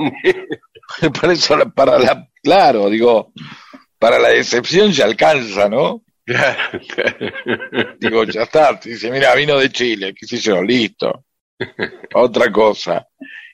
Para 1.20 1.34
eso, 1.34 1.58
para 1.74 2.00
la, 2.00 2.28
claro, 2.42 2.90
digo, 2.90 3.34
para 3.98 4.20
la 4.20 4.30
decepción 4.30 4.92
ya 4.92 5.06
alcanza, 5.06 5.70
¿no? 5.70 6.04
Claro, 6.26 6.80
claro. 6.88 7.96
Digo, 8.00 8.24
ya 8.26 8.44
está, 8.44 8.80
dice, 8.84 9.12
mira, 9.12 9.36
vino 9.36 9.58
de 9.60 9.70
Chile, 9.72 10.14
qué 10.18 10.26
sé 10.26 10.38
yo, 10.38 10.62
listo. 10.62 11.26
Otra 12.14 12.52
cosa. 12.52 13.08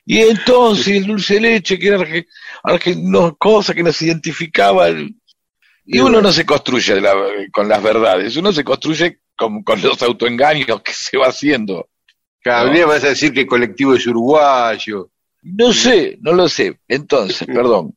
Y 0.05 0.19
entonces 0.21 0.87
el 0.87 1.05
dulce 1.05 1.35
de 1.35 1.41
leche, 1.41 1.77
que 1.77 1.87
era 1.87 1.99
no, 2.97 3.35
cosa 3.37 3.73
que 3.73 3.83
nos 3.83 4.01
identificaba. 4.01 4.89
Y 5.85 5.99
uno 5.99 6.21
no 6.21 6.31
se 6.31 6.45
construye 6.45 6.99
la- 6.99 7.15
con 7.51 7.67
las 7.67 7.81
verdades, 7.81 8.35
uno 8.37 8.51
se 8.51 8.63
construye 8.63 9.19
con, 9.35 9.63
con 9.63 9.81
los 9.81 10.01
autoengaños 10.01 10.81
que 10.81 10.93
se 10.93 11.17
va 11.17 11.27
haciendo. 11.27 11.89
Cada 12.41 12.71
No. 12.71 12.87
vas 12.87 13.03
a 13.03 13.09
decir 13.09 13.33
que 13.33 13.41
el 13.41 13.47
colectivo 13.47 13.93
es 13.93 14.05
uruguayo. 14.07 15.11
No 15.41 15.71
sé, 15.73 16.17
no 16.21 16.33
lo 16.33 16.47
sé. 16.49 16.79
Entonces, 16.87 17.47
perdón, 17.53 17.95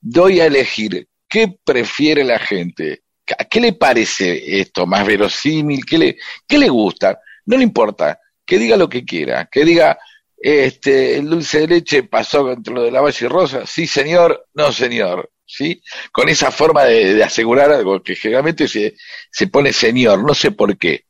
doy 0.00 0.40
a 0.40 0.46
elegir 0.46 1.06
qué 1.28 1.56
prefiere 1.64 2.24
la 2.24 2.38
gente. 2.38 3.02
¿A 3.38 3.44
qué 3.44 3.60
le 3.60 3.74
parece 3.74 4.60
esto 4.60 4.86
más 4.86 5.06
verosímil? 5.06 5.84
¿Qué 5.84 5.98
le, 5.98 6.16
qué 6.46 6.56
le 6.56 6.68
gusta? 6.70 7.20
No 7.44 7.56
le 7.58 7.62
importa, 7.64 8.18
que 8.48 8.58
diga 8.58 8.78
lo 8.78 8.88
que 8.88 9.04
quiera, 9.04 9.46
que 9.52 9.62
diga, 9.62 9.98
este, 10.34 11.18
el 11.18 11.28
dulce 11.28 11.60
de 11.60 11.68
leche 11.68 12.04
pasó 12.04 12.50
entre 12.50 12.72
lo 12.72 12.82
de 12.82 12.90
la 12.90 13.02
Valle 13.02 13.28
Rosa, 13.28 13.66
sí 13.66 13.86
señor, 13.86 14.46
no 14.54 14.72
señor, 14.72 15.30
¿sí? 15.44 15.82
Con 16.10 16.30
esa 16.30 16.50
forma 16.50 16.84
de, 16.84 17.12
de 17.12 17.22
asegurar 17.22 17.70
algo 17.70 18.02
que 18.02 18.16
generalmente 18.16 18.66
se, 18.66 18.96
se 19.30 19.48
pone 19.48 19.70
señor, 19.70 20.24
no 20.24 20.32
sé 20.32 20.52
por 20.52 20.78
qué. 20.78 21.04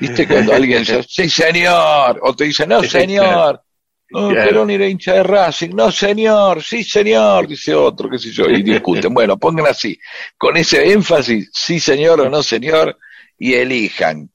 ¿Viste? 0.00 0.26
Cuando 0.26 0.52
alguien 0.52 0.80
dice, 0.80 1.04
sí 1.08 1.30
señor, 1.30 2.18
o 2.22 2.34
te 2.34 2.44
dice, 2.44 2.66
no 2.66 2.82
señor, 2.82 3.62
no, 4.10 4.30
Claro. 4.30 4.48
Perón 4.48 4.70
era 4.70 4.88
hincha 4.88 5.14
de 5.14 5.22
Racing, 5.22 5.70
no 5.72 5.92
señor, 5.92 6.60
sí 6.64 6.82
señor, 6.82 7.46
dice 7.46 7.72
otro, 7.72 8.10
qué 8.10 8.18
sé 8.18 8.32
yo, 8.32 8.46
y 8.46 8.64
discuten. 8.64 9.14
Bueno, 9.14 9.38
pongan 9.38 9.68
así, 9.68 9.96
con 10.36 10.56
ese 10.56 10.90
énfasis, 10.90 11.48
sí 11.54 11.78
señor 11.78 12.20
o 12.22 12.28
no 12.28 12.42
señor, 12.42 12.98
y 13.38 13.54
elijan. 13.54 14.28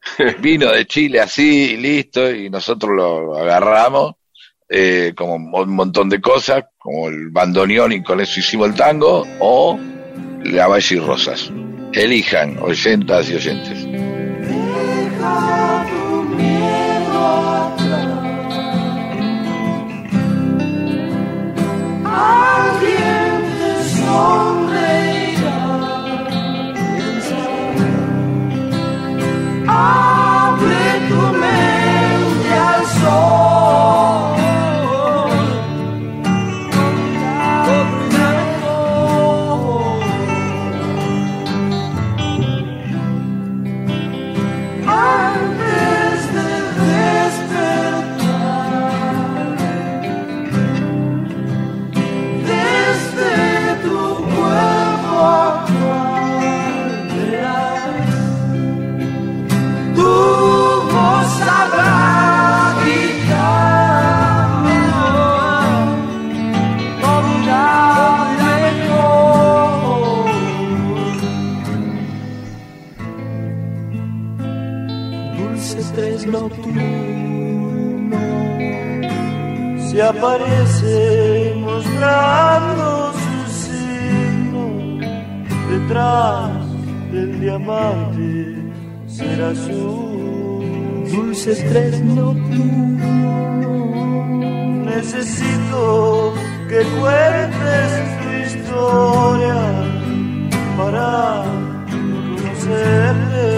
Vino 0.40 0.72
de 0.72 0.86
Chile 0.86 1.20
así, 1.20 1.72
y 1.72 1.76
listo, 1.76 2.30
y 2.30 2.50
nosotros 2.50 2.92
lo 2.94 3.36
agarramos, 3.36 4.14
eh, 4.68 5.12
como 5.16 5.34
un 5.34 5.74
montón 5.74 6.08
de 6.08 6.20
cosas, 6.20 6.64
como 6.78 7.08
el 7.08 7.30
bandoneón 7.30 7.92
y 7.92 8.02
con 8.02 8.20
eso 8.20 8.40
hicimos 8.40 8.68
el 8.68 8.74
tango, 8.74 9.26
o 9.40 9.78
la 10.44 10.66
Valle 10.66 10.96
y 10.96 10.98
Rosas. 10.98 11.50
Elijan, 11.92 12.58
oyentas 12.60 13.30
y 13.30 13.34
oyentes. 13.34 13.86
Alguien. 22.04 23.28
Oh. 29.80 30.17
Se 79.98 80.04
aparece 80.04 81.54
mostrando 81.56 83.12
su 83.12 83.36
signo. 83.64 84.64
Detrás 85.68 86.50
del 87.10 87.40
diamante 87.40 88.30
será 89.08 89.52
su 89.56 90.62
dulce 91.10 91.52
tres 91.70 92.00
nocturno. 92.04 93.34
Necesito 94.84 96.32
que 96.68 96.80
cuentes 97.00 97.90
tu 98.20 98.28
historia 98.46 99.60
para 100.76 101.42
conocerte 101.90 103.57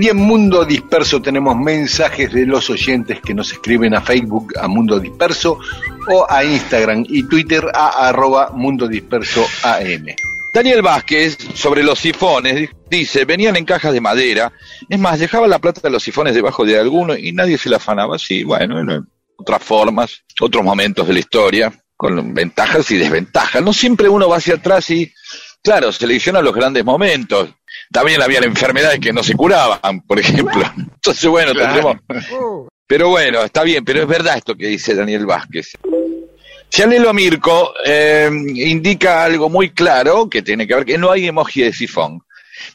Y 0.00 0.08
en 0.08 0.16
Mundo 0.16 0.64
Disperso 0.64 1.20
tenemos 1.20 1.56
mensajes 1.56 2.32
de 2.32 2.46
los 2.46 2.70
oyentes 2.70 3.20
que 3.20 3.34
nos 3.34 3.50
escriben 3.50 3.94
a 3.94 4.00
Facebook 4.00 4.52
a 4.56 4.68
Mundo 4.68 5.00
Disperso 5.00 5.58
o 6.06 6.24
a 6.30 6.44
Instagram 6.44 7.04
y 7.08 7.24
Twitter 7.24 7.66
a 7.74 8.08
arroba 8.08 8.52
Mundo 8.54 8.86
Disperso 8.86 9.44
AM. 9.64 10.06
Daniel 10.54 10.82
Vázquez, 10.82 11.36
sobre 11.54 11.82
los 11.82 11.98
sifones, 11.98 12.70
dice, 12.88 13.24
venían 13.24 13.56
en 13.56 13.64
cajas 13.64 13.92
de 13.92 14.00
madera, 14.00 14.52
es 14.88 15.00
más, 15.00 15.18
dejaban 15.18 15.50
la 15.50 15.58
plata 15.58 15.80
de 15.82 15.90
los 15.90 16.04
sifones 16.04 16.32
debajo 16.32 16.64
de 16.64 16.78
alguno 16.78 17.16
y 17.16 17.32
nadie 17.32 17.58
se 17.58 17.68
la 17.68 17.78
afanaba. 17.78 18.20
Sí, 18.20 18.44
bueno, 18.44 18.80
eran 18.80 19.08
otras 19.36 19.64
formas, 19.64 20.22
otros 20.40 20.64
momentos 20.64 21.08
de 21.08 21.12
la 21.14 21.18
historia, 21.18 21.72
con 21.96 22.34
ventajas 22.34 22.88
y 22.92 22.98
desventajas. 22.98 23.60
No 23.64 23.72
siempre 23.72 24.08
uno 24.08 24.28
va 24.28 24.36
hacia 24.36 24.54
atrás 24.54 24.90
y, 24.90 25.12
claro, 25.60 25.90
selecciona 25.90 26.40
los 26.40 26.54
grandes 26.54 26.84
momentos. 26.84 27.50
También 27.92 28.20
había 28.22 28.40
enfermedades 28.40 29.00
que 29.00 29.12
no 29.12 29.22
se 29.22 29.34
curaban, 29.34 30.00
por 30.02 30.18
ejemplo. 30.18 30.62
Entonces, 30.76 31.28
bueno, 31.28 31.52
Claro. 31.52 31.98
tendremos... 32.06 32.68
Pero 32.86 33.10
bueno, 33.10 33.42
está 33.42 33.64
bien, 33.64 33.84
pero 33.84 34.00
es 34.02 34.08
verdad 34.08 34.38
esto 34.38 34.56
que 34.56 34.66
dice 34.68 34.94
Daniel 34.94 35.26
Vázquez. 35.26 35.72
Chanelo 36.70 37.12
Mirko 37.14 37.72
eh, 37.84 38.30
indica 38.54 39.24
algo 39.24 39.48
muy 39.50 39.70
claro 39.70 40.28
que 40.28 40.42
tiene 40.42 40.66
que 40.66 40.74
ver 40.74 40.84
que 40.84 40.98
no 40.98 41.10
hay 41.10 41.26
emoji 41.26 41.62
de 41.62 41.72
sifón. 41.72 42.20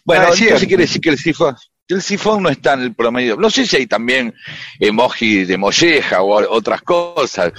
Bueno, 0.03 0.25
Ah, 0.29 0.33
quiere 0.35 0.83
decir 0.83 1.01
que 1.01 1.09
el 1.09 1.17
sifón, 1.17 1.55
el 1.89 2.01
sifón 2.01 2.43
no 2.43 2.49
está 2.49 2.73
en 2.73 2.81
el 2.81 2.93
promedio. 2.93 3.35
No 3.35 3.49
sé 3.49 3.65
si 3.65 3.75
hay 3.77 3.87
también 3.87 4.33
emoji 4.79 5.45
de 5.45 5.57
molleja 5.57 6.21
o 6.21 6.33
otras 6.49 6.81
cosas. 6.81 7.51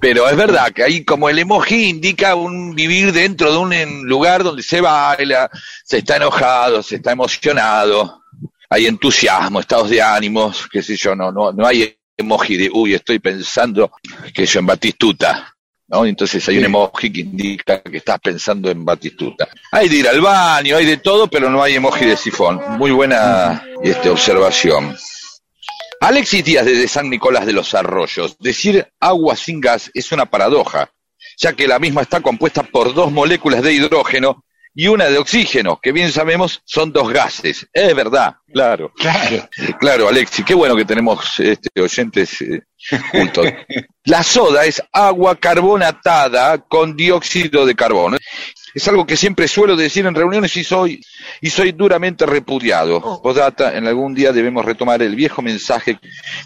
Pero 0.00 0.28
es 0.28 0.36
verdad 0.36 0.72
que 0.72 0.82
ahí 0.82 1.04
como 1.04 1.28
el 1.28 1.38
emoji 1.38 1.88
indica 1.88 2.34
un 2.34 2.74
vivir 2.74 3.12
dentro 3.12 3.50
de 3.50 3.58
un 3.58 4.08
lugar 4.08 4.44
donde 4.44 4.62
se 4.62 4.80
baila, 4.80 5.50
se 5.84 5.98
está 5.98 6.16
enojado, 6.16 6.82
se 6.82 6.96
está 6.96 7.12
emocionado, 7.12 8.22
hay 8.70 8.86
entusiasmo, 8.86 9.60
estados 9.60 9.90
de 9.90 10.02
ánimos, 10.02 10.68
qué 10.70 10.82
sé 10.82 10.96
yo, 10.96 11.14
no, 11.14 11.32
no, 11.32 11.52
no 11.52 11.66
hay 11.66 11.96
emoji 12.16 12.56
de 12.56 12.70
uy, 12.72 12.94
estoy 12.94 13.18
pensando 13.18 13.92
que 14.34 14.46
yo 14.46 14.60
en 14.60 14.66
Batistuta. 14.66 15.55
¿No? 15.88 16.04
Entonces 16.04 16.46
hay 16.48 16.58
un 16.58 16.64
emoji 16.64 17.12
que 17.12 17.20
indica 17.20 17.80
que 17.80 17.98
estás 17.98 18.18
pensando 18.18 18.70
en 18.70 18.84
Batistuta. 18.84 19.48
Hay 19.70 19.88
de 19.88 19.96
ir 19.96 20.08
al 20.08 20.20
baño, 20.20 20.76
hay 20.76 20.84
de 20.84 20.96
todo, 20.96 21.28
pero 21.28 21.48
no 21.48 21.62
hay 21.62 21.74
emoji 21.74 22.06
de 22.06 22.16
sifón. 22.16 22.60
Muy 22.76 22.90
buena 22.90 23.64
este, 23.82 24.10
observación. 24.10 24.96
Alexis 26.00 26.44
Díaz 26.44 26.66
desde 26.66 26.88
San 26.88 27.08
Nicolás 27.08 27.46
de 27.46 27.52
los 27.52 27.74
Arroyos. 27.74 28.36
Decir 28.38 28.86
agua 29.00 29.36
sin 29.36 29.60
gas 29.60 29.90
es 29.94 30.12
una 30.12 30.26
paradoja, 30.26 30.90
ya 31.38 31.52
que 31.52 31.68
la 31.68 31.78
misma 31.78 32.02
está 32.02 32.20
compuesta 32.20 32.62
por 32.62 32.92
dos 32.92 33.12
moléculas 33.12 33.62
de 33.62 33.72
hidrógeno 33.72 34.44
y 34.78 34.88
una 34.88 35.06
de 35.06 35.16
oxígeno, 35.16 35.80
que 35.82 35.90
bien 35.90 36.12
sabemos 36.12 36.60
son 36.66 36.92
dos 36.92 37.10
gases. 37.10 37.66
Es 37.72 37.96
verdad, 37.96 38.36
claro. 38.52 38.92
Claro. 38.94 39.48
Claro, 39.80 40.08
Alexis, 40.08 40.44
qué 40.44 40.54
bueno 40.54 40.76
que 40.76 40.84
tenemos 40.84 41.40
este, 41.40 41.80
oyentes 41.80 42.42
eh, 42.42 42.62
juntos. 43.10 43.46
La 44.04 44.22
soda 44.22 44.66
es 44.66 44.82
agua 44.92 45.34
carbonatada 45.36 46.58
con 46.58 46.94
dióxido 46.94 47.64
de 47.64 47.74
carbono. 47.74 48.18
Es 48.76 48.86
algo 48.88 49.06
que 49.06 49.16
siempre 49.16 49.48
suelo 49.48 49.74
decir 49.74 50.04
en 50.04 50.14
reuniones 50.14 50.54
y 50.58 50.62
soy, 50.62 51.00
y 51.40 51.48
soy 51.48 51.72
duramente 51.72 52.26
repudiado. 52.26 53.00
Postdata, 53.22 53.74
en 53.74 53.86
algún 53.86 54.14
día 54.14 54.32
debemos 54.32 54.66
retomar 54.66 55.00
el 55.00 55.16
viejo 55.16 55.40
mensaje 55.40 55.98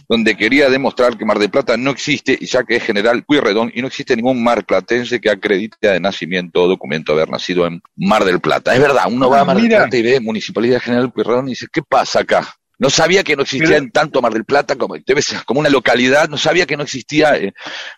donde 0.09 0.37
quería 0.37 0.71
demostrar 0.71 1.19
que 1.19 1.25
Mar 1.25 1.41
del 1.41 1.51
Plata 1.51 1.77
no 1.77 1.91
existe, 1.91 2.39
y 2.41 2.47
ya 2.47 2.63
que 2.63 2.77
es 2.77 2.85
general 2.85 3.25
Pueyrredón 3.25 3.73
y 3.75 3.81
no 3.81 3.89
existe 3.89 4.15
ningún 4.15 4.45
mar 4.45 4.65
platense 4.65 5.21
que 5.21 5.29
acredite 5.29 5.89
de 5.89 5.99
nacimiento 5.99 6.63
o 6.63 6.69
documento 6.69 7.15
haber 7.15 7.31
nacido 7.31 7.67
en 7.67 7.83
Mar 7.97 8.25
del 8.25 8.39
Plata. 8.41 8.73
Es 8.77 8.81
verdad, 8.81 9.07
uno 9.09 9.29
va 9.29 9.41
a 9.41 9.45
Mar 9.45 9.57
del. 9.57 9.67
Plata 9.69 9.97
y 9.97 10.03
ve 10.03 10.21
Municipalidad 10.21 10.81
General 10.81 11.11
Pueyrredón 11.13 11.49
y 11.49 11.51
dice, 11.51 11.67
¿qué 11.73 11.83
pasa 11.83 12.21
acá? 12.21 12.55
No 12.79 12.91
sabía 12.91 13.25
que 13.25 13.35
no 13.35 13.43
existía 13.43 13.71
Pero- 13.71 13.79
en 13.83 13.91
tanto 13.91 14.23
Mar 14.23 14.33
del 14.33 14.45
Plata 14.45 14.77
como, 14.77 14.95
debe 15.05 15.21
ser 15.21 15.45
como 15.45 15.59
una 15.59 15.69
localidad, 15.69 16.29
no 16.29 16.39
sabía 16.39 16.65
que 16.65 16.77
no 16.77 16.85
existía 16.85 17.37
eh, 17.37 17.53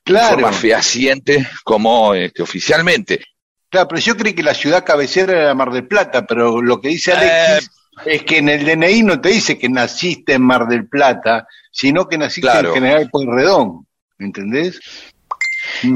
Claro. 0.05 0.37
de 0.37 0.43
forma 0.43 0.53
fehaciente 0.57 1.47
como 1.65 2.15
este, 2.15 2.43
oficialmente. 2.43 3.23
Claro, 3.73 3.89
pero 3.89 4.01
yo 4.03 4.15
creí 4.19 4.35
que 4.35 4.43
la 4.43 4.53
ciudad 4.53 4.85
cabecera 4.85 5.33
era 5.33 5.55
Mar 5.55 5.71
del 5.73 5.87
Plata, 5.89 6.27
pero 6.27 6.61
lo 6.61 6.79
que 6.79 6.89
dice 6.91 7.13
Eh, 7.13 7.15
Alexis 7.17 7.71
Es 8.05 8.23
que 8.23 8.37
en 8.39 8.51
el 8.51 8.67
DNI 8.67 9.03
no 9.03 9.19
te 9.19 9.31
dice 9.31 9.59
que 9.59 9.71
naciste 9.71 10.35
en 10.35 10.43
Mar 10.43 10.67
del 10.69 10.87
Plata, 10.87 11.47
sino 11.71 12.07
que 12.07 12.19
naciste 12.19 12.43
Claro. 12.51 12.69
en 12.69 12.75
General 12.75 13.09
Pueyrredón. 13.11 13.87
¿Entendés? 14.19 14.79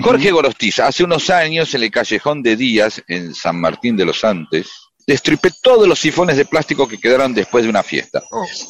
Jorge 0.02 0.30
Gorostiza, 0.30 0.86
hace 0.86 1.04
unos 1.04 1.28
años 1.28 1.74
en 1.74 1.82
el 1.82 1.90
callejón 1.90 2.42
de 2.42 2.56
Díaz, 2.56 3.02
en 3.08 3.34
San 3.34 3.60
Martín 3.60 3.94
de 3.96 4.06
los 4.06 4.24
Andes, 4.24 4.68
destripé 5.06 5.50
todos 5.62 5.86
los 5.86 5.98
sifones 5.98 6.36
de 6.38 6.46
plástico 6.46 6.88
que 6.88 6.98
quedaron 6.98 7.34
después 7.34 7.64
de 7.64 7.70
una 7.70 7.82
fiesta. 7.82 8.22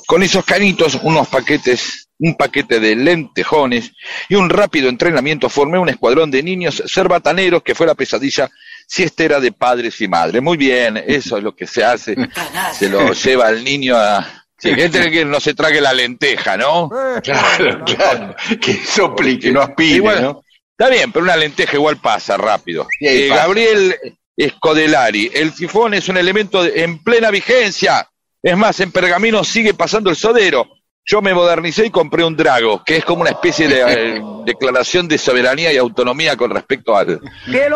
Con 0.07 0.23
esos 0.25 0.45
canitos, 0.45 0.99
unos 1.03 1.29
paquetes, 1.29 2.09
un 2.19 2.35
paquete 2.37 2.81
de 2.81 2.97
lentejones 2.97 3.93
y 4.29 4.35
un 4.35 4.51
rápido 4.51 4.89
entrenamiento, 4.89 5.49
formé 5.49 5.79
un 5.79 5.89
escuadrón 5.91 6.31
de 6.31 6.43
niños 6.43 6.83
cerbataneros 6.87 7.63
que 7.63 7.75
fue 7.75 7.87
la 7.87 7.95
pesadilla 7.95 8.51
siestera 8.87 9.41
de 9.41 9.53
padres 9.53 10.01
y 10.01 10.09
madres. 10.09 10.41
Muy 10.43 10.57
bien, 10.57 10.97
eso 11.07 11.37
es 11.37 11.43
lo 11.43 11.55
que 11.55 11.67
se 11.67 11.85
hace. 11.85 12.17
Se 12.79 12.89
lo 12.89 13.13
lleva 13.13 13.49
al 13.49 13.63
niño 13.65 13.97
a... 13.97 14.45
Sí, 14.59 14.75
que 14.75 14.85
entre 14.85 15.11
que 15.11 15.25
no 15.25 15.39
se 15.39 15.53
trague 15.53 15.83
la 15.83 15.93
lenteja, 15.93 16.57
¿no? 16.57 16.89
Claro, 17.23 17.85
claro. 17.85 18.35
Que 18.61 18.75
sople 18.85 19.39
que 19.39 19.51
no 19.53 19.61
aspire, 19.61 19.97
Igual- 19.97 20.23
¿no? 20.23 20.43
Está 20.79 20.91
bien, 20.91 21.11
pero 21.13 21.25
una 21.25 21.37
lenteja 21.37 21.75
igual 21.77 21.97
pasa 21.99 22.37
rápido. 22.37 22.87
Eh, 23.01 23.29
pasa. 23.29 23.43
Gabriel 23.43 23.95
Escodelari, 24.37 25.31
el 25.35 25.53
sifón 25.53 25.95
es 25.95 26.09
un 26.09 26.17
elemento 26.17 26.63
de- 26.63 26.83
en 26.85 27.03
plena 27.03 27.31
vigencia. 27.31 28.09
Es 28.43 28.57
más, 28.57 28.79
en 28.81 28.93
Pergamino 28.93 29.43
sigue 29.45 29.75
pasando 29.75 30.09
el 30.11 30.17
sodero. 30.17 30.69
Yo 31.09 31.23
me 31.23 31.33
modernicé 31.33 31.87
y 31.87 31.91
compré 31.91 32.25
un 32.25 32.37
Drago, 32.37 32.83
que 32.85 32.97
es 32.97 33.05
como 33.05 33.21
una 33.23 33.31
especie 33.31 33.69
de 33.69 34.17
eh, 34.17 34.21
declaración 34.45 35.07
de 35.07 35.17
soberanía 35.19 35.73
y 35.73 35.77
autonomía 35.77 36.37
con 36.37 36.51
respecto 36.51 36.97
al, 36.97 37.21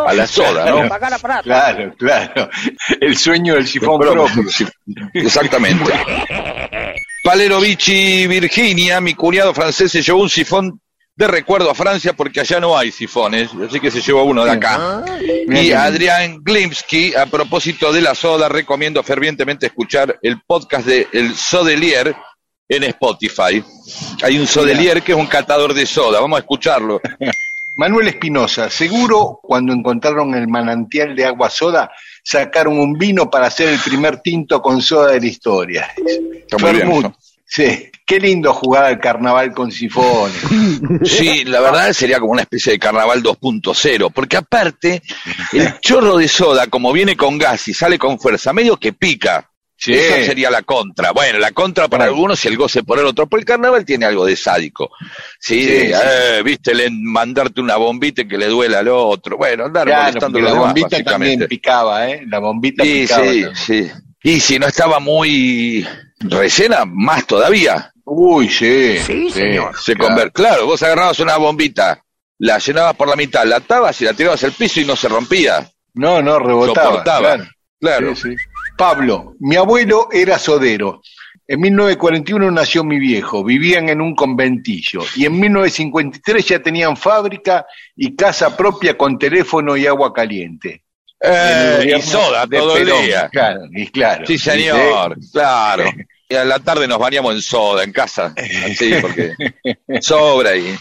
a 0.04 0.12
la 0.12 0.26
soda, 0.26 0.64
¿no? 0.68 0.88
Claro, 1.44 1.94
claro. 1.96 2.50
El 3.00 3.16
sueño 3.16 3.54
del 3.54 3.68
sifón 3.68 4.00
propio. 4.00 4.26
Exactamente. 5.14 5.92
Palero 7.22 7.60
Vichy, 7.60 8.26
Virginia, 8.26 9.00
mi 9.00 9.14
cuñado 9.14 9.54
francés 9.54 9.92
se 9.92 10.02
llevó 10.02 10.22
un 10.22 10.30
sifón 10.30 10.80
de 11.14 11.28
recuerdo 11.28 11.70
a 11.70 11.74
Francia 11.74 12.14
porque 12.14 12.40
allá 12.40 12.58
no 12.60 12.76
hay 12.76 12.90
sifones, 12.90 13.50
así 13.68 13.78
que 13.78 13.90
se 13.90 14.00
llevó 14.00 14.24
uno 14.24 14.44
de 14.44 14.52
acá. 14.52 15.04
Y 15.48 15.70
Adrián 15.70 16.38
Glimsky, 16.42 17.14
a 17.14 17.26
propósito 17.26 17.92
de 17.92 18.00
la 18.00 18.14
soda, 18.14 18.48
recomiendo 18.48 19.02
fervientemente 19.02 19.66
escuchar 19.66 20.18
el 20.22 20.40
podcast 20.40 20.86
de 20.86 21.06
El 21.12 21.36
Sodelier 21.36 22.16
en 22.70 22.84
Spotify. 22.84 23.62
Hay 24.22 24.38
un 24.38 24.46
Sodelier 24.46 25.02
que 25.02 25.12
es 25.12 25.18
un 25.18 25.26
catador 25.26 25.74
de 25.74 25.84
soda, 25.84 26.20
vamos 26.20 26.36
a 26.36 26.40
escucharlo. 26.40 27.00
Manuel 27.76 28.08
Espinosa, 28.08 28.70
seguro 28.70 29.40
cuando 29.42 29.72
encontraron 29.72 30.34
el 30.34 30.48
manantial 30.48 31.16
de 31.16 31.24
agua 31.24 31.50
soda, 31.50 31.90
sacaron 32.22 32.78
un 32.78 32.92
vino 32.94 33.30
para 33.30 33.46
hacer 33.46 33.68
el 33.68 33.78
primer 33.78 34.20
tinto 34.20 34.62
con 34.62 34.80
soda 34.82 35.12
de 35.12 35.20
la 35.20 35.26
historia. 35.26 35.90
Está 35.96 36.58
muy 36.58 36.72
bien 36.72 36.88
Vermut. 36.88 37.06
eso. 37.06 37.16
Sí, 37.52 37.90
qué 38.06 38.20
lindo 38.20 38.54
jugar 38.54 38.84
al 38.84 39.00
carnaval 39.00 39.52
con 39.52 39.72
sifones. 39.72 40.36
Sí, 41.04 41.44
la 41.44 41.60
verdad 41.60 41.92
sería 41.92 42.20
como 42.20 42.32
una 42.32 42.42
especie 42.42 42.72
de 42.72 42.78
carnaval 42.78 43.22
2.0, 43.22 44.12
porque 44.12 44.36
aparte, 44.36 45.02
el 45.52 45.80
chorro 45.80 46.16
de 46.16 46.28
soda, 46.28 46.68
como 46.68 46.92
viene 46.92 47.16
con 47.16 47.38
gas 47.38 47.66
y 47.66 47.74
sale 47.74 47.98
con 47.98 48.20
fuerza, 48.20 48.52
medio 48.52 48.76
que 48.76 48.92
pica. 48.92 49.49
Sí. 49.82 49.94
Esa 49.94 50.26
sería 50.26 50.50
la 50.50 50.60
contra. 50.60 51.10
Bueno, 51.12 51.38
la 51.38 51.52
contra 51.52 51.88
para 51.88 52.04
Claro. 52.04 52.12
algunos 52.12 52.44
y 52.44 52.48
el 52.48 52.58
goce 52.58 52.82
por 52.82 52.98
el 52.98 53.06
otro. 53.06 53.26
Pero 53.26 53.40
el 53.40 53.46
carnaval 53.46 53.84
tiene 53.86 54.04
algo 54.04 54.26
de 54.26 54.36
sádico. 54.36 54.90
Sí, 55.38 55.62
Sí, 55.62 55.66
de, 55.66 55.90
eh, 55.92 56.42
viste, 56.44 56.74
le- 56.74 56.90
mandarte 56.90 57.62
una 57.62 57.76
bombita 57.76 58.20
y 58.20 58.28
que 58.28 58.36
le 58.36 58.46
duela 58.48 58.80
al 58.80 58.88
otro. 58.88 59.38
Bueno, 59.38 59.64
andar 59.64 59.86
Claro, 59.86 60.02
molestando 60.02 60.38
porque 60.38 60.38
a 60.38 60.42
los 60.42 60.52
la 60.52 60.60
demás, 60.74 60.82
bombita 60.90 61.10
también 61.10 61.46
picaba, 61.48 62.10
¿eh? 62.10 62.24
La 62.28 62.38
bombita 62.40 62.84
Sí, 62.84 62.92
picaba. 63.02 63.22
sí, 63.22 63.28
también. 63.42 63.56
sí. 63.56 63.90
Y 64.22 64.40
si 64.40 64.58
no 64.58 64.66
estaba 64.66 65.00
muy 65.00 65.86
rellena, 66.18 66.84
más 66.84 67.26
todavía. 67.26 67.90
Uy, 68.04 68.50
sí. 68.50 68.98
Sí, 68.98 69.30
Se 69.32 69.96
conver- 69.96 70.30
Claro, 70.32 70.66
vos 70.66 70.82
agarrabas 70.82 71.18
una 71.20 71.38
bombita, 71.38 72.04
la 72.38 72.58
llenabas 72.58 72.96
por 72.96 73.08
la 73.08 73.16
mitad, 73.16 73.46
la 73.46 73.56
atabas 73.56 73.98
y 74.02 74.04
la 74.04 74.12
tirabas 74.12 74.44
al 74.44 74.52
piso 74.52 74.80
y 74.80 74.84
no 74.84 74.94
se 74.94 75.08
rompía. 75.08 75.66
No, 75.94 76.20
no, 76.20 76.38
rebotaba. 76.38 76.86
Soportaba. 76.88 77.20
claro. 77.36 77.44
Claro. 77.80 78.14
Sí, 78.14 78.22
sí. 78.28 78.36
Pablo, 78.80 79.36
mi 79.40 79.56
abuelo 79.56 80.08
era 80.10 80.38
sodero. 80.38 81.02
En 81.46 81.60
1941 81.60 82.50
nació 82.50 82.82
mi 82.82 82.98
viejo, 82.98 83.44
vivían 83.44 83.90
en 83.90 84.00
un 84.00 84.14
conventillo 84.14 85.02
y 85.16 85.26
en 85.26 85.38
1953 85.38 86.46
ya 86.46 86.62
tenían 86.62 86.96
fábrica 86.96 87.66
y 87.94 88.16
casa 88.16 88.56
propia 88.56 88.96
con 88.96 89.18
teléfono 89.18 89.76
y 89.76 89.86
agua 89.86 90.14
caliente. 90.14 90.84
Eh, 91.20 91.94
y 91.94 92.00
soda 92.00 92.46
de 92.46 92.56
todo 92.56 92.78
el 92.78 92.86
día. 92.86 93.28
Claro, 93.28 93.60
y 93.70 93.86
claro. 93.88 94.26
Sí, 94.26 94.38
señor, 94.38 95.18
claro. 95.30 95.84
Y 96.30 96.36
a 96.36 96.44
la 96.44 96.60
tarde 96.60 96.86
nos 96.86 97.00
bañamos 97.00 97.34
en 97.34 97.42
soda 97.42 97.82
en 97.82 97.90
casa, 97.90 98.32
así, 98.64 98.94
porque 99.02 99.34
sobra 100.00 100.54
y, 100.54 100.76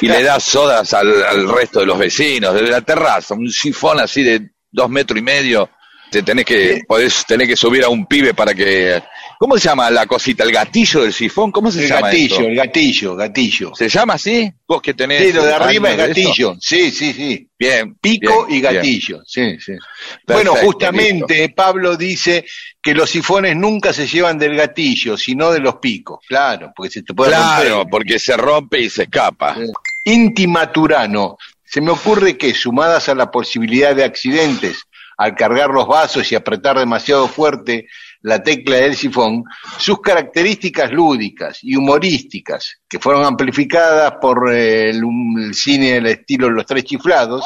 y 0.00 0.08
le 0.08 0.22
das 0.22 0.44
sodas 0.44 0.94
al, 0.94 1.22
al 1.24 1.46
resto 1.46 1.80
de 1.80 1.86
los 1.86 1.98
vecinos, 1.98 2.54
desde 2.54 2.70
la 2.70 2.80
terraza, 2.80 3.34
un 3.34 3.50
sifón 3.50 4.00
así 4.00 4.22
de 4.22 4.48
dos 4.70 4.88
metros 4.88 5.18
y 5.18 5.22
medio, 5.22 5.68
te 6.12 6.22
tenés 6.22 6.44
que, 6.44 6.82
podés 6.86 7.24
tener 7.26 7.48
que 7.48 7.56
subir 7.56 7.82
a 7.82 7.88
un 7.88 8.04
pibe 8.06 8.34
para 8.34 8.52
que, 8.54 9.02
¿cómo 9.38 9.56
se 9.56 9.68
llama 9.68 9.90
la 9.90 10.06
cosita? 10.06 10.44
¿El 10.44 10.52
gatillo 10.52 11.02
del 11.02 11.12
sifón? 11.12 11.50
¿Cómo 11.50 11.70
se 11.72 11.82
El 11.82 11.88
llama 11.88 12.08
gatillo, 12.08 12.34
eso? 12.36 12.44
el 12.48 12.54
gatillo, 12.54 13.16
gatillo. 13.16 13.74
¿Se 13.74 13.88
llama 13.88 14.14
así? 14.14 14.52
Vos 14.68 14.82
que 14.82 14.92
tenés... 14.92 15.22
Sí, 15.26 15.32
lo 15.32 15.44
de 15.44 15.54
arriba 15.54 15.90
es 15.90 15.96
gatillo. 15.96 16.56
Sí, 16.60 16.90
sí, 16.90 17.14
sí. 17.14 17.48
Bien. 17.58 17.94
Pico 18.00 18.44
bien, 18.46 18.58
y 18.58 18.60
bien. 18.60 18.74
gatillo. 18.74 19.22
Sí, 19.26 19.58
sí. 19.58 19.72
Perfecto, 19.72 20.32
bueno, 20.34 20.54
justamente 20.56 21.48
Pablo 21.48 21.96
dice 21.96 22.44
que 22.82 22.94
los 22.94 23.08
sifones 23.08 23.56
nunca 23.56 23.92
se 23.94 24.06
llevan 24.06 24.38
del 24.38 24.54
gatillo, 24.54 25.16
sino 25.16 25.50
de 25.50 25.60
los 25.60 25.76
picos. 25.76 26.18
Claro, 26.28 26.72
porque 26.76 26.90
se 26.90 27.02
te 27.02 27.14
puede 27.14 27.30
Claro, 27.30 27.70
romper. 27.76 27.90
porque 27.90 28.18
se 28.18 28.36
rompe 28.36 28.80
y 28.80 28.90
se 28.90 29.04
escapa. 29.04 29.56
Inti 30.04 30.46
Maturano. 30.46 31.38
Se 31.64 31.80
me 31.80 31.90
ocurre 31.90 32.36
que, 32.36 32.52
sumadas 32.52 33.08
a 33.08 33.14
la 33.14 33.30
posibilidad 33.30 33.96
de 33.96 34.04
accidentes 34.04 34.76
al 35.22 35.34
cargar 35.36 35.70
los 35.70 35.86
vasos 35.86 36.30
y 36.32 36.34
apretar 36.34 36.78
demasiado 36.78 37.28
fuerte 37.28 37.86
la 38.22 38.42
tecla 38.42 38.76
del 38.76 38.94
sifón, 38.94 39.44
sus 39.78 40.00
características 40.00 40.92
lúdicas 40.92 41.58
y 41.62 41.74
humorísticas, 41.76 42.76
que 42.88 42.98
fueron 43.00 43.24
amplificadas 43.24 44.14
por 44.20 44.52
eh, 44.52 44.90
el, 44.90 45.02
el 45.38 45.54
cine 45.54 45.94
del 45.94 46.06
estilo 46.06 46.48
Los 46.48 46.66
Tres 46.66 46.84
Chiflados, 46.84 47.44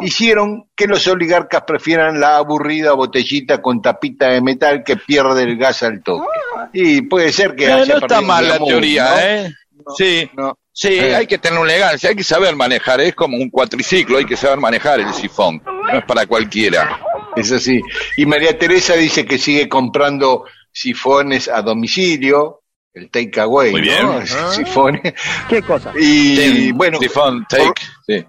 hicieron 0.00 0.68
que 0.74 0.86
los 0.86 1.06
oligarcas 1.06 1.62
prefieran 1.66 2.20
la 2.20 2.36
aburrida 2.38 2.92
botellita 2.92 3.60
con 3.62 3.80
tapita 3.80 4.28
de 4.28 4.40
metal 4.40 4.82
que 4.84 4.96
pierde 4.96 5.42
el 5.42 5.56
gas 5.56 5.82
al 5.82 6.02
toque. 6.02 6.26
Y 6.72 7.02
puede 7.02 7.32
ser 7.32 7.54
que 7.54 7.70
haya 7.70 7.94
no 7.94 8.00
está 8.00 8.20
mal 8.20 8.48
la 8.48 8.58
teoría, 8.58 9.04
¿no? 9.10 9.18
¿eh? 9.20 9.54
Sí, 9.96 10.28
No. 10.36 10.58
sí, 10.72 10.88
Eh. 10.98 11.14
hay 11.14 11.26
que 11.26 11.38
tener 11.38 11.58
una 11.58 11.72
elegancia, 11.72 12.10
hay 12.10 12.16
que 12.16 12.24
saber 12.24 12.54
manejar, 12.56 13.00
es 13.00 13.14
como 13.14 13.36
un 13.36 13.50
cuatriciclo, 13.50 14.18
hay 14.18 14.24
que 14.26 14.36
saber 14.36 14.58
manejar 14.58 15.00
el 15.00 15.14
sifón, 15.14 15.62
no 15.64 15.98
es 15.98 16.04
para 16.04 16.26
cualquiera. 16.26 17.00
Es 17.38 17.52
así. 17.52 17.80
Y 18.16 18.26
María 18.26 18.58
Teresa 18.58 18.94
dice 18.94 19.24
que 19.24 19.38
sigue 19.38 19.68
comprando 19.68 20.44
sifones 20.72 21.48
a 21.48 21.62
domicilio, 21.62 22.62
el 22.94 23.10
takeaway, 23.10 23.72
Muy 23.72 23.82
¿no? 23.82 24.18
bien. 24.20 24.26
Sifones. 24.26 25.14
¿Qué 25.48 25.62
cosa? 25.62 25.92
Y 25.98 26.72
bueno, 26.72 26.98
sifón, 26.98 27.46
take, 27.48 27.82
sí. 28.06 28.24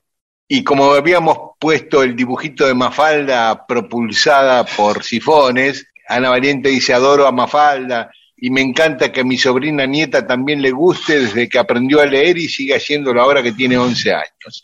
y 0.47 0.63
como 0.63 0.93
habíamos 0.93 1.37
puesto 1.59 2.03
el 2.03 2.15
dibujito 2.15 2.67
de 2.67 2.73
Mafalda 2.73 3.65
propulsada 3.65 4.65
por 4.65 5.03
sifones, 5.03 5.87
Ana 6.07 6.29
Valiente 6.29 6.69
dice 6.69 6.93
adoro 6.93 7.27
a 7.27 7.31
Mafalda 7.31 8.11
y 8.41 8.49
me 8.49 8.61
encanta 8.61 9.11
que 9.11 9.21
a 9.21 9.23
mi 9.23 9.37
sobrina 9.37 9.85
nieta 9.85 10.25
también 10.25 10.61
le 10.61 10.71
guste 10.71 11.19
desde 11.19 11.49
que 11.49 11.59
aprendió 11.59 12.01
a 12.01 12.05
leer 12.05 12.37
y 12.37 12.47
sigue 12.47 12.75
haciéndolo 12.75 13.21
ahora 13.21 13.43
que 13.43 13.51
tiene 13.51 13.77
11 13.77 14.13
años. 14.13 14.63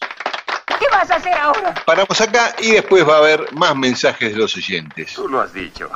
¿Qué 0.68 0.86
vas 0.92 1.10
a 1.12 1.16
hacer 1.16 1.34
ahora? 1.38 1.76
Paramos 1.86 2.20
acá 2.20 2.56
y 2.60 2.72
después 2.72 3.08
va 3.08 3.16
a 3.16 3.18
haber 3.20 3.54
más 3.54 3.76
mensajes 3.76 4.34
de 4.34 4.38
los 4.38 4.56
oyentes. 4.56 5.14
Tú 5.14 5.28
lo 5.28 5.42
has 5.42 5.54
dicho. 5.54 5.90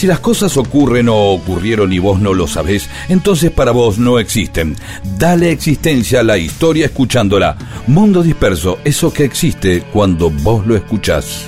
Si 0.00 0.06
las 0.06 0.20
cosas 0.20 0.56
ocurren 0.56 1.10
o 1.10 1.14
ocurrieron 1.14 1.92
y 1.92 1.98
vos 1.98 2.22
no 2.22 2.32
lo 2.32 2.46
sabés, 2.46 2.88
entonces 3.10 3.50
para 3.50 3.70
vos 3.70 3.98
no 3.98 4.18
existen. 4.18 4.74
Dale 5.18 5.52
existencia 5.52 6.20
a 6.20 6.22
la 6.22 6.38
historia 6.38 6.86
escuchándola. 6.86 7.58
Mundo 7.86 8.22
disperso, 8.22 8.78
eso 8.82 9.12
que 9.12 9.24
existe 9.24 9.82
cuando 9.92 10.30
vos 10.30 10.66
lo 10.66 10.74
escuchás. 10.74 11.46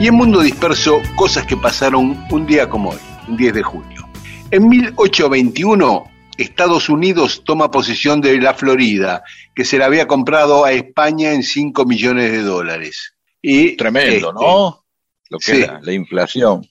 Y 0.00 0.06
en 0.06 0.14
Mundo 0.14 0.40
Disperso, 0.40 1.02
cosas 1.16 1.44
que 1.44 1.58
pasaron 1.58 2.24
un 2.30 2.46
día 2.46 2.70
como 2.70 2.92
hoy, 2.92 2.98
un 3.28 3.36
10 3.36 3.52
de 3.52 3.62
junio. 3.62 4.08
En 4.50 4.66
1821, 4.70 6.10
Estados 6.38 6.88
Unidos 6.88 7.42
toma 7.44 7.70
posesión 7.70 8.22
de 8.22 8.40
la 8.40 8.54
Florida, 8.54 9.22
que 9.58 9.64
se 9.64 9.76
la 9.76 9.86
había 9.86 10.06
comprado 10.06 10.64
a 10.64 10.70
España 10.70 11.32
en 11.32 11.42
5 11.42 11.84
millones 11.84 12.30
de 12.30 12.42
dólares. 12.42 13.14
Y, 13.42 13.76
Tremendo, 13.76 14.28
este, 14.28 14.40
¿no? 14.40 14.84
Lo 15.30 15.38
que 15.40 15.52
sí. 15.52 15.62
era, 15.62 15.80
la 15.82 15.92
inflación. 15.92 16.64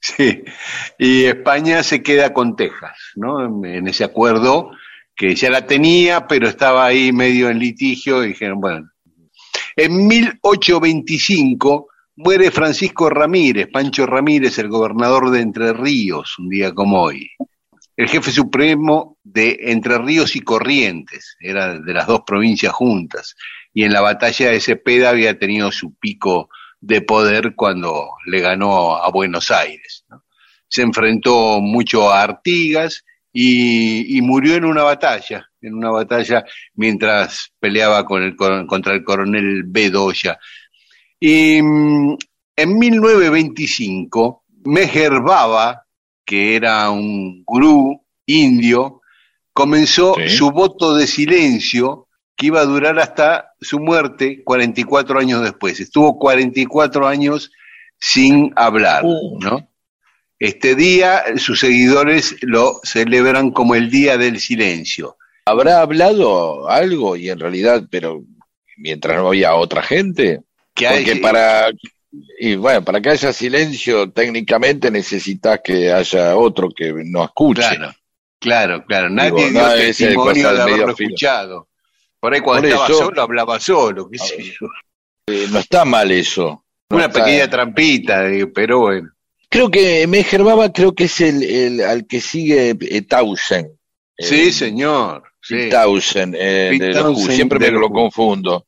Sí, 0.00 0.42
y 0.98 1.26
España 1.26 1.84
se 1.84 2.02
queda 2.02 2.32
con 2.32 2.56
Texas, 2.56 2.98
¿no? 3.14 3.64
En 3.64 3.86
ese 3.86 4.02
acuerdo 4.02 4.72
que 5.14 5.36
ya 5.36 5.48
la 5.48 5.64
tenía, 5.64 6.26
pero 6.26 6.48
estaba 6.48 6.84
ahí 6.86 7.12
medio 7.12 7.48
en 7.50 7.60
litigio 7.60 8.24
y 8.24 8.30
dijeron, 8.30 8.60
bueno. 8.60 8.90
En 9.76 10.04
1825 10.08 11.86
muere 12.16 12.50
Francisco 12.50 13.10
Ramírez, 13.10 13.68
Pancho 13.72 14.06
Ramírez, 14.06 14.58
el 14.58 14.70
gobernador 14.70 15.30
de 15.30 15.40
Entre 15.40 15.72
Ríos, 15.72 16.36
un 16.40 16.48
día 16.48 16.74
como 16.74 17.00
hoy. 17.00 17.30
El 17.96 18.08
jefe 18.08 18.32
supremo 18.32 19.18
de 19.22 19.56
Entre 19.60 19.98
Ríos 19.98 20.34
y 20.34 20.40
Corrientes, 20.40 21.36
era 21.38 21.78
de 21.78 21.92
las 21.92 22.06
dos 22.06 22.22
provincias 22.26 22.72
juntas, 22.72 23.36
y 23.72 23.84
en 23.84 23.92
la 23.92 24.00
batalla 24.00 24.50
de 24.50 24.60
Cepeda 24.60 25.10
había 25.10 25.38
tenido 25.38 25.70
su 25.70 25.94
pico 25.94 26.48
de 26.80 27.02
poder 27.02 27.54
cuando 27.54 28.10
le 28.26 28.40
ganó 28.40 28.96
a 28.96 29.10
Buenos 29.10 29.50
Aires. 29.50 30.04
Se 30.68 30.82
enfrentó 30.82 31.60
mucho 31.60 32.10
a 32.10 32.22
Artigas 32.22 33.04
y, 33.32 34.20
murió 34.22 34.56
en 34.56 34.64
una 34.64 34.82
batalla, 34.82 35.50
en 35.60 35.74
una 35.74 35.90
batalla 35.90 36.44
mientras 36.74 37.52
peleaba 37.58 38.04
con 38.04 38.22
el, 38.22 38.36
contra 38.36 38.94
el 38.94 39.02
coronel 39.02 39.64
Bedoya. 39.66 40.38
Y 41.18 41.60
mm, 41.62 42.16
en 42.56 42.78
1925, 42.78 44.44
Meher 44.64 45.20
Baba, 45.20 45.83
que 46.24 46.56
era 46.56 46.90
un 46.90 47.42
gurú 47.44 48.00
indio, 48.26 49.00
comenzó 49.52 50.14
Sí. 50.16 50.28
su 50.36 50.50
voto 50.50 50.94
de 50.94 51.06
silencio 51.06 52.08
que 52.36 52.46
iba 52.46 52.60
a 52.60 52.64
durar 52.64 52.98
hasta 52.98 53.52
su 53.60 53.78
muerte 53.78 54.42
44 54.44 55.20
años 55.20 55.42
después. 55.42 55.78
Estuvo 55.80 56.18
44 56.18 57.06
años 57.06 57.52
sin 58.00 58.52
hablar, 58.56 59.02
Uh. 59.04 59.38
¿no? 59.40 59.68
Este 60.40 60.74
día 60.74 61.22
sus 61.36 61.60
seguidores 61.60 62.36
lo 62.42 62.80
celebran 62.82 63.52
como 63.52 63.76
el 63.76 63.88
Día 63.88 64.18
del 64.18 64.40
Silencio. 64.40 65.16
¿Habrá 65.46 65.80
hablado 65.80 66.68
algo 66.68 67.16
y 67.16 67.30
en 67.30 67.38
realidad, 67.38 67.84
pero 67.90 68.24
mientras 68.76 69.16
no 69.16 69.28
había 69.28 69.54
otra 69.54 69.82
gente? 69.82 70.40
Que 70.74 70.88
hay- 70.88 71.04
Porque 71.04 71.20
para, 71.20 71.68
y 72.38 72.56
bueno, 72.56 72.84
para 72.84 73.00
que 73.00 73.10
haya 73.10 73.32
silencio, 73.32 74.10
técnicamente 74.10 74.90
necesitas 74.90 75.60
que 75.62 75.92
haya 75.92 76.36
otro 76.36 76.68
que 76.70 76.92
no 77.04 77.24
escuche. 77.24 77.60
Claro, 77.62 77.94
claro, 78.40 78.84
claro. 78.86 79.10
Nadie 79.10 79.30
Digo, 79.30 79.48
dio 79.50 79.62
no, 79.62 79.74
testimonio 79.74 80.52
de 80.54 80.62
haberlo 80.62 80.90
escuchado. 80.90 81.68
Por 82.20 82.34
ahí 82.34 82.40
cuando 82.40 82.62
Por 82.62 82.68
estaba 82.70 82.86
eso- 82.88 82.98
solo 83.04 83.22
hablaba 83.22 83.60
solo, 83.60 84.08
qué 84.10 84.18
sé 84.18 84.42
yo. 84.42 84.66
Eh, 85.26 85.46
no 85.50 85.58
está 85.58 85.84
mal 85.84 86.10
eso. 86.10 86.64
No 86.90 86.96
Una 86.96 87.06
está- 87.06 87.24
pequeña 87.24 87.48
trampita, 87.50 88.24
pero 88.54 88.80
bueno. 88.80 89.10
Creo 89.48 89.70
que 89.70 90.06
Meher 90.06 90.42
Baba 90.42 90.72
creo 90.72 90.94
que 90.94 91.04
es 91.04 91.20
el, 91.20 91.42
el 91.42 91.80
al 91.80 92.06
que 92.06 92.20
sigue 92.20 92.76
eh, 92.80 93.02
Tausen. 93.02 93.70
Sí, 94.18 94.48
Eh, 94.48 94.52
señor. 94.52 95.22
Sí. 95.40 95.68
Townsend, 95.70 96.34
eh, 96.38 96.76
de 96.78 96.90
Townsend 96.92 97.30
siempre 97.32 97.58
me 97.58 97.70
lo 97.78 97.90
confundo. 97.90 98.66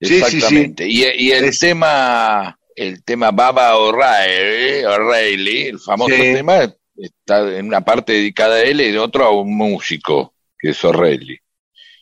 Sí, 0.00 0.06
sí, 0.08 0.14
sí. 0.20 0.36
Exactamente. 0.36 0.86
Y, 0.88 1.02
y 1.18 1.32
el 1.32 1.46
Es- 1.46 1.58
tema, 1.58 2.56
el 2.82 3.04
tema 3.04 3.30
Baba 3.30 3.76
O'Reilly, 3.76 4.84
O'Reilly, 4.84 5.62
el 5.68 5.78
famoso 5.78 6.14
Sí. 6.14 6.20
tema, 6.20 6.74
está 6.96 7.56
en 7.56 7.66
una 7.66 7.80
parte 7.82 8.12
dedicada 8.12 8.56
a 8.56 8.62
él 8.62 8.80
y 8.80 8.86
en 8.86 8.98
otro 8.98 9.24
a 9.24 9.30
un 9.30 9.56
músico, 9.56 10.34
que 10.58 10.70
es 10.70 10.84
O'Reilly. 10.84 11.38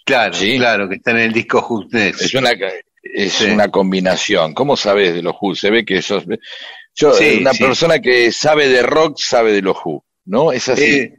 Claro, 0.04 0.34
Sí. 0.34 0.56
claro, 0.56 0.88
que 0.88 0.96
está 0.96 1.12
en 1.12 1.18
el 1.18 1.32
disco 1.32 1.60
Justness. 1.62 2.20
Es 2.20 2.34
una 2.34 2.50
es 3.02 3.32
Sí. 3.32 3.44
una 3.46 3.68
combinación. 3.68 4.52
¿Cómo 4.52 4.76
sabes 4.76 5.14
de 5.14 5.22
los 5.22 5.34
Who? 5.40 5.54
Se 5.54 5.70
ve 5.70 5.84
que 5.84 6.02
sos 6.02 6.24
yo 6.94 7.12
Sí, 7.14 7.38
una 7.40 7.52
persona 7.52 7.98
que 8.00 8.30
sabe 8.32 8.68
de 8.68 8.82
rock 8.82 9.18
sabe 9.18 9.52
de 9.52 9.62
los 9.62 9.76
Who, 9.84 10.04
¿no? 10.26 10.52
Es 10.52 10.68
así. 10.68 10.82
Eh, 10.82 11.14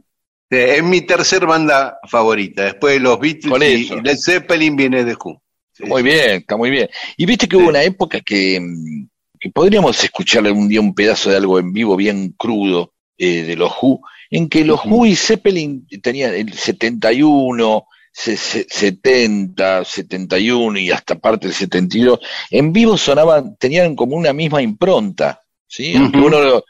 eh, 0.50 0.74
es 0.76 0.82
mi 0.84 1.00
tercer 1.00 1.46
banda 1.46 1.98
favorita. 2.08 2.64
Después 2.64 2.94
de 2.94 3.00
los 3.00 3.18
Beatles 3.18 3.90
y, 3.90 4.00
Led 4.00 4.16
Zeppelin 4.16 4.76
viene 4.76 5.04
de 5.04 5.14
Who. 5.14 5.42
Muy 5.80 6.02
bien, 6.02 6.40
está 6.42 6.56
muy 6.56 6.70
bien. 6.70 6.88
Y 7.16 7.26
viste 7.26 7.48
que 7.48 7.56
hubo 7.56 7.68
una 7.68 7.82
época 7.82 8.20
que, 8.20 8.60
mm, 8.60 9.06
que 9.06 9.11
podríamos 9.50 10.02
escuchar 10.02 10.46
algún 10.46 10.68
día 10.68 10.80
un 10.80 10.94
pedazo 10.94 11.30
de 11.30 11.36
algo 11.36 11.58
en 11.58 11.72
vivo 11.72 11.96
bien 11.96 12.34
crudo 12.36 12.92
eh, 13.18 13.42
de 13.42 13.56
los 13.56 13.72
Who, 13.80 14.00
en 14.30 14.48
que 14.48 14.64
los 14.64 14.80
Who 14.84 15.06
y 15.06 15.16
Zeppelin 15.16 15.86
tenían 16.02 16.34
el 16.34 16.52
71, 16.52 17.84
se- 18.12 18.36
se- 18.36 18.66
70, 18.68 19.84
71 19.84 20.78
y 20.78 20.90
hasta 20.90 21.18
parte 21.18 21.46
del 21.48 21.54
72, 21.56 22.18
en 22.50 22.72
vivo 22.72 22.96
sonaban, 22.96 23.56
tenían 23.56 23.94
como 23.96 24.16
una 24.16 24.32
misma 24.32 24.62
impronta, 24.62 25.40
¿sí? 25.66 25.94
Aunque 25.96 26.18
uno 26.18 26.40
lo, 26.40 26.64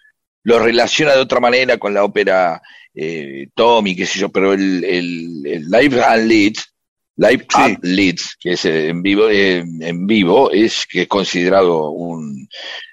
lo 0.44 0.58
relaciona 0.58 1.12
de 1.14 1.20
otra 1.20 1.40
manera 1.40 1.78
con 1.78 1.94
la 1.94 2.04
ópera 2.04 2.60
eh, 2.94 3.48
Tommy, 3.54 3.96
qué 3.96 4.06
sé 4.06 4.18
yo, 4.18 4.28
pero 4.30 4.52
el, 4.52 4.84
el, 4.84 5.42
el 5.46 5.70
Live 5.70 6.02
and 6.04 6.26
Leeds, 6.26 6.71
Live 7.16 7.46
Sí. 7.48 7.60
at 7.62 7.78
Leeds, 7.82 8.36
que 8.40 8.52
es 8.52 8.64
eh, 8.64 8.88
en 8.88 9.02
vivo, 9.02 9.28
eh, 9.28 9.58
en 9.80 10.06
vivo, 10.06 10.50
es 10.50 10.86
que 10.90 11.02
es 11.02 11.08
considerado 11.08 11.90
un, 11.90 12.48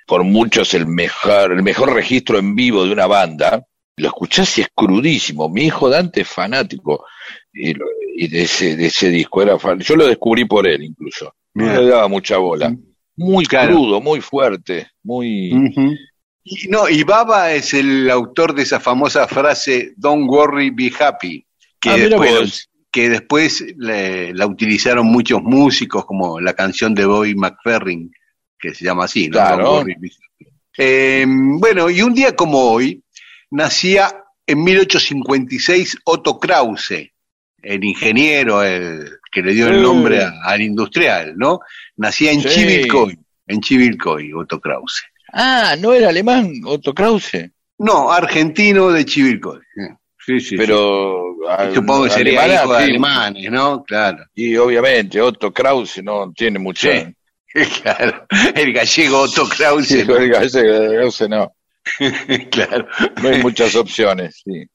por 0.05 0.23
muchos 0.23 0.73
el 0.73 0.87
mejor, 0.87 1.53
el 1.53 1.63
mejor 1.63 1.93
registro 1.93 2.37
en 2.37 2.53
vivo 2.55 2.85
de 2.85 2.91
una 2.91 3.07
banda. 3.07 3.63
Lo 3.95 4.07
escuchás 4.07 4.57
y 4.57 4.61
es 4.61 4.67
crudísimo. 4.75 5.49
Mi 5.49 5.63
hijo 5.65 5.89
Dante 5.89 6.21
es 6.21 6.27
fanático 6.27 7.05
y, 7.53 7.73
lo- 7.73 7.85
y 8.15 8.27
de 8.27 8.43
ese, 8.43 8.75
de 8.75 8.85
ese 8.87 9.09
disco. 9.09 9.41
Era 9.41 9.57
fan- 9.59 9.79
Yo 9.79 9.95
lo 9.95 10.07
descubrí 10.07 10.45
por 10.45 10.67
él 10.67 10.83
incluso. 10.83 11.33
No 11.53 11.65
le 11.81 11.85
daba 11.89 12.07
mucha 12.07 12.37
bola. 12.37 12.73
Muy 13.17 13.45
Claro. 13.45 13.73
crudo, 13.75 13.99
muy 14.01 14.21
fuerte, 14.21 14.87
muy... 15.03 15.51
Y, 16.43 16.67
no, 16.69 16.87
y 16.87 17.03
Baba 17.03 17.51
es 17.51 17.73
el 17.73 18.09
autor 18.09 18.55
de 18.55 18.63
esa 18.63 18.79
famosa 18.79 19.27
frase 19.27 19.91
Don't 19.97 20.29
worry, 20.29 20.69
be 20.69 20.91
happy, 20.97 21.45
que 21.81 21.89
Ah, 21.89 21.97
después. 21.97 22.68
Que 22.91 23.09
después 23.09 23.63
le- 23.77 24.33
la 24.33 24.47
utilizaron 24.47 25.05
muchos 25.07 25.41
músicos, 25.43 26.05
como 26.05 26.39
la 26.39 26.53
canción 26.53 26.95
de 26.95 27.05
Bobby 27.05 27.35
McFerrin, 27.35 28.11
que 28.59 28.73
se 28.73 28.83
llama 28.85 29.05
así, 29.05 29.27
¿no? 29.27 29.33
Claro. 29.33 29.83
Eh, 30.77 31.25
bueno, 31.27 31.89
y 31.89 32.01
un 32.01 32.13
día 32.13 32.35
como 32.35 32.71
hoy, 32.71 33.03
nacía 33.51 34.23
en 34.47 34.63
1856 34.63 35.97
Otto 36.05 36.39
Krause, 36.39 37.11
el 37.61 37.83
ingeniero, 37.83 38.63
el 38.63 39.17
que 39.31 39.41
le 39.41 39.53
dio 39.53 39.67
el 39.67 39.81
nombre 39.81 40.23
a- 40.23 40.33
al 40.45 40.61
industrial, 40.61 41.33
¿no? 41.37 41.59
Nacía 41.97 42.31
en 42.31 42.41
Sí. 42.41 42.49
Chivilcoy, 42.49 43.19
en 43.47 43.61
Chivilcoy, 43.61 44.33
Otto 44.33 44.59
Krause. 44.59 45.03
Ah, 45.33 45.75
no 45.79 45.93
era 45.93 46.09
alemán, 46.09 46.51
Otto 46.65 46.93
Krause. 46.93 47.51
No, 47.77 48.11
argentino 48.11 48.89
de 48.89 49.05
Chivilcoy. 49.05 49.59
Sí, 50.29 50.39
sí. 50.39 50.57
Pero 50.57 51.35
sí. 51.67 51.73
Supongo 51.73 52.03
que 52.03 52.09
sería 52.11 52.43
alemana, 52.43 52.63
hijo 52.63 52.73
de 52.73 52.79
sí. 52.79 52.89
alemanes, 52.91 53.51
¿no? 53.51 53.83
Claro. 53.83 54.25
Y 54.35 54.55
obviamente 54.57 55.19
Otto 55.19 55.51
Krause 55.51 56.03
no 56.03 56.31
tiene 56.33 56.59
mucha... 56.59 56.91
Sí. 56.91 57.15
claro. 57.81 58.27
El 58.53 58.71
gallego 58.71 59.21
Otto 59.21 59.49
Krause. 59.49 59.87
Sí, 59.87 60.03
¿no? 60.05 60.17
el 60.17 60.29
Krause 60.29 61.27
no. 61.27 61.51
claro. 62.51 62.87
No 63.23 63.29
hay 63.29 63.41
muchas 63.41 63.75
opciones, 63.75 64.43
sí. 64.45 64.67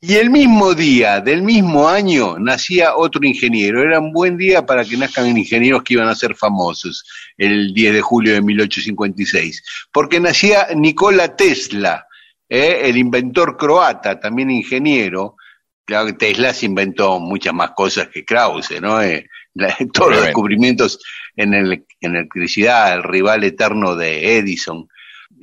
Y 0.00 0.14
el 0.14 0.30
mismo 0.30 0.72
día, 0.74 1.20
del 1.20 1.42
mismo 1.42 1.86
año, 1.86 2.38
nacía 2.38 2.96
otro 2.96 3.26
ingeniero. 3.26 3.82
Era 3.82 4.00
un 4.00 4.10
buen 4.10 4.38
día 4.38 4.64
para 4.64 4.86
que 4.86 4.96
nazcan 4.96 5.36
ingenieros 5.36 5.82
que 5.82 5.94
iban 5.94 6.08
a 6.08 6.14
ser 6.14 6.34
famosos, 6.34 7.04
el 7.36 7.74
10 7.74 7.92
de 7.92 8.00
julio 8.00 8.32
de 8.32 8.40
1856. 8.40 9.62
Porque 9.92 10.18
nacía 10.18 10.68
Nikola 10.74 11.36
Tesla, 11.36 12.06
¿eh? 12.48 12.80
el 12.84 12.96
inventor 12.96 13.56
croata, 13.56 14.18
también 14.20 14.50
ingeniero. 14.50 15.36
Claro 15.84 16.06
que 16.06 16.12
Tesla 16.14 16.54
se 16.54 16.66
inventó 16.66 17.20
muchas 17.20 17.52
más 17.52 17.70
cosas 17.72 18.08
que 18.08 18.24
Krause, 18.24 18.80
¿no? 18.80 19.02
Eh, 19.02 19.28
la- 19.54 19.76
todos 19.92 20.10
los 20.12 20.20
descubrimientos 20.24 20.98
en, 21.36 21.52
el, 21.54 21.84
en 22.00 22.16
electricidad, 22.16 22.94
el 22.94 23.02
rival 23.02 23.44
eterno 23.44 23.94
de 23.96 24.36
Edison 24.38 24.88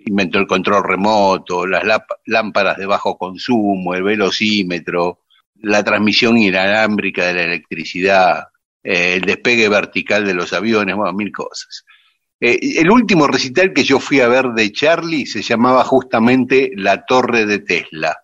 inventó 0.05 0.39
el 0.39 0.47
control 0.47 0.83
remoto, 0.83 1.67
las 1.67 1.83
lámparas 2.25 2.77
de 2.77 2.87
bajo 2.87 3.17
consumo, 3.19 3.93
el 3.93 4.01
velocímetro, 4.03 5.19
la 5.61 5.83
transmisión 5.83 6.37
inalámbrica 6.39 7.27
de 7.27 7.33
la 7.35 7.43
electricidad. 7.43 8.47
eh, 8.83 9.13
el 9.15 9.21
despegue 9.21 9.69
vertical 9.69 10.25
de 10.25 10.33
los 10.33 10.53
aviones, 10.53 10.95
bueno, 10.95 11.13
mil 11.13 11.31
cosas. 11.31 11.85
Eh, 12.41 12.79
el 12.79 12.89
último 12.89 13.27
recital 13.27 13.71
que 13.71 13.83
yo 13.83 13.99
fui 13.99 14.19
a 14.19 14.27
ver 14.27 14.47
de 14.49 14.71
Charlie 14.71 15.27
se 15.27 15.43
llamaba 15.43 15.83
justamente 15.83 16.71
La 16.75 17.05
Torre 17.05 17.45
de 17.45 17.59
Tesla. 17.59 18.17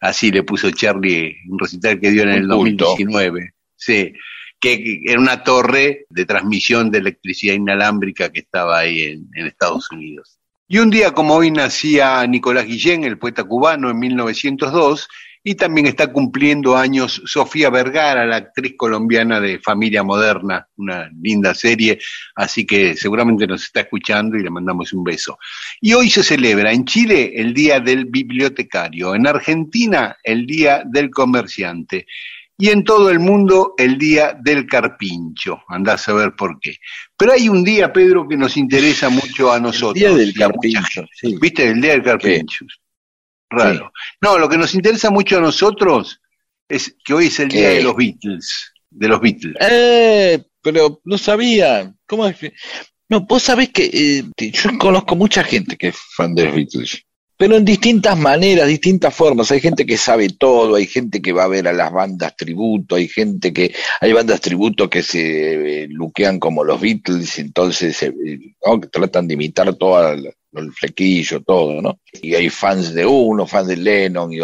Así 0.00 0.30
le 0.30 0.42
puso 0.42 0.70
Charlie 0.70 1.34
un 1.48 1.58
recital 1.58 1.98
que 1.98 2.10
dio 2.10 2.22
en 2.22 2.28
el 2.28 2.52
Un 2.52 2.58
culto. 2.58 2.84
2019. 2.84 3.54
Sí, 3.74 4.12
que, 4.60 4.84
que 4.84 5.00
era 5.06 5.18
una 5.18 5.42
torre 5.42 6.04
de 6.10 6.26
transmisión 6.26 6.90
de 6.90 6.98
electricidad 6.98 7.54
inalámbrica 7.54 8.30
que 8.30 8.40
estaba 8.40 8.78
ahí 8.78 9.02
en, 9.04 9.28
en 9.34 9.46
Estados 9.46 9.90
Unidos. 9.90 10.38
Y 10.68 10.78
un 10.78 10.90
día 10.90 11.12
como 11.12 11.34
hoy 11.34 11.50
nacía 11.50 12.26
Nicolás 12.26 12.66
Guillén, 12.66 13.04
el 13.04 13.18
poeta 13.18 13.44
cubano, 13.44 13.88
en 13.88 13.98
1902, 13.98 15.08
y 15.48 15.54
también 15.54 15.86
está 15.86 16.12
cumpliendo 16.12 16.76
años 16.76 17.22
Sofía 17.24 17.70
Vergara, 17.70 18.26
la 18.26 18.34
actriz 18.34 18.74
colombiana 18.76 19.38
de 19.38 19.60
Familia 19.60 20.02
Moderna, 20.02 20.66
una 20.76 21.08
linda 21.22 21.54
serie, 21.54 22.00
así 22.34 22.66
que 22.66 22.96
seguramente 22.96 23.46
nos 23.46 23.62
está 23.62 23.82
escuchando 23.82 24.36
y 24.36 24.42
le 24.42 24.50
mandamos 24.50 24.92
un 24.92 25.04
beso. 25.04 25.38
Y 25.80 25.92
hoy 25.92 26.10
se 26.10 26.24
celebra 26.24 26.72
en 26.72 26.84
Chile 26.84 27.34
el 27.36 27.54
Día 27.54 27.78
del 27.78 28.06
Bibliotecario, 28.06 29.14
en 29.14 29.28
Argentina 29.28 30.16
el 30.24 30.46
Día 30.46 30.82
del 30.84 31.10
Comerciante 31.10 32.08
y 32.58 32.70
en 32.70 32.82
todo 32.82 33.08
el 33.08 33.20
mundo 33.20 33.74
el 33.78 33.98
Día 33.98 34.36
del 34.42 34.66
Carpincho. 34.66 35.62
Andás 35.68 36.08
a 36.08 36.14
ver 36.14 36.34
por 36.34 36.58
qué. 36.58 36.74
Pero 37.16 37.34
hay 37.34 37.48
un 37.48 37.62
día, 37.62 37.92
Pedro, 37.92 38.26
que 38.26 38.36
nos 38.36 38.56
interesa 38.56 39.10
mucho 39.10 39.52
a 39.52 39.60
nosotros. 39.60 39.94
Día 39.94 40.12
del 40.12 40.34
carpincho, 40.34 41.06
sí. 41.14 41.36
¿Viste? 41.40 41.68
El 41.68 41.80
día 41.80 41.92
del 41.92 42.02
carpincho. 42.02 42.66
Raro. 43.50 43.92
No, 44.20 44.38
lo 44.38 44.48
que 44.48 44.56
nos 44.58 44.74
interesa 44.74 45.10
mucho 45.10 45.38
a 45.38 45.40
nosotros 45.40 46.20
es 46.68 46.96
que 47.04 47.14
hoy 47.14 47.26
es 47.26 47.38
el 47.40 47.48
¿Qué? 47.48 47.58
día 47.58 47.68
de 47.70 47.82
los 47.82 47.96
Beatles. 47.96 48.72
De 48.90 49.08
los 49.08 49.20
Beatles. 49.20 49.54
Eh, 49.60 50.42
pero 50.62 51.00
no 51.04 51.16
sabía. 51.18 51.92
¿Cómo 52.06 52.26
es? 52.26 52.36
que- 52.36 52.52
No, 53.08 53.20
vos 53.20 53.42
sabés 53.42 53.68
que 53.70 53.84
eh, 53.92 54.24
yo 54.52 54.76
conozco 54.78 55.14
mucha 55.14 55.44
gente 55.44 55.76
que 55.76 55.88
es 55.88 55.96
fan 56.16 56.34
de 56.34 56.44
los 56.46 56.54
Beatles, 56.56 57.04
pero 57.36 57.56
en 57.56 57.64
distintas 57.64 58.18
maneras, 58.18 58.66
distintas 58.68 59.14
formas. 59.14 59.50
Hay 59.50 59.60
gente 59.60 59.84
que 59.84 59.96
sabe 59.98 60.28
todo, 60.30 60.76
hay 60.76 60.86
gente 60.86 61.20
que 61.20 61.32
va 61.32 61.44
a 61.44 61.48
ver 61.48 61.68
a 61.68 61.72
las 61.72 61.92
bandas 61.92 62.34
tributo, 62.36 62.94
hay 62.94 63.08
gente 63.08 63.52
que, 63.52 63.74
hay 64.00 64.12
bandas 64.12 64.40
tributo 64.40 64.88
que 64.88 65.02
se 65.02 65.82
eh, 65.82 65.88
luquean 65.88 66.38
como 66.38 66.64
los 66.64 66.80
Beatles, 66.80 67.38
entonces 67.38 68.02
eh, 68.02 68.12
¿no? 68.64 68.80
que 68.80 68.88
tratan 68.88 69.28
de 69.28 69.34
imitar 69.34 69.74
todo 69.74 70.12
el, 70.12 70.32
el 70.54 70.72
flequillo, 70.72 71.42
todo, 71.42 71.80
¿no? 71.82 72.00
Y 72.22 72.34
hay 72.34 72.48
fans 72.48 72.94
de 72.94 73.04
uno, 73.04 73.46
fans 73.46 73.68
de 73.68 73.76
Lennon, 73.76 74.32
y 74.32 74.38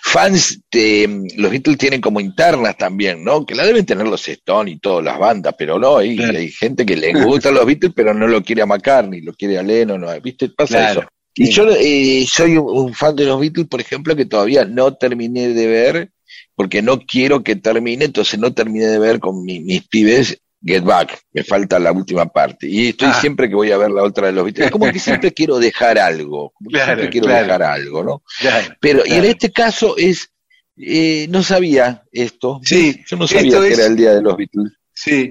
fans 0.00 0.60
de 0.70 1.06
mm, 1.08 1.40
los 1.40 1.50
Beatles 1.50 1.78
tienen 1.78 2.00
como 2.00 2.20
internas 2.20 2.76
también, 2.76 3.22
¿no? 3.22 3.44
Que 3.44 3.54
la 3.54 3.66
deben 3.66 3.84
tener 3.84 4.06
los 4.06 4.26
Stones 4.26 4.74
y 4.74 4.78
todas 4.78 5.04
las 5.04 5.18
bandas, 5.18 5.54
pero 5.58 5.78
no, 5.78 5.98
hay, 5.98 6.16
Claro. 6.16 6.38
hay 6.38 6.50
gente 6.50 6.86
que 6.86 6.96
le 6.96 7.12
gustan 7.24 7.54
los 7.54 7.66
Beatles, 7.66 7.92
pero 7.94 8.14
no 8.14 8.26
lo 8.26 8.42
quiere 8.42 8.62
a 8.62 8.66
McCartney, 8.66 9.20
lo 9.20 9.34
quiere 9.34 9.58
a 9.58 9.62
Lennon, 9.62 10.00
¿no? 10.00 10.20
¿viste? 10.20 10.48
Pasa 10.48 10.78
Claro. 10.78 11.00
eso. 11.00 11.08
Y 11.44 11.50
yo 11.50 11.66
eh, 11.70 12.26
soy 12.28 12.56
un, 12.56 12.92
fan 12.94 13.16
de 13.16 13.24
los 13.24 13.40
Beatles, 13.40 13.66
por 13.68 13.80
ejemplo, 13.80 14.14
que 14.16 14.26
todavía 14.26 14.64
no 14.64 14.94
terminé 14.94 15.48
de 15.48 15.66
ver, 15.66 16.10
porque 16.54 16.82
no 16.82 17.00
quiero 17.00 17.42
que 17.42 17.56
termine, 17.56 18.04
entonces 18.06 18.38
no 18.38 18.52
terminé 18.52 18.86
de 18.86 18.98
ver 18.98 19.20
con 19.20 19.42
mi- 19.44 19.60
mis 19.60 19.86
pibes 19.88 20.38
Get 20.62 20.82
Back, 20.84 21.18
me 21.32 21.42
falta 21.42 21.78
la 21.78 21.90
última 21.92 22.26
parte. 22.26 22.66
Y 22.68 22.88
estoy 22.88 23.08
Ah. 23.10 23.18
siempre 23.20 23.48
que 23.48 23.54
voy 23.54 23.70
a 23.72 23.78
ver 23.78 23.90
la 23.90 24.02
otra 24.02 24.26
de 24.26 24.34
los 24.34 24.44
Beatles. 24.44 24.66
Es 24.66 24.70
como 24.72 24.92
que 24.92 24.98
siempre 24.98 25.32
quiero 25.34 25.58
dejar 25.58 25.98
algo, 25.98 26.50
como 26.50 26.68
Claro, 26.68 26.84
siempre 26.86 27.08
quiero 27.10 27.26
claro. 27.28 27.42
dejar 27.46 27.62
algo, 27.62 28.04
¿no? 28.04 28.22
Claro, 28.38 28.74
Pero, 28.78 29.02
y 29.06 29.12
en 29.12 29.24
este 29.24 29.50
caso 29.50 29.96
es, 29.96 30.28
eh, 30.76 31.26
no 31.30 31.42
sabía 31.42 32.02
esto. 32.12 32.60
Sí, 32.62 33.00
Yo 33.08 33.16
no 33.16 33.26
sabía 33.26 33.58
que 33.60 33.68
es- 33.68 33.78
era 33.78 33.86
el 33.86 33.96
día 33.96 34.12
de 34.14 34.20
los 34.20 34.36
Beatles. 34.36 34.72
Sí, 34.92 35.30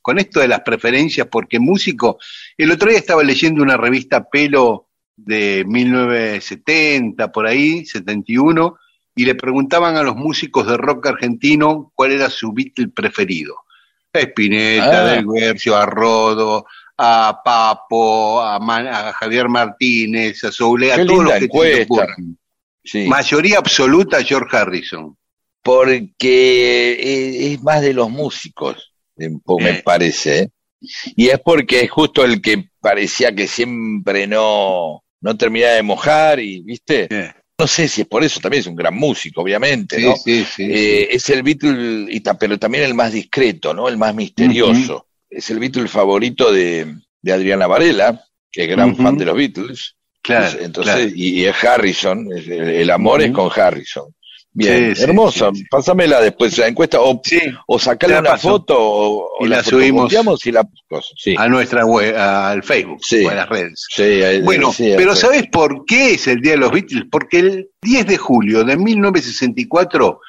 con 0.00 0.18
esto 0.20 0.38
de 0.38 0.46
las 0.48 0.60
preferencias, 0.60 1.26
porque 1.28 1.58
músico, 1.58 2.18
el 2.56 2.70
otro 2.70 2.88
día 2.90 2.98
estaba 3.00 3.24
leyendo 3.24 3.62
una 3.64 3.76
revista 3.76 4.28
Pelo 4.30 4.86
de 5.24 5.64
1970, 5.66 7.30
por 7.32 7.46
ahí, 7.46 7.84
71, 7.84 8.76
y 9.14 9.24
le 9.24 9.34
preguntaban 9.34 9.96
a 9.96 10.02
los 10.02 10.16
músicos 10.16 10.66
de 10.66 10.76
rock 10.76 11.06
argentino 11.08 11.92
cuál 11.94 12.12
era 12.12 12.30
su 12.30 12.52
Beatle 12.52 12.88
preferido. 12.88 13.54
A 14.12 14.18
Spinetta, 14.20 15.02
Ah. 15.02 15.10
Del 15.12 15.26
Guercio, 15.26 15.76
a 15.76 15.86
Rodo, 15.86 16.66
a 16.96 17.40
Papo, 17.44 18.40
a, 18.40 18.58
Man- 18.58 18.88
a 18.88 19.12
Javier 19.12 19.48
Martínez, 19.48 20.42
a 20.44 20.52
Soule, 20.52 20.92
a 20.92 21.04
todos 21.06 21.24
los 21.24 21.32
que 21.34 21.48
te. 21.48 21.86
Sí. 22.82 23.06
Mayoría 23.06 23.58
absoluta 23.58 24.22
George 24.22 24.56
Harrison. 24.56 25.16
porque 25.62 27.52
es 27.52 27.62
más 27.62 27.82
de 27.82 27.92
los 27.92 28.10
músicos, 28.10 28.92
eh, 29.18 29.28
me 29.58 29.70
Eh. 29.70 29.82
parece. 29.84 30.38
¿eh? 30.40 30.48
Y 31.16 31.28
es 31.28 31.38
porque 31.40 31.80
es 31.82 31.90
justo 31.90 32.24
el 32.24 32.40
que 32.40 32.70
parecía 32.80 33.34
que 33.34 33.46
siempre 33.46 34.26
no, 34.26 35.02
no 35.20 35.36
terminaba 35.36 35.72
de 35.74 35.82
mojar 35.82 36.40
y, 36.40 36.62
¿viste? 36.62 37.08
No 37.58 37.66
sé 37.66 37.88
si 37.88 38.02
es 38.02 38.06
por 38.06 38.24
eso, 38.24 38.40
también 38.40 38.62
es 38.62 38.66
un 38.66 38.74
gran 38.76 38.94
músico, 38.94 39.42
obviamente, 39.42 39.96
Sí, 39.96 40.02
¿no? 40.04 40.16
sí, 40.16 40.44
sí, 40.44 40.62
Eh, 40.70 41.08
Es 41.14 41.28
el 41.28 41.42
Beatle, 41.42 42.06
y 42.08 42.20
pero 42.38 42.58
también 42.58 42.84
el 42.84 42.94
más 42.94 43.12
discreto, 43.12 43.74
¿no? 43.74 43.88
El 43.88 43.98
más 43.98 44.14
misterioso. 44.14 45.06
Es 45.28 45.50
el 45.50 45.58
Beatle 45.58 45.86
favorito 45.88 46.50
de, 46.52 46.94
de 47.20 47.32
Adriana 47.32 47.66
Varela, 47.66 48.24
que 48.50 48.64
es 48.64 48.70
gran 48.70 48.96
fan 48.96 49.16
de 49.18 49.26
los 49.26 49.36
Beatles. 49.36 49.96
Claro, 50.22 50.58
Entonces, 50.60 50.94
claro. 50.94 51.10
y, 51.14 51.40
y 51.40 51.44
es 51.46 51.64
Harrison, 51.64 52.28
el, 52.32 52.50
el 52.52 52.90
amor 52.90 53.22
es 53.22 53.30
con 53.30 53.50
Harrison. 53.54 54.14
Bien, 54.52 54.96
Sí, 54.96 55.02
hermosa, 55.04 55.50
sí, 55.52 55.60
sí. 55.60 55.64
pásamela 55.70 56.20
después 56.20 56.58
la 56.58 56.66
encuesta, 56.66 57.00
o, 57.00 57.22
o 57.68 57.78
sacale 57.78 58.14
la 58.14 58.20
una 58.20 58.30
paso. 58.30 58.48
foto, 58.48 58.74
o, 58.78 59.28
o 59.38 59.46
Y 59.46 59.48
la 59.48 59.62
subimos. 59.62 60.12
fotocopiamos 60.12 60.46
y 60.46 60.52
la 60.52 60.68
a 61.38 61.48
nuestra 61.48 61.84
web, 61.86 62.16
al 62.18 62.62
Facebook 62.64 62.98
Sí. 63.00 63.24
o 63.24 63.30
a 63.30 63.34
las 63.34 63.48
redes. 63.48 63.86
Sí, 63.88 64.20
Bueno, 64.42 64.72
pero 64.76 65.14
¿sabes 65.14 65.46
por 65.46 65.84
qué 65.86 66.14
es 66.14 66.26
el 66.26 66.40
Día 66.40 66.52
de 66.52 66.58
los 66.58 66.72
Beatles? 66.72 67.04
Porque 67.10 67.38
el 67.38 67.68
10 67.82 68.06
de 68.06 68.16
julio 68.16 68.64
de 68.64 68.76
1964 68.76 70.20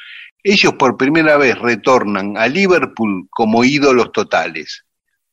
ellos 0.44 0.74
por 0.74 0.98
primera 0.98 1.38
vez 1.38 1.58
retornan 1.58 2.36
a 2.38 2.48
Liverpool 2.48 3.28
como 3.30 3.64
ídolos 3.64 4.12
totales. 4.12 4.86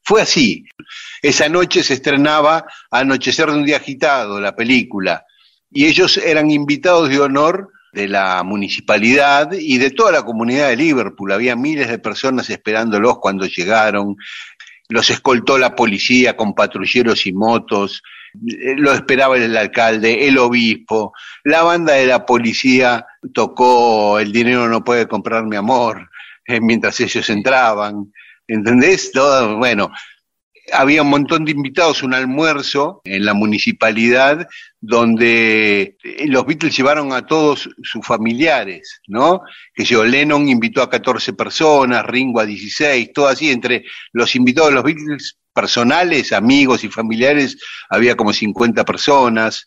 Fue 0.03 0.23
así. 0.23 0.65
Esa 1.23 1.49
noche 1.49 1.83
se 1.83 1.95
estrenaba 1.95 2.65
Anochecer 2.91 3.47
de 3.51 3.57
un 3.59 3.65
día 3.67 3.77
agitado, 3.77 4.41
la 4.41 4.55
película, 4.57 5.25
y 5.71 5.87
ellos 5.87 6.17
eran 6.19 6.51
invitados 6.51 7.09
de 7.11 7.21
honor 7.21 7.71
de 7.99 8.07
la 8.07 8.45
municipalidad 8.45 9.51
y 9.53 9.79
de 9.79 9.91
toda 9.91 10.13
la 10.13 10.23
comunidad 10.23 10.69
de 10.69 10.77
Liverpool. 10.77 11.33
Había 11.33 11.57
miles 11.57 11.89
de 11.89 11.99
personas 11.99 12.49
esperándolos 12.49 13.19
cuando 13.19 13.45
llegaron. 13.47 14.15
Los 14.89 15.11
escoltó 15.11 15.59
la 15.59 15.75
policía 15.75 16.37
con 16.37 16.55
patrulleros 16.55 17.27
y 17.27 17.33
motos. 17.33 18.05
Eh, 18.35 18.77
Lo 18.77 18.93
esperaba 18.93 19.37
el 19.37 19.57
alcalde, 19.57 20.29
el 20.29 20.39
obispo. 20.39 21.13
La 21.43 21.65
banda 21.65 21.95
de 21.95 22.07
la 22.07 22.25
policía 22.25 23.05
tocó 23.35 24.21
El 24.21 24.31
dinero 24.31 24.69
no 24.69 24.85
puede 24.85 25.09
comprar 25.09 25.45
mi 25.45 25.57
amor 25.57 26.09
eh, 26.47 26.61
mientras 26.61 27.01
ellos 27.01 27.29
entraban. 27.31 28.13
¿Entendés? 28.47 29.11
Todo, 29.11 29.57
bueno, 29.57 29.91
había 30.73 31.03
un 31.03 31.11
montón 31.11 31.45
de 31.45 31.53
invitados, 31.53 32.03
un 32.03 32.15
almuerzo 32.15 33.01
en 33.05 33.25
la 33.25 33.35
municipalidad 33.35 34.49
donde 34.81 35.97
eh, 36.03 36.27
los 36.27 36.47
Beatles 36.47 36.77
llevaron 36.77 37.13
a 37.13 37.27
todos 37.27 37.69
sus 37.83 38.07
familiares, 38.07 39.01
¿no? 39.07 39.43
Que 39.75 39.85
yo, 39.85 40.05
Lennon 40.05 40.49
invitó 40.49 40.83
a 40.83 40.91
14 40.91 41.33
personas, 41.33 42.07
Ringo 42.07 42.41
a 42.41 42.47
16, 42.47 43.13
todo 43.13 43.29
así, 43.29 43.51
entre 43.51 43.85
los 44.13 44.35
invitados 44.37 44.71
de 44.71 44.75
los 44.77 44.85
Beatles 44.85 45.39
personales, 45.53 46.33
amigos 46.33 46.85
y 46.85 46.89
familiares, 46.89 47.59
había 47.89 48.17
como 48.17 48.33
50 48.33 48.85
personas, 48.85 49.65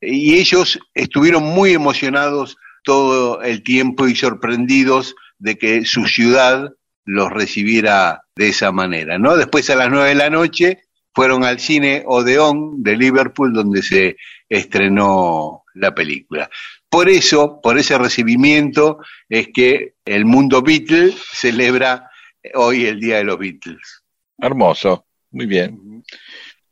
y 0.00 0.36
ellos 0.36 0.78
estuvieron 0.94 1.44
muy 1.44 1.72
emocionados 1.72 2.56
todo 2.82 3.42
el 3.42 3.62
tiempo 3.62 4.08
y 4.08 4.16
sorprendidos 4.16 5.14
de 5.38 5.58
que 5.58 5.84
su 5.84 6.06
ciudad 6.06 6.70
los 7.10 7.30
recibiera 7.30 8.22
de 8.36 8.48
esa 8.48 8.70
manera, 8.70 9.18
¿no? 9.18 9.36
Después 9.36 9.68
a 9.70 9.76
las 9.76 9.90
nueve 9.90 10.10
de 10.10 10.14
la 10.14 10.30
noche 10.30 10.82
fueron 11.12 11.44
al 11.44 11.58
cine 11.58 12.04
Odeón 12.06 12.82
de 12.82 12.96
Liverpool 12.96 13.52
donde 13.52 13.82
se 13.82 14.16
estrenó 14.48 15.64
la 15.74 15.92
película. 15.92 16.48
Por 16.88 17.08
eso, 17.08 17.60
por 17.60 17.78
ese 17.78 17.98
recibimiento, 17.98 18.98
es 19.28 19.48
que 19.52 19.94
el 20.04 20.24
mundo 20.24 20.62
Beatle 20.62 21.12
celebra 21.32 22.10
hoy 22.54 22.86
el 22.86 23.00
Día 23.00 23.16
de 23.16 23.24
los 23.24 23.38
Beatles. 23.38 24.02
Hermoso, 24.38 25.06
muy 25.32 25.46
bien. 25.46 26.04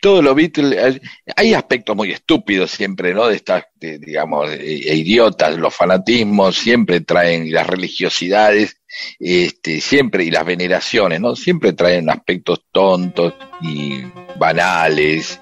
Todos 0.00 0.22
los 0.22 0.34
Beatles, 0.34 1.00
hay 1.34 1.54
aspectos 1.54 1.96
muy 1.96 2.12
estúpidos 2.12 2.70
siempre, 2.70 3.12
¿no? 3.12 3.26
De 3.26 3.36
estas, 3.36 3.64
digamos, 3.80 4.50
e, 4.50 4.94
idiotas, 4.94 5.56
los 5.56 5.74
fanatismos 5.74 6.56
siempre 6.56 7.00
traen, 7.00 7.52
las 7.52 7.66
religiosidades, 7.66 8.80
este, 9.18 9.80
siempre, 9.80 10.24
y 10.24 10.30
las 10.30 10.44
veneraciones, 10.46 11.20
¿no? 11.20 11.34
Siempre 11.34 11.72
traen 11.72 12.08
aspectos 12.10 12.62
tontos 12.70 13.34
y 13.60 14.02
banales. 14.38 15.40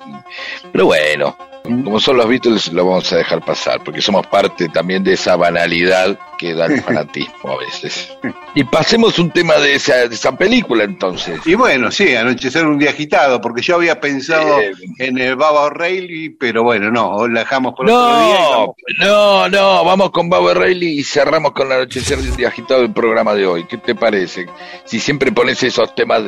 pero 0.72 0.86
bueno, 0.86 1.36
Como 1.64 1.98
son 1.98 2.16
los 2.16 2.28
Beatles, 2.28 2.72
lo 2.72 2.86
vamos 2.86 3.12
a 3.12 3.16
dejar 3.16 3.44
pasar, 3.44 3.82
porque 3.82 4.00
somos 4.00 4.24
parte 4.28 4.68
también 4.68 5.02
de 5.02 5.14
esa 5.14 5.34
banalidad 5.34 6.16
que 6.38 6.54
da 6.54 6.66
el 6.66 6.80
fanatismo 6.82 7.52
a 7.52 7.58
veces. 7.58 8.08
Y 8.54 8.64
pasemos 8.64 9.18
un 9.18 9.30
tema 9.30 9.54
de 9.56 9.74
esa, 9.74 10.08
de 10.08 10.14
esa 10.14 10.32
película 10.36 10.84
entonces. 10.84 11.40
Y 11.46 11.54
bueno, 11.54 11.90
sí, 11.90 12.14
anochecer 12.14 12.66
un 12.66 12.78
día 12.78 12.90
agitado, 12.90 13.40
porque 13.40 13.62
yo 13.62 13.76
había 13.76 14.00
pensado 14.00 14.60
Eh. 14.60 14.72
en 14.98 15.18
el 15.18 15.36
Baba 15.36 15.62
O'Reilly, 15.62 16.30
pero 16.30 16.62
bueno, 16.62 16.90
no, 16.90 17.26
la 17.28 17.40
dejamos 17.40 17.74
por 17.74 17.86
otro 17.90 18.18
día. 18.26 18.36
y 18.38 18.42
No, 18.42 18.50
vamos- 18.50 18.76
no, 19.00 19.48
no, 19.48 19.84
vamos 19.84 20.10
con 20.10 20.28
Bob 20.28 20.52
Riley 20.54 21.00
y 21.00 21.04
cerramos 21.04 21.52
con 21.52 21.68
la 21.68 21.76
anochecer 21.76 22.18
de 22.18 22.30
un 22.30 22.36
día 22.36 22.48
agitado 22.48 22.82
el 22.82 22.92
programa 22.92 23.34
de 23.34 23.46
hoy. 23.46 23.64
¿Qué 23.64 23.78
te 23.78 23.94
parece? 23.94 24.46
Si 24.84 25.00
siempre 25.00 25.32
pones 25.32 25.62
esos 25.62 25.94
temas 25.94 26.22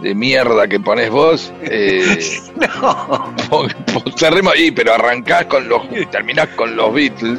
de, 0.00 0.14
mierda 0.14 0.66
que 0.68 0.78
pones 0.78 1.10
vos, 1.10 1.52
eh, 1.62 2.18
No, 2.56 3.66
cerremos 4.16 4.54
ahí, 4.54 4.70
pero 4.70 4.94
arrancás 4.94 5.46
con 5.46 5.68
los, 5.68 5.82
terminás 6.10 6.48
con 6.48 6.76
los 6.76 6.92
Beatles, 6.92 7.38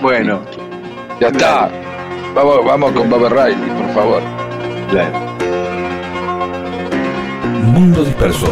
bueno, 0.00 0.42
ya 1.20 1.28
está. 1.28 1.70
Vamos, 2.34 2.64
vamos 2.64 2.92
con 2.92 3.10
Bob 3.10 3.28
Riley, 3.28 3.70
por 3.70 3.94
favor. 3.94 4.22
claro. 4.90 5.30
Mundo 7.72 8.04
disperso. 8.04 8.46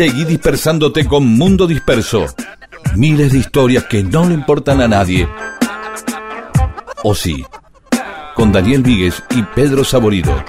Seguí 0.00 0.24
dispersándote 0.24 1.06
con 1.06 1.26
Mundo 1.26 1.66
Disperso. 1.66 2.24
Miles 2.96 3.32
de 3.32 3.38
historias 3.38 3.84
que 3.84 4.02
no 4.02 4.26
le 4.26 4.32
importan 4.32 4.80
a 4.80 4.88
nadie. 4.88 5.28
O 7.02 7.14
sí. 7.14 7.44
Con 8.34 8.50
Daniel 8.50 8.82
Víguez 8.82 9.22
y 9.36 9.42
Pedro 9.42 9.84
Saborido. 9.84 10.42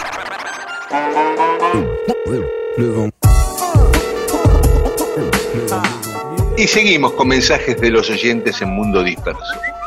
Y 6.57 6.65
seguimos 6.65 7.11
con 7.11 7.27
mensajes 7.27 7.75
de 7.81 7.89
los 7.89 8.09
oyentes 8.09 8.61
en 8.61 8.69
Mundo 8.69 9.03
Disperso. 9.03 9.41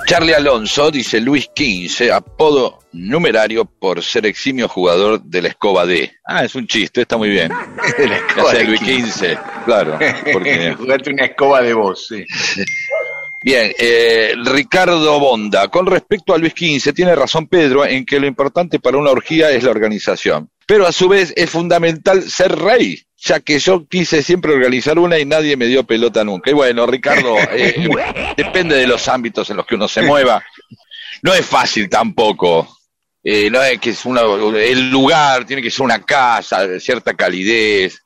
Charlie 0.06 0.34
Alonso 0.34 0.90
dice 0.90 1.20
Luis 1.20 1.50
XV, 1.56 2.12
apodo 2.12 2.80
numerario 2.92 3.64
por 3.64 4.02
ser 4.02 4.26
eximio 4.26 4.68
jugador 4.68 5.22
de 5.22 5.42
la 5.42 5.48
escoba 5.48 5.86
D. 5.86 6.12
Ah, 6.24 6.44
es 6.44 6.54
un 6.54 6.66
chiste, 6.66 7.02
está 7.02 7.16
muy 7.16 7.30
bien. 7.30 7.50
De 7.98 8.08
la 8.08 8.16
escoba 8.16 8.52
de 8.52 8.64
Luis. 8.64 8.80
XV, 8.80 9.38
claro. 9.64 9.98
Porque... 10.32 10.74
Jugate 10.78 11.10
una 11.10 11.24
escoba 11.24 11.62
de 11.62 11.72
voz, 11.72 12.06
sí. 12.08 12.24
Bien, 13.42 13.72
eh, 13.78 14.34
Ricardo 14.44 15.18
Bonda, 15.20 15.68
con 15.68 15.86
respecto 15.86 16.34
a 16.34 16.38
Luis 16.38 16.54
XV, 16.56 16.92
tiene 16.94 17.14
razón 17.14 17.46
Pedro 17.46 17.86
en 17.86 18.04
que 18.04 18.20
lo 18.20 18.26
importante 18.26 18.80
para 18.80 18.98
una 18.98 19.10
orgía 19.10 19.50
es 19.50 19.64
la 19.64 19.70
organización. 19.70 20.50
Pero 20.66 20.86
a 20.86 20.92
su 20.92 21.08
vez 21.08 21.32
es 21.36 21.50
fundamental 21.50 22.22
ser 22.22 22.58
rey, 22.58 23.02
ya 23.24 23.40
que 23.40 23.58
yo 23.58 23.86
quise 23.88 24.22
siempre 24.22 24.52
organizar 24.52 24.98
una 24.98 25.18
y 25.18 25.24
nadie 25.24 25.56
me 25.56 25.66
dio 25.66 25.84
pelota 25.84 26.22
nunca. 26.24 26.50
Y 26.50 26.54
bueno, 26.54 26.86
Ricardo, 26.86 27.36
eh, 27.52 27.88
depende 28.36 28.76
de 28.76 28.86
los 28.86 29.08
ámbitos 29.08 29.48
en 29.50 29.56
los 29.56 29.66
que 29.66 29.74
uno 29.76 29.88
se 29.88 30.02
mueva. 30.02 30.42
No 31.22 31.32
es 31.32 31.44
fácil 31.46 31.88
tampoco. 31.88 32.68
Eh, 33.22 33.48
no 33.50 33.62
es 33.62 33.78
que 33.80 33.90
es 33.90 34.04
una, 34.04 34.20
el 34.20 34.90
lugar 34.90 35.46
tiene 35.46 35.62
que 35.62 35.70
ser 35.70 35.84
una 35.86 36.02
casa 36.02 36.66
de 36.66 36.78
cierta 36.78 37.14
calidez, 37.14 38.02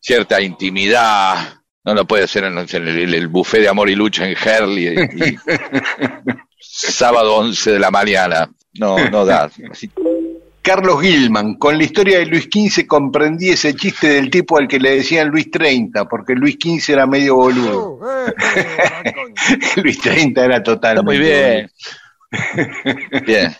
cierta 0.00 0.40
intimidad. 0.40 1.54
No 1.84 1.92
lo 1.92 2.06
puede 2.06 2.24
hacer 2.24 2.44
en, 2.44 2.56
en 2.58 2.88
el, 2.88 3.14
el 3.14 3.28
buffet 3.28 3.60
de 3.60 3.68
amor 3.68 3.90
y 3.90 3.94
lucha 3.94 4.26
en 4.26 4.34
Herley 4.42 4.86
y- 4.88 5.36
sábado 6.58 7.36
11 7.36 7.72
de 7.72 7.78
la 7.78 7.90
mañana. 7.90 8.50
No, 8.74 8.96
no 9.10 9.24
da. 9.26 9.50
Así- 9.70 9.90
Carlos 10.64 11.02
Gilman, 11.02 11.56
con 11.56 11.76
la 11.76 11.84
historia 11.84 12.18
de 12.18 12.24
Luis 12.24 12.44
XV 12.44 12.86
comprendí 12.86 13.50
ese 13.50 13.74
chiste 13.74 14.08
del 14.08 14.30
tipo 14.30 14.56
al 14.56 14.66
que 14.66 14.80
le 14.80 14.96
decían 14.96 15.28
Luis 15.28 15.50
30, 15.50 16.06
porque 16.08 16.34
Luis 16.34 16.56
XV 16.58 16.94
era 16.94 17.06
medio 17.06 17.34
boludo. 17.34 18.00
Luis 19.76 20.00
30 20.00 20.42
era 20.42 20.62
total. 20.62 21.04
Muy 21.04 21.18
bien. 21.18 21.70
Bien. 23.26 23.54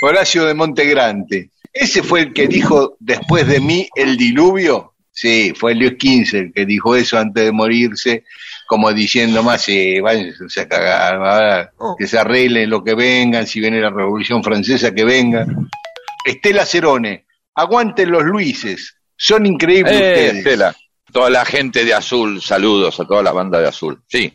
Horacio 0.00 0.44
de 0.44 0.54
Montegrande. 0.54 1.50
¿Ese 1.72 2.04
fue 2.04 2.20
el 2.20 2.32
que 2.32 2.46
dijo 2.46 2.96
después 3.00 3.48
de 3.48 3.58
mí 3.58 3.88
el 3.96 4.16
diluvio? 4.16 4.94
Sí, 5.10 5.52
fue 5.56 5.74
Luis 5.74 5.96
XV 6.00 6.38
el 6.38 6.52
que 6.52 6.64
dijo 6.64 6.94
eso 6.94 7.18
antes 7.18 7.46
de 7.46 7.50
morirse, 7.50 8.22
como 8.68 8.92
diciendo 8.92 9.42
más, 9.42 9.62
sí, 9.62 9.98
váyanse 9.98 10.60
a 10.60 10.68
cagar, 10.68 11.16
ahora 11.16 11.72
que 11.98 12.06
se 12.06 12.16
arreglen 12.16 12.70
lo 12.70 12.84
que 12.84 12.94
vengan, 12.94 13.44
si 13.44 13.58
viene 13.58 13.80
la 13.80 13.90
Revolución 13.90 14.44
Francesa, 14.44 14.94
que 14.94 15.04
venga. 15.04 15.44
Estela 16.28 16.66
Cerone, 16.66 17.26
aguanten 17.54 18.10
los 18.10 18.22
Luises, 18.24 18.96
son 19.16 19.46
increíbles 19.46 19.94
Eh, 19.94 20.12
ustedes. 20.12 20.34
Estela. 20.36 20.76
Toda 21.12 21.30
la 21.30 21.44
gente 21.44 21.84
de 21.84 21.94
Azul, 21.94 22.42
saludos 22.42 23.00
a 23.00 23.06
toda 23.06 23.22
la 23.22 23.32
banda 23.32 23.60
de 23.60 23.68
Azul. 23.68 24.02
Sí. 24.06 24.32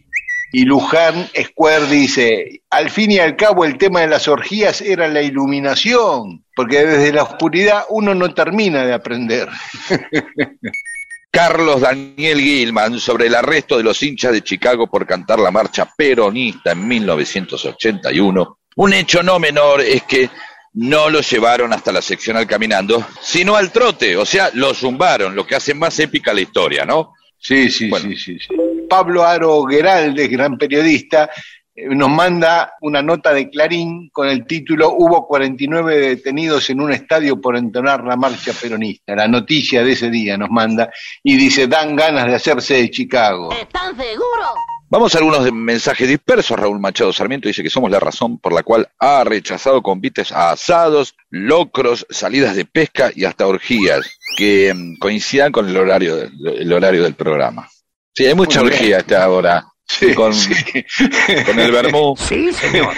Y 0.52 0.66
Luján 0.66 1.30
Square 1.40 1.88
dice, 1.88 2.62
al 2.70 2.90
fin 2.90 3.12
y 3.12 3.20
al 3.20 3.36
cabo 3.36 3.66
el 3.66 3.78
tema 3.78 4.02
de 4.02 4.08
las 4.08 4.28
orgías 4.28 4.82
era 4.82 5.08
la 5.08 5.22
iluminación, 5.22 6.46
porque 6.56 6.86
desde 6.86 7.14
la 7.14 7.24
oscuridad 7.24 7.86
uno 7.90 8.14
no 8.14 8.34
termina 8.34 8.86
de 8.86 8.94
aprender. 8.94 9.50
Carlos 11.32 11.82
Daniel 11.82 12.40
Gilman 12.40 13.00
sobre 13.00 13.26
el 13.28 13.36
arresto 13.36 13.78
de 13.78 13.84
los 13.84 14.02
hinchas 14.04 14.32
de 14.34 14.44
Chicago 14.44 14.88
por 14.88 15.08
cantar 15.08 15.40
la 15.40 15.50
marcha 15.50 15.92
peronista 15.98 16.72
en 16.74 16.88
1981. 16.88 18.60
Un 18.76 18.94
hecho 18.94 19.24
no 19.24 19.40
menor 19.40 19.82
es 19.82 20.04
que 20.04 20.30
no 20.74 21.10
lo 21.10 21.22
llevaron 21.22 21.72
hasta 21.74 21.92
la 21.92 22.02
seccional 22.02 22.48
caminando, 22.48 23.06
sino 23.22 23.56
al 23.56 23.72
trote, 23.72 24.18
o 24.18 24.26
sea, 24.26 24.50
lo 24.54 24.74
zumbaron, 24.74 25.36
lo 25.36 25.46
que 25.46 25.56
hace 25.56 25.74
más 25.74 26.00
épica 26.00 26.34
la 26.34 26.42
historia, 26.42 26.86
¿no? 26.86 27.14
Sí, 27.38 27.70
sí, 27.70 27.90
Bueno. 27.90 28.06
sí, 28.10 28.16
sí, 28.16 28.40
sí. 28.40 28.56
Pablo 28.90 29.24
Aro 29.24 29.64
Geraldes, 29.66 30.30
gran 30.30 30.58
periodista, 30.58 31.30
eh, 31.76 31.86
nos 31.90 32.10
manda 32.10 32.74
una 32.82 33.02
nota 33.02 33.34
de 33.34 33.50
Clarín 33.50 34.10
con 34.12 34.28
el 34.28 34.46
título 34.46 34.94
Hubo 34.98 35.28
49 35.28 36.00
detenidos 36.00 36.70
en 36.70 36.80
un 36.82 36.92
estadio 36.92 37.42
por 37.42 37.58
entonar 37.58 38.04
la 38.04 38.16
marcha 38.16 38.54
peronista. 38.54 39.16
La 39.16 39.28
noticia 39.28 39.84
de 39.84 39.92
ese 39.92 40.10
día 40.10 40.38
nos 40.38 40.50
manda 40.50 40.90
y 41.24 41.36
dice, 41.36 41.68
dan 41.68 41.96
ganas 41.96 42.26
de 42.28 42.36
hacerse 42.36 42.76
de 42.76 42.90
Chicago. 42.92 43.52
¿Están 43.52 43.96
seguros? 43.98 44.54
Vamos 44.94 45.16
a 45.16 45.18
algunos 45.18 45.44
de- 45.44 45.52
mensajes 45.52 46.08
dispersos. 46.08 46.56
Raúl 46.60 46.80
Machado 46.80 47.12
Sarmiento 47.12 47.48
dice 47.48 47.64
que 47.64 47.70
somos 47.72 47.90
la 47.90 48.00
razón 48.00 48.38
por 48.38 48.54
la 48.54 48.62
cual 48.62 48.88
ha 49.00 49.24
rechazado 49.24 49.82
convites 49.82 50.32
a 50.32 50.52
asados, 50.52 51.16
locros, 51.32 52.06
salidas 52.12 52.56
de 52.56 52.66
pesca 52.66 53.12
y 53.16 53.26
hasta 53.26 53.48
orgías 53.48 54.08
que 54.38 54.72
mm, 54.72 54.98
coincidan 55.00 55.52
con 55.52 55.68
el 55.68 55.76
horario, 55.78 56.16
del- 56.16 56.32
el 56.60 56.72
horario 56.72 57.02
del 57.02 57.16
programa. 57.16 57.68
Sí, 58.16 58.28
hay 58.28 58.36
mucha 58.36 58.60
Muy 58.62 58.70
orgía 58.70 58.98
a 58.98 59.00
esta 59.00 59.28
hora. 59.32 59.66
Sí, 59.88 60.14
con, 60.14 60.32
sí. 60.32 60.54
con 61.46 61.60
el 61.60 61.72
vermú. 61.72 62.16
Sí, 62.16 62.54
señor. 62.54 62.94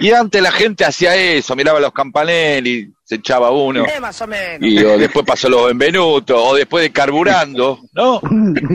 Y 0.00 0.12
antes 0.12 0.40
la 0.42 0.50
gente 0.50 0.86
hacía 0.86 1.14
eso, 1.14 1.54
miraba 1.54 1.78
los 1.78 1.92
campanelli, 1.92 2.90
se 3.04 3.16
echaba 3.16 3.50
uno. 3.50 3.84
Eh, 3.84 4.00
más 4.00 4.18
o 4.22 4.26
menos. 4.26 4.58
Y 4.66 4.82
o 4.82 4.96
después 4.96 5.26
pasó 5.26 5.50
los 5.50 5.66
Benvenuto, 5.66 6.42
o 6.42 6.54
después 6.56 6.82
de 6.84 6.90
carburando, 6.90 7.80
¿no? 7.92 8.20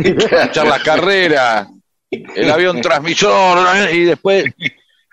Echar 0.46 0.68
la 0.68 0.80
carrera, 0.80 1.68
el 2.11 2.49
avión 2.52 2.81
transmisor, 2.81 3.57
y 3.94 4.03
después. 4.06 4.45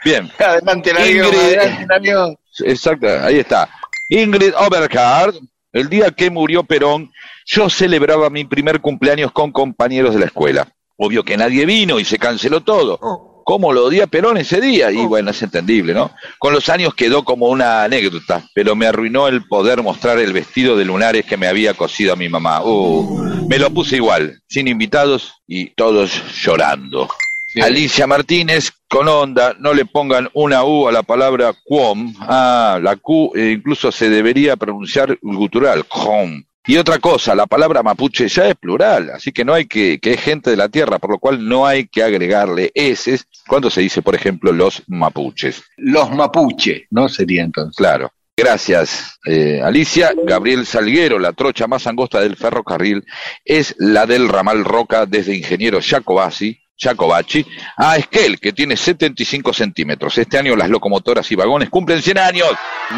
Bien, 0.05 0.31
Adelante 0.39 0.91
el 0.91 0.97
avión, 0.97 1.27
Ingrid. 1.27 1.41
adelante 1.41 1.83
el 1.85 1.93
avión. 1.93 2.37
exacto, 2.65 3.07
ahí 3.23 3.39
está. 3.39 3.69
Ingrid 4.09 4.55
Oberhard, 4.57 5.35
el 5.73 5.89
día 5.89 6.11
que 6.11 6.31
murió 6.31 6.63
Perón, 6.63 7.13
yo 7.45 7.69
celebraba 7.69 8.31
mi 8.31 8.45
primer 8.45 8.81
cumpleaños 8.81 9.33
con 9.33 9.53
compañeros 9.53 10.15
de 10.15 10.21
la 10.21 10.27
escuela. 10.27 10.69
Obvio 10.97 11.23
que 11.25 11.37
nadie 11.37 11.67
vino 11.67 11.99
y 12.01 12.05
se 12.05 12.19
canceló 12.19 12.63
todo. 12.63 13.36
¿Cómo 13.47 13.73
lo 13.73 13.85
odié 13.85 14.03
a 14.03 14.09
Perón 14.09 14.39
ese 14.39 14.61
día? 14.61 14.91
Y 14.91 15.07
bueno, 15.07 15.31
es 15.31 15.41
entendible, 15.41 15.95
¿no? 15.95 16.11
Con 16.41 16.53
los 16.53 16.69
años 16.69 16.97
quedó 16.97 17.23
como 17.23 17.47
una 17.47 17.85
anécdota, 17.85 18.43
pero 18.53 18.75
me 18.75 18.89
arruinó 18.89 19.29
el 19.29 19.47
poder 19.47 19.85
mostrar 19.85 20.19
el 20.19 20.33
vestido 20.33 20.77
de 20.77 20.85
lunares 20.85 21.25
que 21.25 21.37
me 21.37 21.47
había 21.47 21.73
cosido 21.73 22.13
a 22.13 22.17
mi 22.17 22.29
mamá. 22.29 22.65
Uh, 22.65 23.47
me 23.49 23.61
lo 23.61 23.71
puse 23.71 23.95
igual, 23.95 24.43
sin 24.49 24.67
invitados 24.67 25.33
y 25.47 25.67
todos 25.77 26.11
llorando. 26.43 27.09
Sí. 27.53 27.61
Alicia 27.61 28.09
Martínez, 28.09 28.73
con 28.89 29.07
onda, 29.07 29.55
no 29.61 29.75
le 29.75 29.85
pongan 29.85 30.29
una 30.35 30.65
U 30.65 30.89
a 30.89 30.93
la 30.93 31.05
palabra 31.05 31.55
quom. 31.67 32.15
Ah, 32.23 32.81
la 32.83 32.97
Q 32.97 33.31
eh, 33.37 33.53
incluso 33.53 33.93
se 33.93 34.11
debería 34.11 34.57
pronunciar 34.57 35.21
gutural, 35.23 35.85
quom. 35.85 36.43
Y 36.69 36.77
otra 36.77 36.99
cosa, 36.99 37.35
la 37.35 37.47
palabra 37.47 37.83
mapuche 37.83 38.27
ya 38.27 38.49
es 38.49 38.57
plural, 38.57 39.11
así 39.11 39.31
que 39.31 39.45
no 39.45 39.55
hay 39.55 39.67
que, 39.67 40.01
que 40.01 40.15
es 40.15 40.21
gente 40.21 40.51
de 40.51 40.57
la 40.57 40.69
tierra, 40.69 40.99
por 40.99 41.11
lo 41.11 41.19
cual 41.19 41.47
no 41.47 41.65
hay 41.65 41.87
que 41.87 42.03
agregarle 42.03 42.73
S 42.75 43.21
cuando 43.47 43.71
se 43.71 43.83
dice, 43.83 44.03
por 44.03 44.17
ejemplo, 44.17 44.53
los 44.53 44.83
mapuches. 44.89 45.63
Los 45.77 46.11
mapuche, 46.11 46.87
¿no? 46.91 47.09
Sería 47.09 47.45
entonces. 47.45 47.77
Claro. 47.77 48.11
Gracias, 48.37 49.19
eh, 49.25 49.63
Alicia. 49.63 50.13
Gabriel 50.25 50.67
Salguero, 50.67 51.19
la 51.19 51.33
trocha 51.33 51.67
más 51.67 51.87
angosta 51.87 52.21
del 52.21 52.37
ferrocarril, 52.37 53.03
es 53.45 53.75
la 53.79 54.05
del 54.05 54.29
ramal 54.29 54.63
Roca 54.63 55.07
desde 55.07 55.35
Ingeniero 55.35 55.79
Jacobacci, 55.81 56.61
Jacobacci 56.77 57.47
a 57.79 57.97
Esquel, 57.97 58.39
que 58.39 58.53
tiene 58.53 58.77
75 58.77 59.55
centímetros. 59.55 60.19
Este 60.19 60.37
año 60.37 60.55
las 60.55 60.69
locomotoras 60.69 61.31
y 61.33 61.35
vagones 61.35 61.71
cumplen 61.71 62.03
100 62.03 62.19
años. 62.19 62.51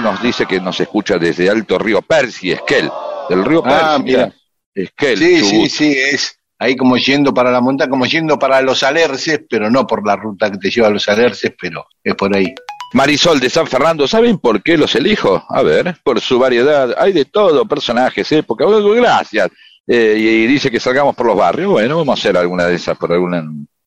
Nos 0.03 0.20
dice 0.20 0.45
que 0.47 0.59
nos 0.59 0.81
escucha 0.81 1.19
desde 1.19 1.49
Alto 1.49 1.78
Río 1.78 2.03
Percy, 2.03 2.51
Esquel. 2.51 2.90
Del 3.28 3.44
río 3.44 3.62
Percy, 3.62 3.78
Ah, 3.82 3.98
mira. 4.02 4.32
Esquel. 4.74 5.18
Sí, 5.18 5.40
sí, 5.40 5.50
Chubut. 5.50 5.68
sí, 5.70 5.92
es 5.98 6.38
ahí 6.59 6.76
como 6.76 6.96
yendo 6.96 7.32
para 7.34 7.50
la 7.50 7.60
montaña, 7.60 7.90
como 7.90 8.06
yendo 8.06 8.38
para 8.38 8.60
los 8.62 8.82
alerces, 8.82 9.40
pero 9.48 9.70
no 9.70 9.86
por 9.86 10.06
la 10.06 10.16
ruta 10.16 10.50
que 10.50 10.59
te 10.59 10.70
lleva 10.70 10.88
a 10.88 10.90
los 10.90 11.09
alerces, 11.09 11.52
pero 11.60 11.86
es 12.02 12.14
por 12.14 12.34
ahí. 12.34 12.55
Marisol 12.94 13.38
de 13.38 13.50
San 13.50 13.66
Fernando, 13.66 14.09
¿saben 14.09 14.38
por 14.38 14.62
qué 14.62 14.78
los 14.78 14.94
elijo? 14.94 15.44
A 15.50 15.62
ver, 15.62 15.96
por 16.02 16.20
su 16.20 16.38
variedad. 16.38 16.94
Hay 16.98 17.12
de 17.12 17.26
todo, 17.26 17.66
personajes, 17.66 18.30
época. 18.32 18.64
Gracias. 18.66 19.50
Eh, 19.86 20.14
y 20.18 20.46
dice 20.46 20.70
que 20.70 20.80
salgamos 20.80 21.14
por 21.14 21.26
los 21.26 21.36
barrios. 21.36 21.70
Bueno, 21.70 21.98
vamos 21.98 22.18
a 22.18 22.20
hacer 22.20 22.36
alguna 22.36 22.64
de 22.66 22.76
esas 22.76 22.96
por 22.96 23.12
alguna 23.12 23.40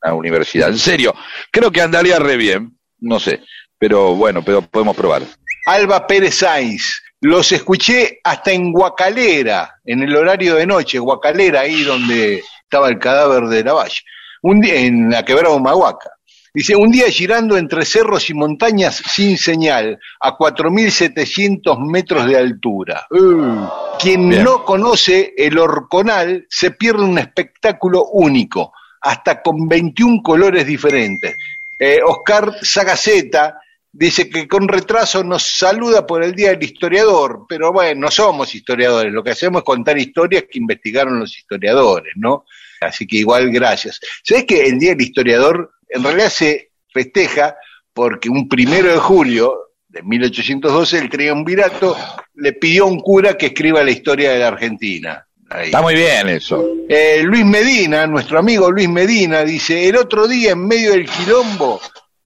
una 0.04 0.14
universidad. 0.14 0.70
En 0.70 0.78
serio, 0.80 1.14
creo 1.52 1.72
que 1.72 1.82
andaría 1.82 2.18
re 2.20 2.38
bien. 2.38 2.78
No 3.00 3.20
sé. 3.20 3.42
Pero 3.78 4.16
bueno, 4.16 4.44
pero 4.44 4.62
podemos 4.62 4.96
probar. 4.96 5.24
Alba 5.66 6.06
Pérez 6.08 6.36
Sainz, 6.36 7.02
los 7.22 7.52
escuché 7.52 8.20
hasta 8.24 8.52
en 8.52 8.72
Guacalera, 8.72 9.80
en 9.86 10.02
el 10.02 10.16
horario 10.16 10.56
de 10.56 10.66
noche, 10.66 11.00
Guacalera, 11.00 11.62
ahí 11.62 11.84
donde 11.84 12.44
estaba 12.64 12.90
el 12.90 12.98
cadáver 12.98 13.44
de 13.44 13.64
Lavalle, 13.64 14.02
un 14.42 14.60
día, 14.60 14.76
en 14.76 15.10
la 15.10 15.24
quebrada 15.24 15.56
Humahuaca. 15.56 16.10
Dice, 16.54 16.76
un 16.76 16.92
día 16.92 17.06
girando 17.10 17.58
entre 17.58 17.86
cerros 17.86 18.30
y 18.30 18.34
montañas 18.34 19.02
sin 19.08 19.38
señal, 19.38 20.00
a 20.20 20.36
4.700 20.36 21.80
metros 21.90 22.26
de 22.26 22.38
altura. 22.38 23.08
Uh, 23.10 23.68
quien 24.00 24.28
Bien. 24.28 24.44
no 24.44 24.66
conoce 24.66 25.34
el 25.38 25.58
Orconal 25.58 26.46
se 26.50 26.72
pierde 26.72 27.04
un 27.04 27.20
espectáculo 27.20 28.06
único, 28.06 28.74
hasta 29.00 29.42
con 29.42 29.68
21 29.68 30.22
colores 30.22 30.66
diferentes. 30.66 31.38
Eh, 31.80 32.00
Oscar 32.04 32.54
Sagaceta 32.62 33.60
dice 33.92 34.30
que 34.30 34.48
con 34.48 34.68
retraso 34.68 35.24
nos 35.24 35.44
saluda 35.44 36.06
por 36.06 36.24
el 36.24 36.34
Día 36.34 36.52
del 36.52 36.64
Historiador, 36.64 37.46
pero 37.48 37.74
bueno, 37.74 38.02
no 38.02 38.12
somos 38.12 38.54
historiadores, 38.56 39.12
lo 39.12 39.24
que 39.24 39.32
hacemos 39.32 39.62
es 39.62 39.66
contar 39.66 39.98
historias 39.98 40.46
que 40.50 40.60
investigaron 40.60 41.20
los 41.20 41.38
historiadores, 41.38 42.14
¿no? 42.16 42.46
Así 42.80 43.06
que 43.06 43.18
igual 43.18 43.52
gracias. 43.52 44.00
¿Sabes 44.24 44.46
que 44.46 44.66
el 44.66 44.80
Día 44.80 44.92
del 44.92 45.02
Historiador 45.02 45.74
en 45.90 46.04
realidad 46.04 46.30
se 46.30 46.72
festeja 46.92 47.56
porque 47.94 48.30
un 48.30 48.48
primero 48.48 48.92
de 48.92 48.98
julio 48.98 49.72
de 49.88 50.02
1812 50.04 50.98
el 50.98 51.10
triunvirato 51.10 51.98
le 52.36 52.54
pidió 52.54 52.86
a 52.86 52.88
un 52.88 53.00
cura 53.00 53.38
que 53.38 53.48
escriba 53.48 53.84
la 53.84 53.92
historia 53.92 54.32
de 54.32 54.40
la 54.40 54.48
Argentina. 54.48 55.28
Ahí. 55.50 55.66
Está 55.66 55.82
muy 55.82 55.96
bien 55.96 56.30
eso. 56.30 56.66
Eh, 56.88 57.22
Luis 57.24 57.46
Medina, 57.46 58.08
nuestro 58.08 58.40
amigo 58.40 58.72
Luis 58.72 58.88
Medina, 58.88 59.44
dice, 59.44 59.90
el 59.90 59.98
otro 59.98 60.28
día 60.28 60.52
en 60.52 60.66
medio 60.66 60.92
del 60.92 61.10
quilombo, 61.10 61.82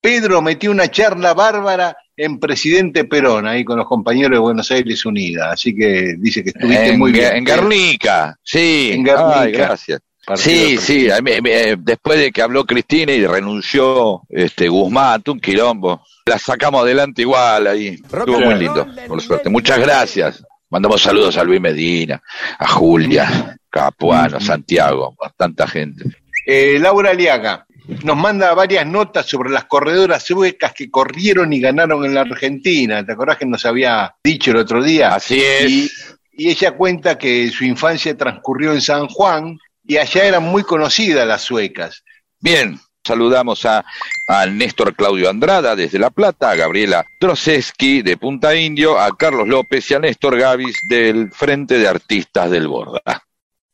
Pedro 0.06 0.40
metió 0.40 0.69
una 0.69 0.88
charla 0.91 1.34
bárbara 1.34 1.98
en 2.15 2.40
Presidente 2.40 3.06
Perón, 3.06 3.48
ahí 3.48 3.65
con 3.65 3.76
los 3.80 3.88
compañeros 3.88 4.34
de 4.34 4.38
Buenos 4.38 4.69
Aires 4.69 5.03
Unida. 5.03 5.52
Así 5.52 5.76
que 5.76 6.14
dice 6.19 6.44
que 6.44 6.49
estuviste 6.52 6.90
En, 6.90 6.99
muy 6.99 7.11
bien. 7.11 7.36
en 7.38 7.44
Guernica, 7.44 8.38
sí. 8.44 8.91
En 8.94 9.03
Guernica. 9.03 9.41
Ay, 9.41 9.52
gracias. 9.52 10.02
Partido 10.23 10.44
Sí, 10.56 10.77
sí, 10.77 11.10
a 11.10 11.22
mí- 11.22 11.41
me- 11.41 11.76
después 11.77 12.19
de 12.19 12.32
que 12.32 12.44
habló 12.44 12.65
Cristina 12.65 13.14
y 13.14 13.26
renunció 13.26 14.22
este 14.30 14.68
Guzmán, 14.68 15.23
un 15.27 15.40
quilombo, 15.40 16.03
la 16.27 16.38
sacamos 16.38 16.84
adelante 16.84 17.23
igual 17.23 17.65
ahí. 17.65 17.88
Estuvo 18.03 18.40
muy 18.41 18.56
lindo, 18.60 18.86
por 19.07 19.19
suerte. 19.23 19.49
Muchas 19.49 19.80
gracias. 19.80 20.44
Mandamos 20.69 21.02
saludos 21.02 21.36
a 21.38 21.44
Luis 21.44 21.60
Medina, 21.61 22.22
a 22.60 22.68
Julia, 22.68 23.57
Capuano, 23.72 24.40
Santiago, 24.40 25.15
a 25.19 25.32
tanta 25.32 25.68
gente. 25.68 26.03
Eh, 26.45 26.77
Laura 26.80 27.10
Aliaga 27.10 27.65
nos 28.03 28.17
manda 28.17 28.53
varias 28.53 28.85
notas 28.85 29.25
sobre 29.25 29.49
las 29.49 29.65
corredoras 29.65 30.23
suecas 30.23 30.73
que 30.73 30.89
corrieron 30.89 31.53
y 31.53 31.59
ganaron 31.59 32.05
en 32.05 32.13
la 32.13 32.21
Argentina. 32.21 33.05
¿Te 33.05 33.13
acordás 33.13 33.37
que 33.37 33.45
nos 33.45 33.65
había 33.65 34.15
dicho 34.23 34.51
el 34.51 34.57
otro 34.57 34.83
día? 34.83 35.15
Así 35.15 35.41
es. 35.41 35.69
Y, 35.69 35.89
y 36.33 36.49
ella 36.49 36.71
cuenta 36.71 37.17
que 37.17 37.49
su 37.49 37.63
infancia 37.63 38.15
transcurrió 38.17 38.73
en 38.73 38.81
San 38.81 39.07
Juan 39.07 39.57
y 39.87 39.97
allá 39.97 40.25
eran 40.25 40.43
muy 40.43 40.63
conocidas 40.63 41.27
las 41.27 41.41
suecas. 41.41 42.03
Bien, 42.39 42.79
saludamos 43.03 43.65
a, 43.65 43.85
a 44.27 44.45
Néstor 44.45 44.95
Claudio 44.95 45.29
Andrada 45.29 45.75
desde 45.75 45.99
La 45.99 46.09
Plata, 46.09 46.51
a 46.51 46.55
Gabriela 46.55 47.05
Troseski 47.19 48.01
de 48.01 48.17
Punta 48.17 48.55
Indio, 48.55 48.99
a 48.99 49.15
Carlos 49.15 49.47
López 49.47 49.89
y 49.91 49.93
a 49.93 49.99
Néstor 49.99 50.37
Gavis 50.37 50.75
del 50.89 51.31
Frente 51.31 51.77
de 51.77 51.87
Artistas 51.87 52.49
del 52.49 52.67
Borda. 52.67 53.23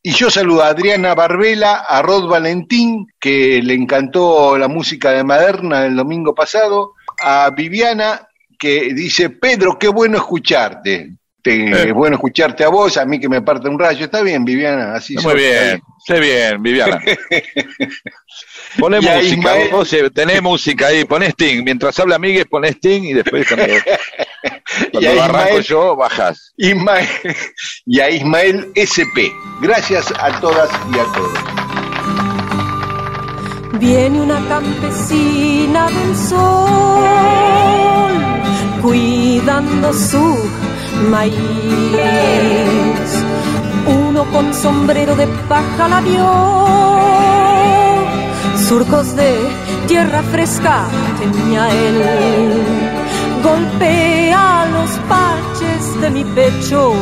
Y 0.04 0.14
yo 0.14 0.32
saludo 0.32 0.64
a 0.64 0.70
Adriana 0.70 1.14
Barbela, 1.14 1.86
a 1.88 2.02
Rod 2.02 2.28
Valentín, 2.28 3.06
que 3.20 3.62
le 3.62 3.76
encantó 3.76 4.58
la 4.58 4.68
música 4.68 5.12
de 5.12 5.24
Maderna 5.24 5.86
el 5.86 5.96
domingo 5.96 6.34
pasado, 6.34 6.94
a 7.22 7.52
Viviana, 7.52 8.28
que 8.58 8.96
dice, 8.96 9.30
Pedro, 9.30 9.78
qué 9.78 9.90
bueno 9.90 10.18
escucharte. 10.18 11.18
Te- 11.42 11.66
Eh. 11.72 11.88
Es 11.88 11.94
bueno 11.94 12.16
escucharte 12.18 12.64
a 12.64 12.70
vos, 12.70 12.98
a 12.98 13.06
mí 13.06 13.20
que 13.20 13.28
me 13.30 13.42
parte 13.42 13.68
un 13.68 13.78
rayo. 13.80 14.06
Está 14.06 14.22
bien, 14.22 14.44
Viviana, 14.46 14.94
así 14.96 15.16
Muy 15.18 15.36
bien, 15.36 15.82
sé 16.06 16.20
bien, 16.20 16.62
Viviana. 16.62 17.00
Poné 18.80 18.98
Y 19.00 19.02
música, 19.02 19.22
Ismael- 19.22 19.70
vos 19.72 19.92
eh, 19.94 20.10
tenés 20.12 20.42
música 20.52 20.88
ahí, 20.88 21.04
poné 21.06 21.28
Sting. 21.28 21.64
Mientras 21.64 22.00
habla 22.00 22.18
Miguel, 22.20 22.46
poné 22.48 22.70
Sting 22.70 23.04
y 23.04 23.14
después 23.14 23.46
cuando, 23.48 23.66
Y 23.68 24.92
cuando 24.92 25.22
a 25.22 25.26
arranco 25.26 25.50
Ismael- 25.60 25.64
yo, 25.64 25.96
bajás. 25.96 26.54
Ismael, 26.58 27.08
y 27.86 28.00
a 28.00 28.10
Ismael 28.10 28.72
SP. 28.76 29.32
Gracias 29.62 30.14
a 30.18 30.40
todas 30.40 30.70
y 30.94 31.00
a 31.00 31.04
todos. 31.14 31.40
Viene 33.80 34.22
una 34.22 34.40
campesina 34.48 35.88
del 35.90 36.16
sol 36.16 37.02
cuidando 38.82 39.94
su 39.94 40.50
maíz. 41.10 41.42
Uno 43.88 44.24
con 44.26 44.54
sombrero 44.54 45.16
de 45.16 45.28
paja 45.50 45.88
la 45.88 46.02
vio, 46.02 46.32
surcos 48.68 49.16
de 49.16 49.34
tierra 49.88 50.22
fresca 50.24 50.86
tenía 51.20 51.70
él. 51.70 52.04
Golpea 53.44 54.68
los 54.72 54.92
parches 55.10 56.02
de 56.02 56.10
mi 56.12 56.24
pecho, 56.24 56.94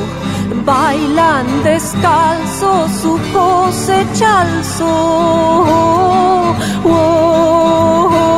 bailan 0.66 1.64
descalzo 1.64 2.88
su 3.02 3.20
cosecha 3.34 4.42
al 4.42 4.64
sol. 4.64 6.56
Oh, 6.86 8.29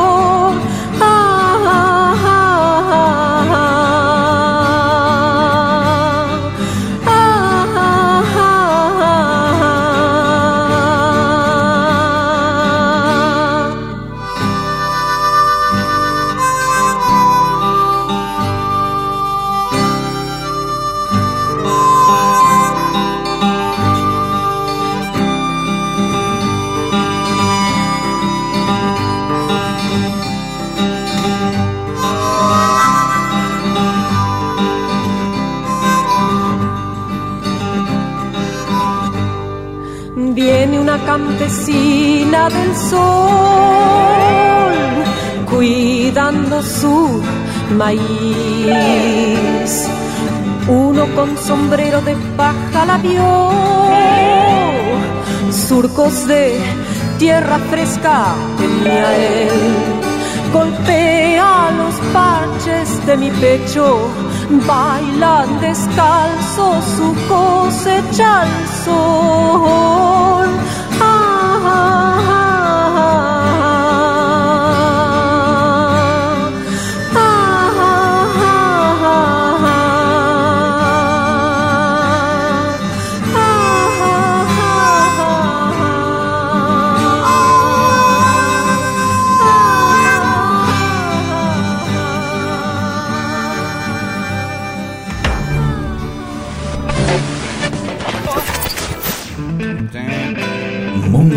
campesina 42.32 42.50
del 42.50 42.76
sol 42.76 43.02
cuidando 45.50 46.62
su 46.64 47.22
maíz. 47.78 48.00
Uno 50.68 51.06
con 51.16 51.38
sombrero 51.38 52.02
de 52.02 52.16
paja 52.38 52.86
la 52.86 52.98
vio, 52.98 53.52
surcos 55.52 56.28
de 56.28 56.58
tierra 57.18 57.58
fresca 57.70 58.34
tenía 58.58 59.18
él. 59.18 59.50
Golpea 60.54 61.72
los 61.78 61.96
parches 62.14 63.06
de 63.06 63.18
mi 63.18 63.32
pecho, 63.32 63.98
bailan 64.68 65.60
descalzo 65.62 66.82
su 66.96 67.16
cosecha 67.28 68.42
al 68.42 68.68
sol. 68.86 70.50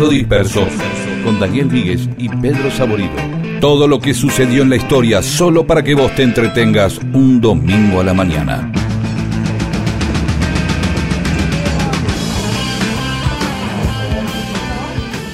Mundo 0.05 0.17
Disperso 0.19 0.67
con 1.23 1.39
Daniel 1.39 1.65
Víguez 1.65 2.07
y 2.19 2.29
Pedro 2.29 2.69
Saborido. 2.69 3.09
Todo 3.59 3.87
lo 3.87 3.99
que 3.99 4.13
sucedió 4.13 4.61
en 4.61 4.69
la 4.69 4.75
historia 4.75 5.23
solo 5.23 5.65
para 5.65 5.81
que 5.83 5.95
vos 5.95 6.13
te 6.13 6.21
entretengas 6.21 6.99
un 7.13 7.41
domingo 7.41 8.01
a 8.01 8.03
la 8.03 8.13
mañana. 8.13 8.71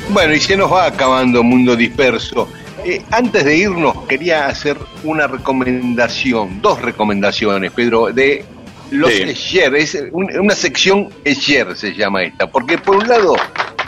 Bueno, 0.09 0.33
y 0.33 0.39
se 0.39 0.57
nos 0.57 0.71
va 0.71 0.85
acabando 0.85 1.41
Mundo 1.43 1.75
Disperso. 1.75 2.49
Eh, 2.85 3.01
antes 3.11 3.45
de 3.45 3.55
irnos, 3.57 3.95
quería 4.07 4.47
hacer 4.47 4.77
una 5.03 5.27
recomendación, 5.27 6.61
dos 6.61 6.81
recomendaciones, 6.81 7.71
Pedro, 7.71 8.11
de 8.11 8.43
los 8.89 9.11
Sí. 9.11 9.21
Escher. 9.23 9.75
Es 9.75 9.97
un- 10.11 10.29
una 10.37 10.53
sección 10.55 11.07
Escher 11.23 11.77
se 11.77 11.93
llama 11.93 12.23
esta. 12.23 12.47
Porque 12.49 12.77
por 12.77 12.97
un 12.97 13.07
lado, 13.07 13.35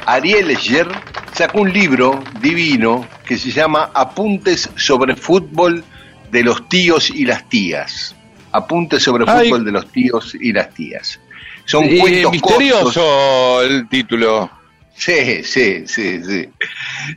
Ariel 0.05 0.51
Escher 0.51 0.87
sacó 1.33 1.61
un 1.61 1.71
libro 1.73 2.23
divino 2.41 3.07
que 3.25 3.37
se 3.37 3.51
llama 3.51 3.91
Apuntes 3.93 4.69
sobre 4.75 5.15
fútbol 5.15 5.83
de 6.31 6.43
los 6.43 6.67
tíos 6.69 7.09
y 7.09 7.25
las 7.25 7.47
tías. 7.49 8.15
Apuntes 8.51 9.03
sobre 9.03 9.25
Ay. 9.27 9.47
fútbol 9.49 9.65
de 9.65 9.71
los 9.71 9.91
tíos 9.91 10.35
y 10.39 10.51
las 10.51 10.73
tías. 10.73 11.19
Son 11.65 11.85
Y 11.85 11.97
cuentos 11.99 12.31
misterioso 12.31 13.01
cortos. 13.01 13.69
el 13.71 13.87
título. 13.89 14.51
Sí, 14.95 15.43
sí, 15.43 15.87
sí, 15.87 16.23
sí. 16.23 16.49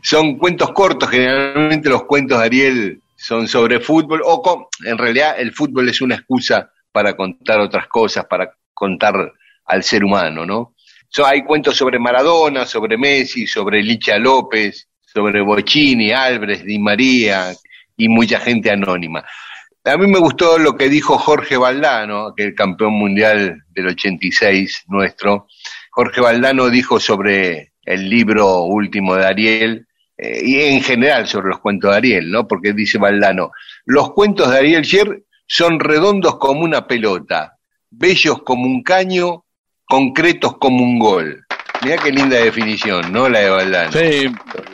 Son 0.03 0.37
cuentos 0.39 0.71
cortos, 0.73 1.11
generalmente 1.11 1.89
los 1.91 2.05
cuentos 2.05 2.39
de 2.39 2.45
Ariel 2.45 3.01
son 3.17 3.49
sobre 3.49 3.81
fútbol, 3.81 4.23
o 4.25 4.41
con- 4.41 4.67
en 4.85 4.97
realidad 4.97 5.35
el 5.39 5.53
fútbol 5.53 5.89
es 5.89 6.01
una 6.01 6.15
excusa 6.15 6.71
para 6.93 7.17
contar 7.17 7.61
otras 7.61 7.87
cosas, 7.89 8.25
para 8.27 8.53
contar 8.73 9.33
al 9.67 9.83
ser 9.83 10.05
humano, 10.05 10.47
¿no? 10.47 10.75
Hay 11.25 11.45
cuentos 11.45 11.77
sobre 11.77 11.99
Maradona, 11.99 12.67
sobre 12.67 12.99
Messi, 12.99 13.47
sobre 13.47 13.83
Licha 13.83 14.19
López, 14.19 14.89
sobre 15.01 15.41
Bocini, 15.41 16.13
Álvarez, 16.13 16.65
Di 16.65 16.79
María 16.79 17.55
y 17.97 18.09
mucha 18.09 18.41
gente 18.41 18.71
anónima. 18.71 19.25
A 19.85 19.97
mí 19.97 20.07
me 20.09 20.19
gustó 20.19 20.59
lo 20.59 20.77
que 20.77 20.89
dijo 20.89 21.17
Jorge 21.17 21.57
Valdano, 21.57 22.35
que 22.35 22.43
el 22.43 22.55
campeón 22.55 22.95
mundial 22.95 23.63
del 23.71 23.87
86 23.87 24.85
nuestro, 24.89 25.47
Jorge 25.91 26.21
Valdano 26.21 26.69
dijo 26.69 27.01
sobre 27.01 27.73
el 27.85 28.11
libro 28.11 28.65
último 28.65 29.15
de 29.15 29.25
Ariel, 29.25 29.87
eh, 30.19 30.41
y 30.45 30.61
en 30.61 30.83
general 30.83 31.27
sobre 31.27 31.49
los 31.49 31.61
cuentos 31.61 31.91
de 31.91 31.97
Ariel, 31.97 32.31
¿no? 32.31 32.49
Porque 32.49 32.73
dice 32.73 32.99
Valdano, 32.99 33.53
los 33.85 34.13
cuentos 34.13 34.51
de 34.51 34.59
Ariel 34.59 34.83
Sher 34.83 35.25
son 35.47 35.79
redondos 35.79 36.37
como 36.37 36.63
una 36.63 36.87
pelota, 36.87 37.57
bellos 37.91 38.43
como 38.43 38.67
un 38.67 38.83
caño, 38.83 39.46
concretos 39.87 40.57
como 40.59 40.83
un 40.83 40.99
gol. 40.99 41.45
Mirá 41.83 41.99
qué 41.99 42.11
linda 42.11 42.37
definición, 42.39 43.13
¿no? 43.13 43.29
La 43.29 43.41
de 43.41 43.51
Valdano, 43.51 43.93
Sí, 43.93 44.25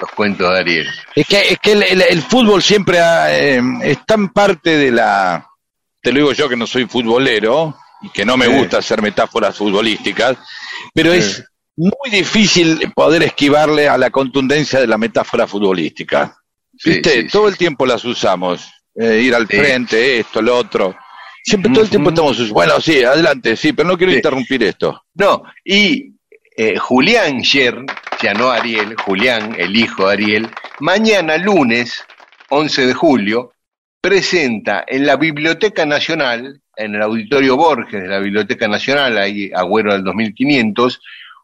los 0.01 0.11
cuentos 0.15 0.51
de 0.53 0.59
Ariel. 0.59 0.89
Es 1.15 1.27
que, 1.27 1.41
es 1.51 1.59
que 1.59 1.73
el, 1.73 1.83
el- 1.83 2.03
el 2.03 2.23
fútbol 2.23 2.63
siempre 2.63 3.01
ha, 3.01 3.37
eh, 3.39 3.61
es 3.83 4.05
tan 4.07 4.29
parte 4.33 4.77
de 4.77 4.91
la. 4.93 5.47
Te 6.01 6.11
lo 6.13 6.19
digo 6.19 6.33
yo 6.33 6.49
que 6.49 6.57
no 6.57 6.67
soy 6.67 6.87
futbolero 6.87 7.77
y 8.03 8.09
que 8.11 8.25
no 8.25 8.37
me 8.37 8.47
Sí. 8.47 8.53
gusta 8.53 8.79
hacer 8.79 9.03
metáforas 9.03 9.57
futbolísticas, 9.57 10.37
pero 10.95 11.13
Sí. 11.13 11.19
es 11.19 11.45
muy 11.77 12.11
difícil 12.11 12.91
poder 12.95 13.23
esquivarle 13.25 13.89
a 13.89 13.99
la 13.99 14.11
contundencia 14.11 14.81
de 14.81 14.87
la 14.87 14.99
metáfora 14.99 15.47
futbolística. 15.47 16.37
¿Viste? 16.85 17.23
sí, 17.23 17.29
Todo 17.29 17.49
el 17.49 17.57
tiempo 17.57 17.85
las 17.87 18.05
usamos. 18.05 18.69
eh, 18.95 19.21
ir 19.23 19.35
al 19.35 19.47
frente, 19.47 20.19
esto, 20.21 20.43
lo 20.43 20.55
otro. 20.57 20.95
Siempre 21.45 21.73
todo 21.73 21.85
el 21.85 21.91
tiempo 21.91 22.11
estamos 22.11 22.51
Bueno, 22.51 22.81
sí, 22.81 23.03
adelante, 23.03 23.57
sí, 23.57 23.73
pero 23.73 23.89
no 23.89 23.97
quiero 23.97 24.13
Sí. 24.13 24.19
interrumpir 24.19 24.63
esto. 24.63 25.05
No, 25.15 25.43
y 25.65 26.13
eh, 26.57 26.79
Julián 26.79 27.41
Sher, 27.41 27.85
ya 28.23 28.35
no 28.35 28.51
Ariel, 28.51 28.95
Julián, 28.97 29.55
el 29.59 29.77
hijo 29.77 30.07
de 30.07 30.13
Ariel, 30.13 30.49
mañana 30.81 31.37
lunes, 31.39 32.05
11 32.51 32.87
de 32.87 32.95
julio, 32.95 33.53
presenta 34.01 34.85
en 34.87 35.07
la 35.07 35.17
Biblioteca 35.17 35.87
Nacional, 35.87 36.61
en 36.77 36.95
el 36.95 37.03
Auditorio 37.03 37.57
Borges 37.57 38.03
de 38.03 38.09
la 38.09 38.19
Biblioteca 38.19 38.69
Nacional, 38.69 39.17
ahí 39.19 39.51
Agüero 39.55 39.93
del 39.93 40.05
2500, 40.05 41.01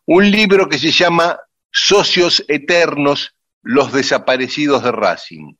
un 0.07 0.31
libro 0.31 0.69
que 0.69 0.79
se 0.79 0.91
llama 0.91 1.39
Socios 1.71 2.45
Eternos, 2.49 3.35
los 3.63 3.93
desaparecidos 3.93 4.83
de 4.85 4.93
Racing. 4.93 5.55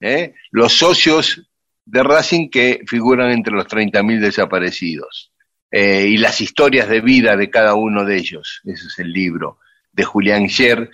¿eh? 0.00 0.34
Los 0.50 0.74
socios 0.74 1.42
de 1.86 2.02
Racing 2.02 2.48
que 2.48 2.80
figuran 2.86 3.30
entre 3.30 3.54
los 3.54 3.66
30.000 3.66 4.20
desaparecidos 4.20 5.32
eh, 5.70 6.06
y 6.08 6.16
las 6.16 6.40
historias 6.40 6.88
de 6.88 7.00
vida 7.00 7.36
de 7.36 7.50
cada 7.50 7.74
uno 7.74 8.04
de 8.04 8.16
ellos. 8.16 8.60
Ese 8.64 8.86
es 8.86 8.98
el 8.98 9.12
libro 9.12 9.58
de 9.92 10.04
Julián 10.04 10.48
Scher, 10.48 10.90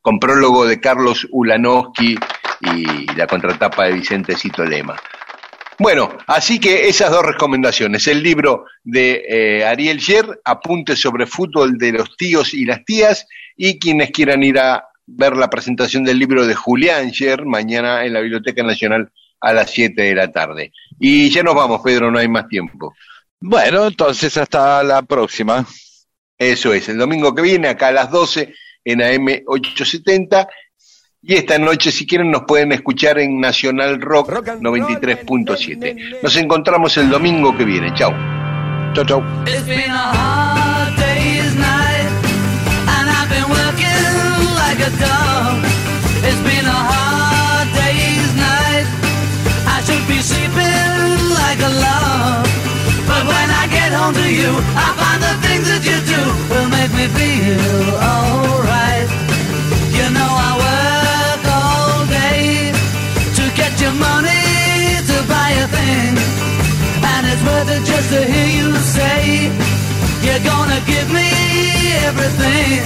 con 0.00 0.18
prólogo 0.18 0.66
de 0.66 0.80
Carlos 0.80 1.26
Ulanowski 1.30 2.16
y 2.60 3.06
la 3.16 3.26
contratapa 3.26 3.86
de 3.86 3.92
Vicente 3.92 4.36
Cito 4.36 4.64
Lema. 4.64 5.00
Bueno, 5.78 6.16
así 6.26 6.60
que 6.60 6.88
esas 6.88 7.10
dos 7.10 7.24
recomendaciones. 7.24 8.06
El 8.06 8.22
libro 8.22 8.66
de 8.84 9.24
eh, 9.28 9.64
Ariel 9.64 10.00
Scher, 10.00 10.40
Apuntes 10.44 11.00
sobre 11.00 11.26
fútbol 11.26 11.76
de 11.78 11.92
los 11.92 12.16
tíos 12.16 12.54
y 12.54 12.64
las 12.64 12.84
tías, 12.84 13.26
y 13.56 13.78
quienes 13.78 14.10
quieran 14.10 14.42
ir 14.42 14.58
a 14.58 14.86
ver 15.06 15.36
la 15.36 15.50
presentación 15.50 16.04
del 16.04 16.18
libro 16.18 16.46
de 16.46 16.54
Julián 16.54 17.10
Scher, 17.10 17.44
mañana 17.44 18.04
en 18.04 18.12
la 18.12 18.20
Biblioteca 18.20 18.62
Nacional 18.62 19.10
a 19.42 19.52
las 19.52 19.70
7 19.70 20.00
de 20.00 20.14
la 20.14 20.30
tarde. 20.30 20.72
Y 20.98 21.28
ya 21.28 21.42
nos 21.42 21.54
vamos, 21.54 21.82
Pedro, 21.82 22.10
no 22.10 22.18
hay 22.18 22.28
más 22.28 22.48
tiempo. 22.48 22.94
Bueno, 23.40 23.88
entonces 23.88 24.36
hasta 24.36 24.82
la 24.84 25.02
próxima. 25.02 25.66
Eso 26.38 26.72
es, 26.72 26.88
el 26.88 26.96
domingo 26.96 27.34
que 27.34 27.42
viene, 27.42 27.68
acá 27.68 27.88
a 27.88 27.92
las 27.92 28.10
12 28.10 28.54
en 28.84 29.02
AM 29.02 29.42
870. 29.46 30.48
Y 31.24 31.34
esta 31.34 31.58
noche, 31.58 31.92
si 31.92 32.06
quieren, 32.06 32.30
nos 32.30 32.42
pueden 32.42 32.72
escuchar 32.72 33.18
en 33.18 33.40
Nacional 33.40 34.00
Rock 34.00 34.30
93.7. 34.30 36.20
Nos 36.22 36.36
encontramos 36.36 36.96
el 36.96 37.10
domingo 37.10 37.56
que 37.56 37.64
viene. 37.64 37.92
Chao. 37.94 38.12
Chau, 38.94 39.04
chau. 39.04 39.22
A 44.84 44.84
hard 44.84 45.61
Sleeping 50.22 51.18
like 51.34 51.58
a 51.58 51.72
log. 51.82 52.46
But 53.10 53.26
when 53.26 53.48
I 53.50 53.66
get 53.66 53.90
home 53.90 54.14
to 54.14 54.28
you, 54.30 54.54
I 54.78 54.88
find 54.94 55.18
the 55.18 55.34
things 55.42 55.66
that 55.66 55.82
you 55.82 55.98
do 56.06 56.22
will 56.46 56.70
make 56.70 56.92
me 56.94 57.10
feel 57.10 57.98
alright. 57.98 59.10
You 59.90 60.06
know 60.14 60.30
I 60.30 60.52
work 60.62 61.42
all 61.58 62.06
day 62.06 62.70
to 63.34 63.44
get 63.58 63.74
your 63.82 63.94
money 63.98 65.02
to 65.10 65.16
buy 65.26 65.50
a 65.58 65.66
thing. 65.66 66.14
And 67.02 67.22
it's 67.26 67.42
worth 67.42 67.74
it 67.74 67.82
just 67.82 68.08
to 68.14 68.22
hear 68.22 68.46
you 68.46 68.76
say 68.78 69.50
You're 70.22 70.44
gonna 70.46 70.80
give 70.86 71.08
me 71.10 71.28
everything 72.06 72.82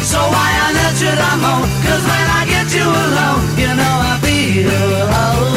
So 0.00 0.18
why 0.18 0.50
on 0.64 0.72
earth 0.84 0.98
should 0.98 1.20
I 1.30 1.34
moan? 1.44 1.68
Cause 1.84 2.04
when 2.08 2.26
I 2.40 2.42
get 2.48 2.66
you 2.72 2.88
alone 2.88 3.42
You 3.60 3.70
know 3.76 3.94
I 4.00 4.14
feel 4.24 4.70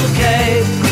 okay 0.03 0.86